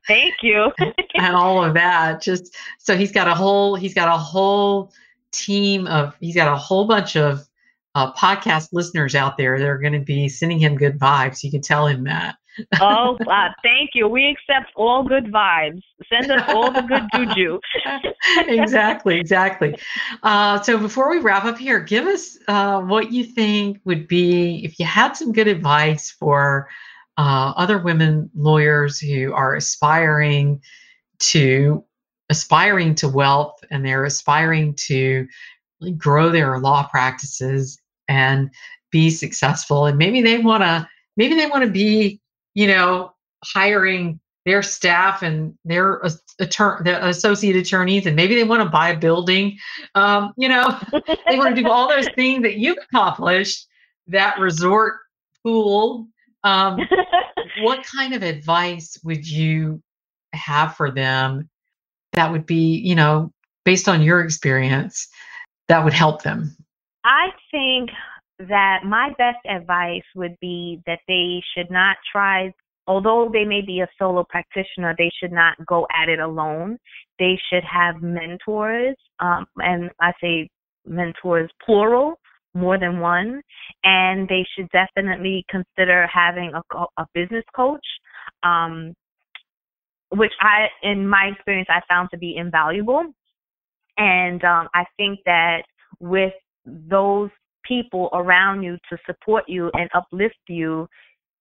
thank 0.06 0.34
you 0.42 0.70
and 1.14 1.34
all 1.34 1.64
of 1.64 1.74
that 1.74 2.20
just 2.20 2.54
so 2.78 2.96
he's 2.96 3.12
got 3.12 3.28
a 3.28 3.34
whole 3.34 3.76
he's 3.76 3.94
got 3.94 4.08
a 4.08 4.18
whole 4.18 4.92
team 5.30 5.86
of 5.86 6.14
he's 6.20 6.34
got 6.34 6.52
a 6.52 6.56
whole 6.56 6.84
bunch 6.84 7.16
of 7.16 7.46
uh, 7.94 8.12
podcast 8.12 8.70
listeners 8.72 9.14
out 9.14 9.38
there 9.38 9.58
that 9.58 9.66
are 9.66 9.78
going 9.78 9.92
to 9.92 10.00
be 10.00 10.28
sending 10.28 10.58
him 10.58 10.76
good 10.76 10.98
vibes 10.98 11.44
you 11.44 11.52
can 11.52 11.62
tell 11.62 11.86
him 11.86 12.02
that 12.04 12.34
oh, 12.80 13.18
uh, 13.28 13.48
thank 13.62 13.90
you. 13.94 14.08
We 14.08 14.28
accept 14.28 14.72
all 14.76 15.02
good 15.02 15.26
vibes. 15.26 15.80
Send 16.10 16.30
us 16.30 16.42
all 16.48 16.70
the 16.70 16.82
good 16.82 17.04
juju. 17.14 17.58
exactly, 18.48 19.18
exactly. 19.18 19.76
Uh, 20.22 20.60
so 20.62 20.78
before 20.78 21.10
we 21.10 21.18
wrap 21.18 21.44
up 21.44 21.58
here, 21.58 21.80
give 21.80 22.06
us 22.06 22.38
uh, 22.48 22.80
what 22.80 23.12
you 23.12 23.24
think 23.24 23.80
would 23.84 24.08
be 24.08 24.64
if 24.64 24.78
you 24.78 24.86
had 24.86 25.12
some 25.12 25.32
good 25.32 25.48
advice 25.48 26.10
for 26.10 26.68
uh, 27.18 27.52
other 27.56 27.78
women 27.78 28.30
lawyers 28.34 28.98
who 28.98 29.32
are 29.32 29.54
aspiring 29.54 30.60
to 31.18 31.84
aspiring 32.28 32.94
to 32.94 33.08
wealth 33.08 33.58
and 33.70 33.84
they're 33.84 34.04
aspiring 34.04 34.74
to 34.74 35.26
grow 35.96 36.30
their 36.30 36.58
law 36.58 36.86
practices 36.88 37.78
and 38.08 38.50
be 38.90 39.10
successful 39.10 39.86
and 39.86 39.96
maybe 39.98 40.20
they 40.22 40.38
want 40.38 40.62
to 40.62 40.86
maybe 41.16 41.34
they 41.34 41.46
want 41.46 41.64
to 41.64 41.70
be 41.70 42.20
you 42.56 42.66
know, 42.66 43.12
hiring 43.44 44.18
their 44.46 44.62
staff 44.62 45.22
and 45.22 45.54
their 45.64 46.00
attorney, 46.40 46.84
the 46.84 47.06
associate 47.06 47.54
attorneys, 47.54 48.06
and 48.06 48.16
maybe 48.16 48.34
they 48.34 48.44
want 48.44 48.62
to 48.62 48.68
buy 48.68 48.88
a 48.88 48.96
building. 48.96 49.58
Um, 49.94 50.32
you 50.38 50.48
know, 50.48 50.78
they 51.28 51.36
want 51.36 51.54
to 51.54 51.62
do 51.62 51.68
all 51.68 51.86
those 51.86 52.08
things 52.16 52.42
that 52.42 52.56
you've 52.56 52.78
accomplished. 52.90 53.66
That 54.06 54.38
resort 54.38 54.94
pool. 55.42 56.08
Um, 56.44 56.80
what 57.60 57.84
kind 57.96 58.14
of 58.14 58.22
advice 58.22 58.98
would 59.04 59.28
you 59.28 59.82
have 60.32 60.76
for 60.76 60.90
them 60.90 61.50
that 62.14 62.32
would 62.32 62.46
be, 62.46 62.78
you 62.78 62.94
know, 62.94 63.32
based 63.66 63.86
on 63.86 64.00
your 64.00 64.22
experience, 64.22 65.08
that 65.68 65.84
would 65.84 65.92
help 65.92 66.22
them? 66.22 66.56
I 67.04 67.32
think 67.50 67.90
that 68.38 68.80
my 68.84 69.10
best 69.18 69.38
advice 69.48 70.04
would 70.14 70.36
be 70.40 70.82
that 70.86 71.00
they 71.08 71.42
should 71.54 71.70
not 71.70 71.96
try 72.12 72.52
although 72.86 73.28
they 73.32 73.44
may 73.44 73.60
be 73.60 73.80
a 73.80 73.88
solo 73.98 74.24
practitioner, 74.24 74.94
they 74.96 75.10
should 75.20 75.32
not 75.32 75.54
go 75.66 75.86
at 75.90 76.08
it 76.08 76.20
alone. 76.20 76.78
They 77.18 77.38
should 77.50 77.64
have 77.64 78.02
mentors, 78.02 78.96
um, 79.18 79.46
and 79.56 79.90
I 80.00 80.12
say 80.20 80.48
mentors 80.86 81.50
plural, 81.64 82.18
more 82.54 82.78
than 82.78 83.00
one, 83.00 83.42
and 83.84 84.28
they 84.28 84.46
should 84.54 84.68
definitely 84.70 85.44
consider 85.50 86.06
having 86.12 86.52
a, 86.54 86.84
a 86.96 87.06
business 87.12 87.44
coach, 87.54 87.84
um, 88.42 88.94
which 90.10 90.32
I, 90.40 90.68
in 90.82 91.06
my 91.06 91.30
experience, 91.34 91.68
I 91.70 91.80
found 91.88 92.08
to 92.12 92.18
be 92.18 92.36
invaluable. 92.36 93.04
And 93.98 94.42
um, 94.44 94.68
I 94.74 94.84
think 94.96 95.20
that 95.26 95.62
with 96.00 96.32
those 96.64 97.30
people 97.66 98.08
around 98.12 98.62
you 98.62 98.76
to 98.90 98.98
support 99.06 99.44
you 99.48 99.70
and 99.74 99.88
uplift 99.94 100.36
you, 100.48 100.86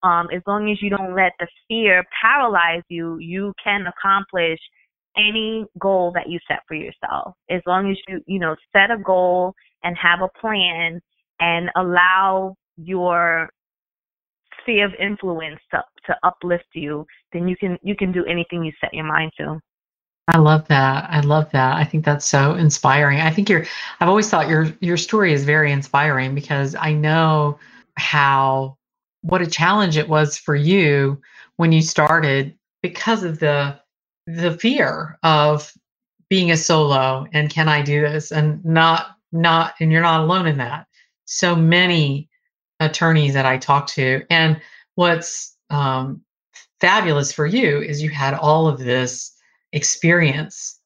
um, 0.03 0.27
as 0.33 0.41
long 0.45 0.71
as 0.71 0.81
you 0.81 0.89
don't 0.89 1.15
let 1.15 1.31
the 1.39 1.47
fear 1.67 2.03
paralyze 2.21 2.83
you, 2.89 3.17
you 3.17 3.53
can 3.63 3.85
accomplish 3.87 4.59
any 5.17 5.65
goal 5.79 6.11
that 6.13 6.29
you 6.29 6.39
set 6.47 6.59
for 6.67 6.75
yourself. 6.75 7.33
As 7.49 7.61
long 7.65 7.89
as 7.89 7.97
you, 8.07 8.21
you 8.27 8.39
know, 8.39 8.55
set 8.73 8.91
a 8.91 8.97
goal 8.97 9.53
and 9.83 9.95
have 9.97 10.19
a 10.21 10.39
plan 10.39 10.99
and 11.39 11.69
allow 11.75 12.55
your 12.77 13.49
sphere 14.61 14.85
of 14.85 14.93
influence 14.99 15.59
to, 15.71 15.81
to 16.07 16.15
uplift 16.23 16.65
you, 16.73 17.05
then 17.33 17.47
you 17.47 17.55
can 17.57 17.77
you 17.81 17.95
can 17.95 18.11
do 18.11 18.25
anything 18.25 18.63
you 18.63 18.71
set 18.81 18.93
your 18.93 19.05
mind 19.05 19.31
to. 19.37 19.59
I 20.27 20.37
love 20.37 20.67
that. 20.69 21.07
I 21.09 21.19
love 21.19 21.51
that. 21.51 21.77
I 21.77 21.83
think 21.83 22.03
that's 22.03 22.25
so 22.25 22.55
inspiring. 22.55 23.19
I 23.19 23.29
think 23.29 23.47
you're 23.47 23.65
I've 23.99 24.09
always 24.09 24.29
thought 24.29 24.49
your 24.49 24.73
your 24.79 24.97
story 24.97 25.33
is 25.33 25.45
very 25.45 25.71
inspiring 25.71 26.33
because 26.33 26.75
I 26.75 26.93
know 26.93 27.59
how 27.95 28.77
what 29.21 29.41
a 29.41 29.47
challenge 29.47 29.97
it 29.97 30.09
was 30.09 30.37
for 30.37 30.55
you 30.55 31.21
when 31.57 31.71
you 31.71 31.81
started 31.81 32.57
because 32.81 33.23
of 33.23 33.39
the 33.39 33.79
the 34.25 34.57
fear 34.57 35.19
of 35.21 35.71
being 36.29 36.49
a 36.49 36.57
solo 36.57 37.27
and 37.33 37.51
can 37.51 37.69
I 37.69 37.83
do 37.83 38.01
this 38.01 38.31
and 38.31 38.63
not 38.65 39.17
not 39.31 39.75
and 39.79 39.91
you're 39.91 40.01
not 40.01 40.21
alone 40.21 40.47
in 40.47 40.57
that. 40.57 40.87
So 41.25 41.55
many 41.55 42.29
attorneys 42.79 43.33
that 43.35 43.45
I 43.45 43.57
talk 43.57 43.85
to 43.87 44.23
and 44.31 44.59
what's 44.95 45.55
um, 45.69 46.21
fabulous 46.81 47.31
for 47.31 47.45
you 47.45 47.81
is 47.81 48.01
you 48.01 48.09
had 48.09 48.33
all 48.33 48.67
of 48.67 48.79
this 48.79 49.34
experience 49.75 50.79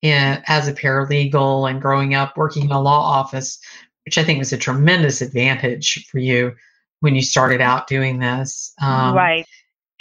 in, 0.00 0.42
as 0.46 0.68
a 0.68 0.72
paralegal 0.72 1.68
and 1.68 1.82
growing 1.82 2.14
up 2.14 2.36
working 2.36 2.64
in 2.64 2.72
a 2.72 2.80
law 2.80 3.00
office, 3.00 3.58
which 4.04 4.16
I 4.16 4.24
think 4.24 4.38
was 4.38 4.52
a 4.52 4.58
tremendous 4.58 5.20
advantage 5.20 6.06
for 6.10 6.18
you 6.18 6.54
when 7.00 7.14
you 7.14 7.22
started 7.22 7.60
out 7.60 7.88
doing 7.88 8.18
this. 8.18 8.72
Um, 8.80 9.14
right. 9.14 9.46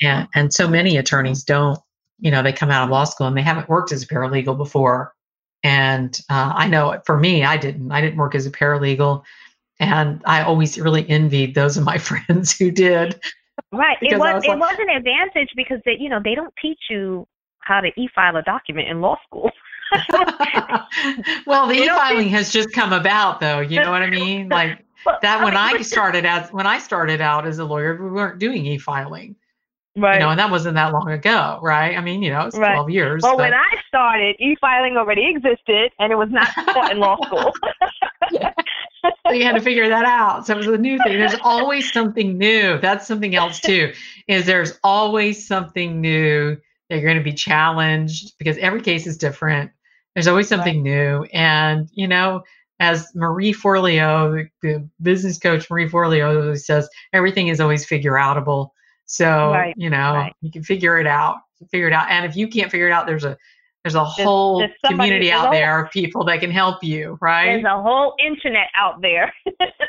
And, 0.01 0.27
and 0.35 0.53
so 0.53 0.67
many 0.67 0.97
attorneys 0.97 1.43
don't, 1.43 1.79
you 2.19 2.31
know, 2.31 2.41
they 2.41 2.53
come 2.53 2.71
out 2.71 2.83
of 2.83 2.89
law 2.89 3.03
school 3.03 3.27
and 3.27 3.35
they 3.35 3.41
haven't 3.41 3.69
worked 3.69 3.91
as 3.91 4.03
a 4.03 4.07
paralegal 4.07 4.57
before. 4.57 5.13
And 5.63 6.17
uh, 6.29 6.53
I 6.55 6.67
know 6.67 7.01
for 7.05 7.17
me, 7.17 7.43
I 7.43 7.57
didn't. 7.57 7.91
I 7.91 7.99
didn't 7.99 8.17
work 8.17 8.35
as 8.35 8.45
a 8.45 8.51
paralegal. 8.51 9.23
And 9.79 10.21
I 10.25 10.43
always 10.43 10.79
really 10.79 11.07
envied 11.09 11.55
those 11.55 11.77
of 11.77 11.83
my 11.83 11.97
friends 12.09 12.57
who 12.57 12.71
did. 12.71 13.19
Right. 13.71 13.97
It 14.01 14.17
was, 14.17 14.35
was 14.35 14.45
it 14.45 14.57
was 14.57 14.75
an 14.79 14.89
advantage 14.89 15.49
because 15.55 15.79
they, 15.83 15.97
you 15.99 16.09
know, 16.09 16.21
they 16.23 16.35
don't 16.35 16.53
teach 16.61 16.79
you 16.89 17.27
how 17.67 17.81
to 17.81 17.89
e-file 17.99 18.37
a 18.37 18.41
document 18.41 18.87
in 18.87 19.01
law 19.01 19.17
school. 19.25 19.51
well, 21.45 21.67
the 21.67 21.75
e-filing 21.75 22.29
has 22.29 22.51
just 22.51 22.71
come 22.73 22.93
about, 22.93 23.39
though. 23.39 23.59
You 23.59 23.81
know 23.81 23.91
what 23.91 24.01
I 24.01 24.09
mean? 24.09 24.49
Like 24.57 24.83
well, 25.05 25.19
that 25.21 25.43
when 25.43 25.55
I, 25.55 25.73
mean, 25.73 25.79
I 25.79 25.83
started 25.83 26.25
out 26.25 26.51
when 26.51 26.65
I 26.65 26.79
started 26.79 27.21
out 27.21 27.45
as 27.45 27.59
a 27.59 27.65
lawyer, 27.65 28.01
we 28.01 28.09
weren't 28.09 28.39
doing 28.39 28.65
e-filing. 28.65 29.35
Right. 29.95 30.15
You 30.15 30.19
know, 30.19 30.29
and 30.29 30.39
that 30.39 30.51
wasn't 30.51 30.75
that 30.75 30.91
long 30.91 31.09
ago, 31.09 31.59
right? 31.61 31.97
I 31.97 32.01
mean, 32.01 32.21
you 32.21 32.29
know, 32.29 32.41
it's 32.47 32.57
right. 32.57 32.73
12 32.73 32.89
years. 32.89 33.23
Well, 33.23 33.37
but... 33.37 33.43
when 33.43 33.53
I 33.53 33.67
started, 33.87 34.35
e-filing 34.39 34.95
already 34.97 35.27
existed 35.29 35.91
and 35.99 36.11
it 36.11 36.15
was 36.15 36.29
not 36.29 36.47
taught 36.53 36.91
in 36.91 36.99
law 36.99 37.17
school. 37.25 37.53
so 38.31 39.31
you 39.31 39.43
had 39.43 39.55
to 39.55 39.61
figure 39.61 39.89
that 39.89 40.05
out. 40.05 40.45
So 40.45 40.53
it 40.53 40.57
was 40.57 40.67
a 40.67 40.77
new 40.77 40.97
thing. 41.03 41.17
There's 41.17 41.39
always 41.41 41.91
something 41.91 42.37
new. 42.37 42.79
That's 42.79 43.07
something 43.07 43.35
else 43.35 43.59
too. 43.59 43.93
Is 44.27 44.45
there's 44.45 44.79
always 44.83 45.47
something 45.47 46.01
new 46.01 46.57
you're 46.89 47.01
going 47.01 47.17
to 47.17 47.23
be 47.23 47.33
challenged 47.33 48.37
because 48.37 48.57
every 48.57 48.81
case 48.81 49.07
is 49.07 49.17
different. 49.17 49.71
There's 50.15 50.27
always 50.27 50.47
something 50.47 50.77
right. 50.77 50.83
new. 50.83 51.23
And, 51.33 51.89
you 51.93 52.07
know, 52.07 52.43
as 52.79 53.13
Marie 53.15 53.53
Forleo, 53.53 54.47
the 54.61 54.87
business 55.01 55.37
coach 55.37 55.69
Marie 55.69 55.89
Forleo 55.89 56.57
says, 56.57 56.89
everything 57.13 57.49
is 57.49 57.59
always 57.59 57.85
figure 57.85 58.13
outable. 58.13 58.69
So, 59.05 59.51
right. 59.51 59.73
you 59.77 59.89
know, 59.89 60.13
right. 60.13 60.33
you 60.41 60.51
can 60.51 60.63
figure 60.63 60.99
it 60.99 61.07
out, 61.07 61.37
figure 61.71 61.87
it 61.87 61.93
out. 61.93 62.09
And 62.09 62.25
if 62.25 62.35
you 62.35 62.47
can't 62.47 62.71
figure 62.71 62.87
it 62.87 62.91
out, 62.91 63.05
there's 63.07 63.23
a 63.23 63.37
there's 63.83 63.95
a 63.95 64.03
whole 64.03 64.59
there's 64.59 64.71
community 64.85 65.31
out 65.31 65.51
there 65.51 65.85
of 65.85 65.91
people 65.91 66.25
that 66.25 66.41
can 66.41 66.51
help 66.51 66.83
you, 66.83 67.17
right? 67.21 67.53
There's 67.53 67.63
a 67.63 67.81
whole 67.81 68.15
internet 68.19 68.67
out 68.75 69.01
there. 69.01 69.33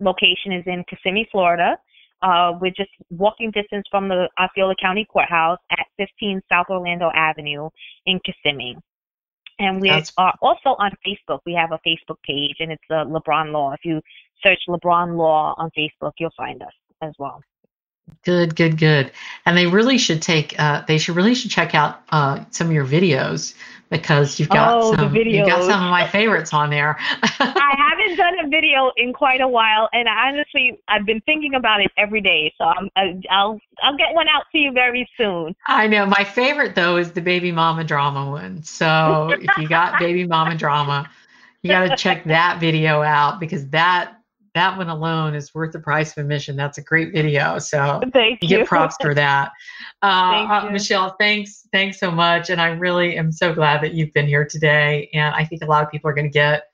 location 0.00 0.52
is 0.52 0.64
in 0.66 0.84
Kissimmee, 0.88 1.28
Florida. 1.30 1.76
Uh, 2.22 2.52
we're 2.60 2.70
just 2.70 2.88
walking 3.10 3.50
distance 3.50 3.84
from 3.90 4.08
the 4.08 4.26
Osceola 4.40 4.74
County 4.80 5.06
Courthouse 5.12 5.58
at 5.70 5.86
15 5.98 6.40
South 6.50 6.66
Orlando 6.70 7.10
Avenue 7.14 7.68
in 8.06 8.18
Kissimmee. 8.24 8.78
And 9.58 9.80
we 9.80 9.88
That's... 9.88 10.12
are 10.18 10.34
also 10.40 10.76
on 10.78 10.92
Facebook. 11.06 11.40
We 11.46 11.54
have 11.54 11.72
a 11.72 11.80
Facebook 11.86 12.16
page, 12.26 12.56
and 12.60 12.72
it's 12.72 12.82
uh, 12.90 13.04
LeBron 13.04 13.52
Law. 13.52 13.72
If 13.72 13.80
you 13.84 14.00
search 14.42 14.60
LeBron 14.68 15.16
Law 15.16 15.54
on 15.58 15.70
Facebook, 15.76 16.12
you'll 16.18 16.30
find 16.36 16.62
us 16.62 16.72
as 17.02 17.12
well. 17.18 17.40
Good, 18.24 18.56
good, 18.56 18.78
good. 18.78 19.12
And 19.44 19.56
they 19.56 19.66
really 19.66 19.98
should 19.98 20.22
take. 20.22 20.58
Uh, 20.58 20.82
they 20.86 20.98
should 20.98 21.16
really 21.16 21.34
should 21.34 21.50
check 21.50 21.74
out 21.74 22.02
uh, 22.10 22.44
some 22.50 22.68
of 22.68 22.72
your 22.72 22.86
videos 22.86 23.54
because 23.90 24.40
you've 24.40 24.48
got 24.48 24.74
oh, 24.74 24.94
some. 24.94 25.14
You've 25.14 25.46
got 25.46 25.62
some 25.62 25.84
of 25.84 25.90
my 25.90 26.06
favorites 26.06 26.52
on 26.52 26.70
there. 26.70 26.96
I 27.22 27.74
haven't 27.76 28.16
done 28.16 28.44
a 28.44 28.48
video 28.48 28.90
in 28.96 29.12
quite 29.12 29.40
a 29.40 29.48
while, 29.48 29.88
and 29.92 30.08
honestly, 30.08 30.78
I've 30.88 31.06
been 31.06 31.20
thinking 31.22 31.54
about 31.54 31.80
it 31.80 31.90
every 31.96 32.20
day. 32.20 32.52
So 32.58 32.64
I'm, 32.64 32.90
I'll 33.30 33.60
I'll 33.82 33.96
get 33.96 34.14
one 34.14 34.28
out 34.28 34.44
to 34.52 34.58
you 34.58 34.72
very 34.72 35.08
soon. 35.16 35.54
I 35.66 35.86
know 35.86 36.06
my 36.06 36.24
favorite 36.24 36.74
though 36.74 36.96
is 36.96 37.12
the 37.12 37.20
baby 37.20 37.52
mama 37.52 37.84
drama 37.84 38.28
one. 38.28 38.62
So 38.62 39.30
if 39.38 39.56
you 39.58 39.68
got 39.68 39.98
baby 39.98 40.26
mama 40.26 40.56
drama, 40.56 41.08
you 41.62 41.70
got 41.70 41.88
to 41.88 41.96
check 41.96 42.24
that 42.24 42.58
video 42.60 43.02
out 43.02 43.40
because 43.40 43.68
that 43.68 44.15
that 44.56 44.76
one 44.76 44.88
alone 44.88 45.34
is 45.34 45.54
worth 45.54 45.72
the 45.72 45.78
price 45.78 46.12
of 46.12 46.18
admission. 46.18 46.56
That's 46.56 46.78
a 46.78 46.82
great 46.82 47.12
video. 47.12 47.58
So 47.58 48.00
Thank 48.12 48.42
you, 48.42 48.48
you. 48.48 48.56
get 48.58 48.66
props 48.66 48.96
for 49.00 49.14
that. 49.14 49.52
Uh, 50.02 50.30
Thank 50.30 50.50
uh, 50.50 50.70
Michelle, 50.70 51.16
thanks. 51.18 51.66
Thanks 51.72 51.98
so 51.98 52.10
much. 52.10 52.50
And 52.50 52.60
I 52.60 52.68
really 52.68 53.16
am 53.16 53.32
so 53.32 53.54
glad 53.54 53.82
that 53.82 53.94
you've 53.94 54.12
been 54.12 54.26
here 54.26 54.44
today. 54.44 55.08
And 55.14 55.34
I 55.34 55.42
think 55.42 55.64
a 55.64 55.66
lot 55.66 55.82
of 55.82 55.90
people 55.90 56.10
are 56.10 56.12
going 56.12 56.26
to 56.26 56.32
get 56.32 56.64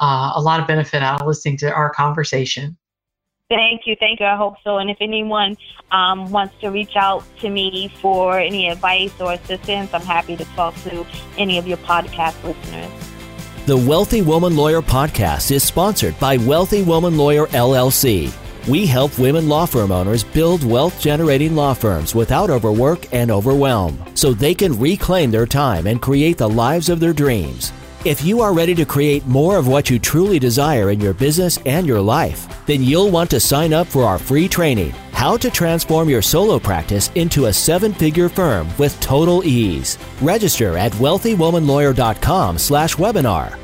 uh, 0.00 0.32
a 0.34 0.40
lot 0.42 0.58
of 0.60 0.66
benefit 0.66 1.00
out 1.00 1.20
of 1.20 1.26
listening 1.26 1.56
to 1.58 1.72
our 1.72 1.90
conversation. 1.90 2.76
Thank 3.48 3.82
you. 3.86 3.96
Thank 4.00 4.18
you. 4.18 4.26
I 4.26 4.36
hope 4.36 4.56
so. 4.64 4.78
And 4.78 4.90
if 4.90 4.96
anyone 5.00 5.56
um, 5.92 6.30
wants 6.32 6.54
to 6.60 6.70
reach 6.70 6.96
out 6.96 7.24
to 7.38 7.48
me 7.48 7.88
for 8.00 8.36
any 8.38 8.68
advice 8.68 9.12
or 9.20 9.32
assistance, 9.32 9.94
I'm 9.94 10.02
happy 10.02 10.36
to 10.36 10.44
talk 10.56 10.74
to 10.82 11.06
any 11.38 11.56
of 11.56 11.68
your 11.68 11.78
podcast 11.78 12.42
listeners. 12.42 13.11
The 13.64 13.76
Wealthy 13.76 14.22
Woman 14.22 14.56
Lawyer 14.56 14.82
podcast 14.82 15.52
is 15.52 15.62
sponsored 15.62 16.18
by 16.18 16.36
Wealthy 16.36 16.82
Woman 16.82 17.16
Lawyer 17.16 17.46
LLC. 17.46 18.34
We 18.66 18.86
help 18.86 19.16
women 19.20 19.48
law 19.48 19.66
firm 19.66 19.92
owners 19.92 20.24
build 20.24 20.64
wealth 20.64 21.00
generating 21.00 21.54
law 21.54 21.72
firms 21.72 22.12
without 22.12 22.50
overwork 22.50 23.14
and 23.14 23.30
overwhelm 23.30 24.02
so 24.14 24.32
they 24.32 24.52
can 24.52 24.76
reclaim 24.80 25.30
their 25.30 25.46
time 25.46 25.86
and 25.86 26.02
create 26.02 26.38
the 26.38 26.48
lives 26.48 26.88
of 26.88 26.98
their 26.98 27.12
dreams. 27.12 27.72
If 28.04 28.24
you 28.24 28.40
are 28.40 28.52
ready 28.52 28.74
to 28.74 28.84
create 28.84 29.24
more 29.28 29.56
of 29.56 29.68
what 29.68 29.88
you 29.88 30.00
truly 30.00 30.40
desire 30.40 30.90
in 30.90 30.98
your 30.98 31.14
business 31.14 31.60
and 31.66 31.86
your 31.86 32.00
life, 32.00 32.66
then 32.66 32.82
you'll 32.82 33.12
want 33.12 33.30
to 33.30 33.38
sign 33.38 33.72
up 33.72 33.86
for 33.86 34.02
our 34.02 34.18
free 34.18 34.48
training, 34.48 34.90
How 35.12 35.36
to 35.36 35.48
Transform 35.48 36.08
Your 36.08 36.20
Solo 36.20 36.58
Practice 36.58 37.12
into 37.14 37.44
a 37.44 37.52
Seven-Figure 37.52 38.28
Firm 38.28 38.66
with 38.76 38.98
Total 39.00 39.44
Ease. 39.44 39.98
Register 40.20 40.76
at 40.76 40.90
wealthywomanlawyer.com 40.94 42.58
slash 42.58 42.96
webinar 42.96 43.56